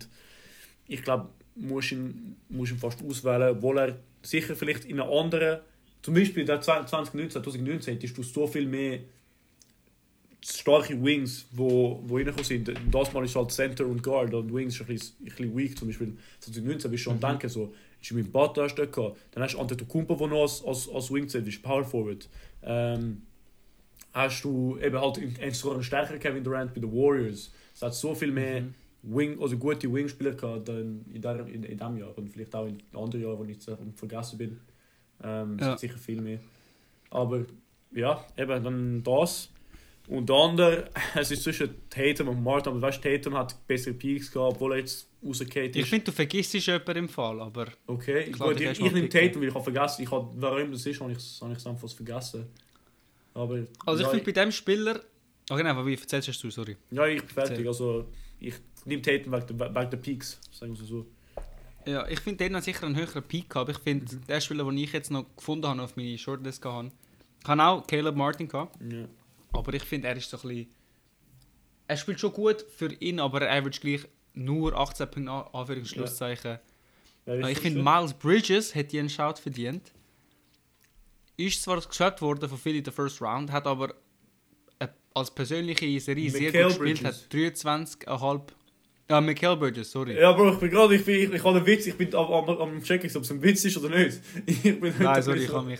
Ich 0.87 1.03
glaube, 1.03 1.29
muss 1.55 1.91
ihn, 1.91 2.35
muss 2.49 2.71
ihn 2.71 2.77
fast 2.77 3.03
auswählen, 3.03 3.57
obwohl 3.57 3.79
er 3.79 3.99
sicher 4.21 4.55
vielleicht 4.55 4.85
in 4.85 4.99
einer 4.99 5.11
anderen, 5.11 5.59
zum 6.01 6.13
Beispiel 6.13 6.45
der 6.45 6.61
2019, 6.61 7.43
2019 7.43 7.93
hättest 7.95 8.17
du 8.17 8.23
so 8.23 8.47
viel 8.47 8.65
mehr 8.67 8.99
starke 10.45 11.01
Wings, 11.01 11.45
wo, 11.51 12.01
wo 12.05 12.17
reingekommen 12.17 12.43
sind. 12.43 12.71
Das 12.91 13.13
Mal 13.13 13.25
ist 13.25 13.35
halt 13.35 13.51
Center 13.51 13.85
und 13.85 14.03
Guard 14.03 14.33
und 14.33 14.53
Wings 14.53 14.75
ist 14.75 14.81
ein 14.81 14.87
bisschen, 14.87 15.15
ein 15.21 15.25
bisschen 15.25 15.57
weak. 15.57 15.77
Zum 15.77 15.87
Beispiel 15.87 16.17
2019 16.39 16.91
bist 16.91 17.01
du 17.01 17.09
schon 17.09 17.15
mhm. 17.15 17.21
denken, 17.21 17.49
so, 17.49 17.73
mit 18.11 18.31
Bata 18.31 18.63
hast 18.63 18.75
du 18.75 18.87
gehabt. 18.87 19.17
Dann 19.31 19.43
hast 19.43 19.53
du 19.53 19.59
Antetokounmpo, 19.59 20.15
der 20.15 20.27
noch 20.27 20.41
als, 20.41 20.63
als, 20.65 20.89
als 20.89 21.11
Wing 21.13 21.29
zählt, 21.29 21.47
ist 21.47 21.61
Power 21.63 21.85
Forward. 21.85 22.27
Ähm, 22.61 23.21
hast 24.11 24.43
du 24.43 24.77
eben 24.81 24.99
halt 24.99 25.17
einen 25.17 25.83
stärker 25.83 26.17
Kevin 26.17 26.43
Durant 26.43 26.73
bei 26.73 26.81
den 26.81 26.91
Warriors. 26.91 27.51
Es 27.73 27.81
hat 27.81 27.95
so 27.95 28.13
viel 28.13 28.31
mehr 28.31 28.61
mhm. 28.61 28.73
Wing, 29.03 29.39
also 29.41 29.57
gute 29.57 29.91
Wing-Spieler 29.93 30.31
gehabt 30.31 30.69
in, 30.69 31.05
in, 31.13 31.21
in, 31.21 31.63
in 31.63 31.77
diesem 31.77 31.97
Jahr 31.97 32.17
und 32.17 32.29
vielleicht 32.29 32.55
auch 32.55 32.65
in 32.65 32.81
anderen 32.93 33.21
Jahren, 33.21 33.37
wo 33.37 33.43
ich 33.43 33.57
vergessen 33.95 34.37
bin. 34.37 34.59
Ähm, 35.21 35.57
ja. 35.59 35.77
sicher 35.77 35.97
viel 35.97 36.21
mehr. 36.21 36.39
Aber 37.09 37.45
ja, 37.91 38.25
eben 38.37 38.63
dann 38.63 39.03
das. 39.03 39.49
Und 40.07 40.27
der 40.27 40.35
andere, 40.35 40.89
es 41.15 41.31
ist 41.31 41.43
zwischen 41.43 41.89
Tatum 41.89 42.29
und 42.29 42.43
Martin, 42.43 42.73
aber 42.73 42.81
weißt 42.81 43.03
du, 43.03 43.09
Tatum 43.09 43.37
hat 43.37 43.67
bessere 43.67 43.93
Peaks 43.93 44.31
gehabt, 44.31 44.55
obwohl 44.55 44.73
er 44.73 44.79
jetzt 44.79 45.09
rausgeht 45.25 45.75
ist. 45.75 45.83
Ich 45.83 45.89
finde, 45.89 46.05
du 46.05 46.11
vergisst 46.11 46.53
jemanden 46.53 46.97
im 46.97 47.09
Fall, 47.09 47.41
aber... 47.41 47.67
Okay, 47.87 48.31
klar, 48.31 48.51
ich, 48.51 48.61
ich, 48.61 48.79
ich 48.79 48.91
nehme 48.91 49.09
Tatum, 49.09 49.41
weil 49.41 49.49
ich 49.49 49.53
habe 49.53 49.63
vergessen, 49.63 50.03
ich 50.03 50.11
habe, 50.11 50.29
warum 50.35 50.71
das 50.71 50.85
ist, 50.85 50.99
habe 50.99 51.11
ich 51.11 51.17
es 51.17 51.41
einfach 51.41 51.89
vergessen. 51.89 52.47
Aber, 53.33 53.65
also 53.85 53.99
ich 53.99 54.05
ja, 54.05 54.09
finde 54.09 54.25
bei 54.25 54.31
dem 54.31 54.51
Spieler... 54.51 55.01
Ach 55.49 55.57
genau, 55.57 55.85
wie 55.85 55.93
erzählst 55.93 56.41
du, 56.41 56.49
sorry. 56.49 56.77
Ja, 56.91 57.05
ich 57.05 57.19
bin 57.19 57.29
fertig. 57.29 57.67
Also 57.67 58.07
ich 58.43 58.55
nehme 58.85 59.01
Tatum 59.01 59.33
wegen 59.33 59.57
der, 59.57 59.75
wegen 59.75 59.89
der 59.89 59.97
Peaks, 59.97 60.39
sagen 60.51 60.77
wir 60.77 60.85
so. 60.85 61.05
Ja, 61.85 62.07
ich 62.07 62.19
finde, 62.19 62.47
der 62.47 62.57
hat 62.57 62.63
sicher 62.63 62.85
einen 62.85 62.95
höheren 62.95 63.23
Peak 63.23 63.49
gehabt. 63.49 63.69
Ich 63.69 63.79
finde, 63.79 64.15
mhm. 64.15 64.25
der 64.27 64.41
Spieler, 64.41 64.63
den 64.65 64.77
ich 64.77 64.93
jetzt 64.93 65.11
noch 65.11 65.25
gefunden 65.35 65.67
habe 65.67 65.81
auf 65.81 65.95
meine 65.95 66.17
Shortlist 66.17 66.63
habe, 66.63 66.91
kann 67.43 67.59
auch 67.59 67.85
Caleb 67.85 68.15
Martin 68.15 68.47
gehabt. 68.47 68.77
Ja. 68.81 69.05
Aber 69.51 69.73
ich 69.73 69.83
finde, 69.83 70.07
er 70.07 70.15
ist 70.15 70.29
so 70.29 70.37
ein 70.37 70.47
bisschen... 70.47 70.67
Er 71.87 71.97
spielt 71.97 72.19
schon 72.19 72.31
gut 72.31 72.61
für 72.61 72.93
ihn, 72.93 73.19
aber 73.19 73.41
er 73.41 73.57
average 73.57 73.81
gleich 73.81 74.07
nur 74.33 74.77
18 74.77 75.11
Punkte, 75.11 75.31
Anführungszeichen. 75.53 76.59
Ja. 77.25 77.33
Ist 77.33 77.49
Ich 77.49 77.59
finde? 77.59 77.83
Miles 77.83 78.13
Bridges 78.13 78.73
hätte 78.73 78.99
einen 78.99 79.09
Shout 79.09 79.35
verdient. 79.41 79.91
Ist 81.35 81.61
zwar 81.61 81.81
gesagt 81.81 82.21
worden 82.21 82.47
von 82.47 82.57
Philly 82.57 82.77
in 82.77 82.83
der 82.83 82.93
First 82.93 83.21
Round, 83.21 83.51
hat 83.51 83.67
aber 83.67 83.93
als 85.13 85.31
persönliche 85.31 85.99
Serie 85.99 86.29
sehr 86.29 86.41
Michael 86.41 86.63
gut 86.69 86.79
gespielt, 86.79 87.01
Bridges. 87.31 87.55
hat 87.55 88.07
23,5. 88.09 88.41
Ah, 89.09 89.21
Michael 89.21 89.57
Bridges, 89.57 89.91
sorry. 89.91 90.17
Ja, 90.19 90.31
Bro, 90.31 90.53
ich 90.53 90.59
bin 90.59 90.69
gerade, 90.71 90.95
ich, 90.95 91.03
bin, 91.05 91.15
ich, 91.15 91.33
ich 91.33 91.43
habe 91.43 91.57
einen 91.57 91.65
Witz, 91.65 91.85
ich 91.87 91.95
bin 91.95 92.13
am, 92.15 92.31
am, 92.31 92.49
am 92.57 92.81
checken, 92.83 93.11
ob 93.15 93.23
es 93.23 93.31
ein 93.31 93.41
Witz 93.41 93.65
ist 93.65 93.77
oder 93.77 93.89
nicht. 93.95 94.19
Ich 94.45 94.79
bin 94.79 94.93
Nein, 94.99 95.21
sorry, 95.21 95.43
ich 95.43 95.51
habe 95.51 95.67
mich 95.67 95.79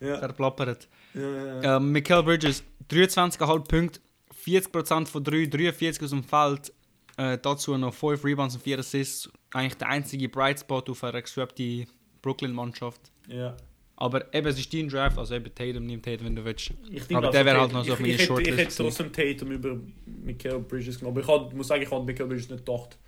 Ja, 0.00 0.18
verplappert. 0.18 0.88
ja, 1.14 1.20
ja, 1.20 1.62
ja. 1.62 1.76
Ähm, 1.76 1.90
Michael 1.92 2.22
Bridges, 2.22 2.62
23,5 2.90 3.68
Punkte, 3.68 4.00
40% 4.44 5.06
von 5.06 5.24
3, 5.24 5.46
43 5.46 6.02
aus 6.04 6.10
dem 6.10 6.22
Feld. 6.24 6.72
Äh, 7.16 7.38
dazu 7.42 7.76
noch 7.76 7.92
5 7.92 8.24
Rebounds 8.24 8.54
und 8.54 8.62
4 8.62 8.78
Assists. 8.78 9.28
Eigentlich 9.52 9.74
der 9.76 9.88
einzige 9.88 10.28
Bright 10.28 10.60
Spot 10.60 10.82
auf 10.88 11.04
einer 11.04 11.20
geswapten 11.20 11.86
Brooklyn-Mannschaft. 12.22 13.00
ja. 13.28 13.56
Aber 14.00 14.32
eben, 14.34 14.46
es 14.46 14.58
ist 14.58 14.72
dein 14.72 14.88
Draft, 14.88 15.18
also 15.18 15.34
eben 15.34 15.54
Tatum, 15.54 15.84
nimm 15.84 16.00
Tatum, 16.00 16.26
wenn 16.26 16.36
du 16.36 16.44
willst. 16.44 16.70
Denke 16.70 17.16
Aber 17.16 17.28
auch 17.28 17.32
der 17.32 17.44
wäre 17.44 17.60
halt 17.60 17.72
noch 17.72 17.84
so 17.84 17.92
auf 17.92 18.00
meine 18.00 18.14
ich, 18.14 18.20
hätte, 18.20 18.22
ich 18.22 18.26
Shortlist 18.28 18.58
hätte 18.58 18.76
trotzdem 18.82 19.12
Tatum 19.12 19.50
über 19.52 19.78
Michael 20.06 20.60
Bridges 20.60 20.98
genommen. 20.98 21.18
Aber 21.18 21.20
ich 21.20 21.28
hab, 21.28 21.52
muss 21.52 21.68
sagen, 21.68 21.82
ich 21.82 21.90
habe 21.90 22.04
Michael 22.04 22.26
Bridges 22.28 22.48
nicht 22.48 22.64
gedacht. 22.64 22.98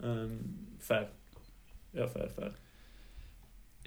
Ähm, 0.00 0.68
fair. 0.78 1.10
Ja, 1.92 2.06
fair, 2.06 2.30
fair. 2.30 2.54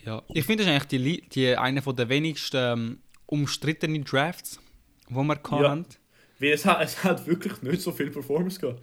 Ja. 0.04 0.22
Ich 0.34 0.44
finde, 0.46 0.66
das 0.66 0.74
ist 0.74 0.82
eigentlich 0.82 1.22
die, 1.24 1.30
die 1.30 1.56
eine 1.56 1.82
von 1.82 1.96
der 1.96 2.10
wenigsten 2.10 2.58
ähm, 2.58 2.98
umstrittenen 3.26 4.04
Drafts, 4.04 4.60
die 5.10 5.16
wir 5.16 5.40
Ja. 5.52 5.78
Weil 6.40 6.50
es 6.52 6.66
hat, 6.66 6.84
es 6.84 7.04
hat 7.06 7.26
wirklich 7.26 7.62
nicht 7.62 7.82
so 7.82 7.94
viel 7.94 8.12
Performance 8.12 8.60
gehabt. 8.60 8.82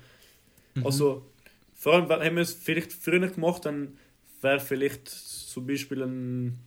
Mhm. 0.76 0.86
Also, 0.86 1.26
vor 1.74 1.92
allem, 1.92 2.08
wenn- 2.08 2.36
wir 2.36 2.42
es 2.42 2.54
vielleicht 2.54 2.90
früher 2.92 3.28
gemacht, 3.28 3.66
dann 3.66 3.98
wäre 4.40 4.60
vielleicht 4.60 5.08
zum 5.08 5.66
Beispiel 5.66 6.02
ein, 6.02 6.58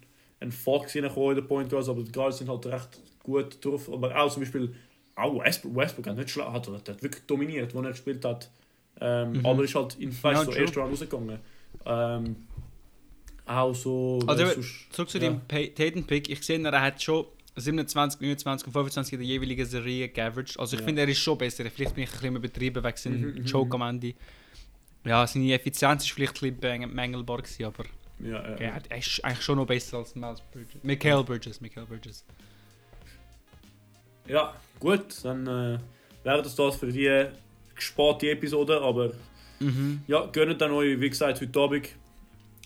ein 0.43 0.51
Fox 0.51 0.95
reingekommen 0.95 1.29
in 1.31 1.35
der 1.37 1.41
Point 1.43 1.69
Guards, 1.69 1.89
aber 1.89 2.03
die 2.03 2.11
Guards 2.11 2.37
sind 2.37 2.49
halt 2.49 2.65
recht 2.67 2.89
gut 3.23 3.63
drauf. 3.65 3.91
Aber 3.91 4.15
auch 4.15 4.31
zum 4.31 4.43
Beispiel, 4.43 4.75
auch 5.15 5.43
Westbrook, 5.43 5.75
Westbrook 5.75 6.07
hat 6.07 6.17
nicht 6.17 6.29
schlecht, 6.29 6.49
hat, 6.49 6.67
hat, 6.67 7.01
wirklich 7.01 7.23
dominiert, 7.25 7.73
als 7.75 7.85
er 7.85 7.91
gespielt 7.91 8.25
hat. 8.25 8.49
Ähm, 9.01 9.31
Mhm. 9.33 9.45
Aber 9.45 9.63
ist 9.63 9.73
halt 9.75 9.95
in 9.99 10.11
Ja, 10.11 10.23
weißt, 10.23 10.45
so 10.45 10.51
true. 10.51 10.61
erste 10.61 10.79
Round 10.79 10.91
rausgegangen. 10.91 11.39
Ähm, 11.85 12.35
auch 13.45 13.73
so. 13.75 14.19
Also, 14.27 14.45
sonst- 14.45 14.93
Zurück 14.93 15.09
zu 15.09 15.17
ja. 15.17 15.29
dem 15.31 15.41
Tatum-Pick. 15.47 16.29
Ich 16.29 16.43
sehe, 16.43 16.61
er 16.63 16.81
hat 16.81 17.01
schon 17.01 17.25
27, 17.55 18.21
29 18.21 18.67
und 18.67 18.73
25 18.73 19.13
in 19.13 19.19
der 19.19 19.27
jeweiligen 19.27 19.65
Serie 19.65 20.09
geaveraged. 20.09 20.59
Also 20.59 20.75
ich 20.75 20.79
Ja. 20.81 20.85
finde, 20.85 21.01
er 21.01 21.07
ist 21.09 21.19
schon 21.19 21.37
besser. 21.37 21.65
Vielleicht 21.69 21.93
bin 21.95 22.03
ich 22.05 22.09
ein 22.11 22.17
bisschen 22.19 22.35
übertrieben 22.35 22.83
wegen 22.83 22.97
seinem 22.97 23.21
Mhm, 23.35 23.45
Joke 23.45 23.75
am 23.75 23.81
Ende. 23.81 24.13
Ja, 25.05 25.27
seine 25.27 25.53
Effizienz 25.53 26.03
ist 26.03 26.11
vielleicht 26.11 26.41
ein 26.41 26.55
bisschen 26.55 26.93
mängelbar 26.95 27.37
gewesen, 27.41 27.65
aber 27.65 27.83
Ja, 28.19 28.41
ja. 28.51 28.55
er 28.89 28.97
ist 28.97 29.23
eigentlich 29.23 29.41
schon 29.43 29.57
noch 29.57 29.65
besser 29.65 29.97
als 29.97 30.15
Miles 30.15 30.41
Bridges. 30.51 30.83
Michael 30.83 31.23
Bridges, 31.23 31.59
Michael 31.61 31.85
Bridges. 31.85 32.23
Ja, 34.27 34.53
gut, 34.79 35.23
dann 35.23 35.45
äh, 35.47 35.79
wäre 36.23 36.41
das 36.41 36.55
das 36.55 36.75
für 36.77 36.91
die 36.91 37.25
gesparte 37.75 38.29
Episode, 38.31 38.79
aber 38.81 39.11
Mhm. 39.59 40.01
ja, 40.07 40.25
gönnt 40.27 40.59
dann 40.61 40.71
euch, 40.71 40.99
wie 40.99 41.09
gesagt, 41.09 41.39
heute 41.39 41.59
Abend 41.59 41.87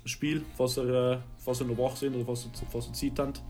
ein 0.04 0.08
Spiel, 0.08 0.44
falls 0.56 0.78
ihr, 0.78 0.84
äh, 1.14 1.18
falls 1.44 1.62
ihr 1.62 1.68
noch 1.68 1.78
wach 1.78 1.96
sind 1.96 2.16
oder 2.16 2.26
falls 2.26 2.46
ihr, 2.46 2.52
falls 2.72 2.88
ihr 2.88 2.94
Zeit 2.94 3.20
habt 3.20 3.42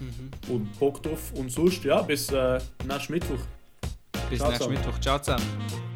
Mhm. 0.00 0.30
und 0.52 0.78
Bock 0.78 1.02
drauf. 1.02 1.32
Und 1.34 1.50
sonst, 1.50 1.84
ja, 1.84 2.02
bis 2.02 2.30
äh, 2.32 2.60
nächsten 2.86 3.12
Mittwoch. 3.12 3.38
Bis 4.30 4.42
nächsten. 4.42 4.72
Mittwoch. 4.72 4.98
Ciao 5.00 5.18
zusammen. 5.18 5.91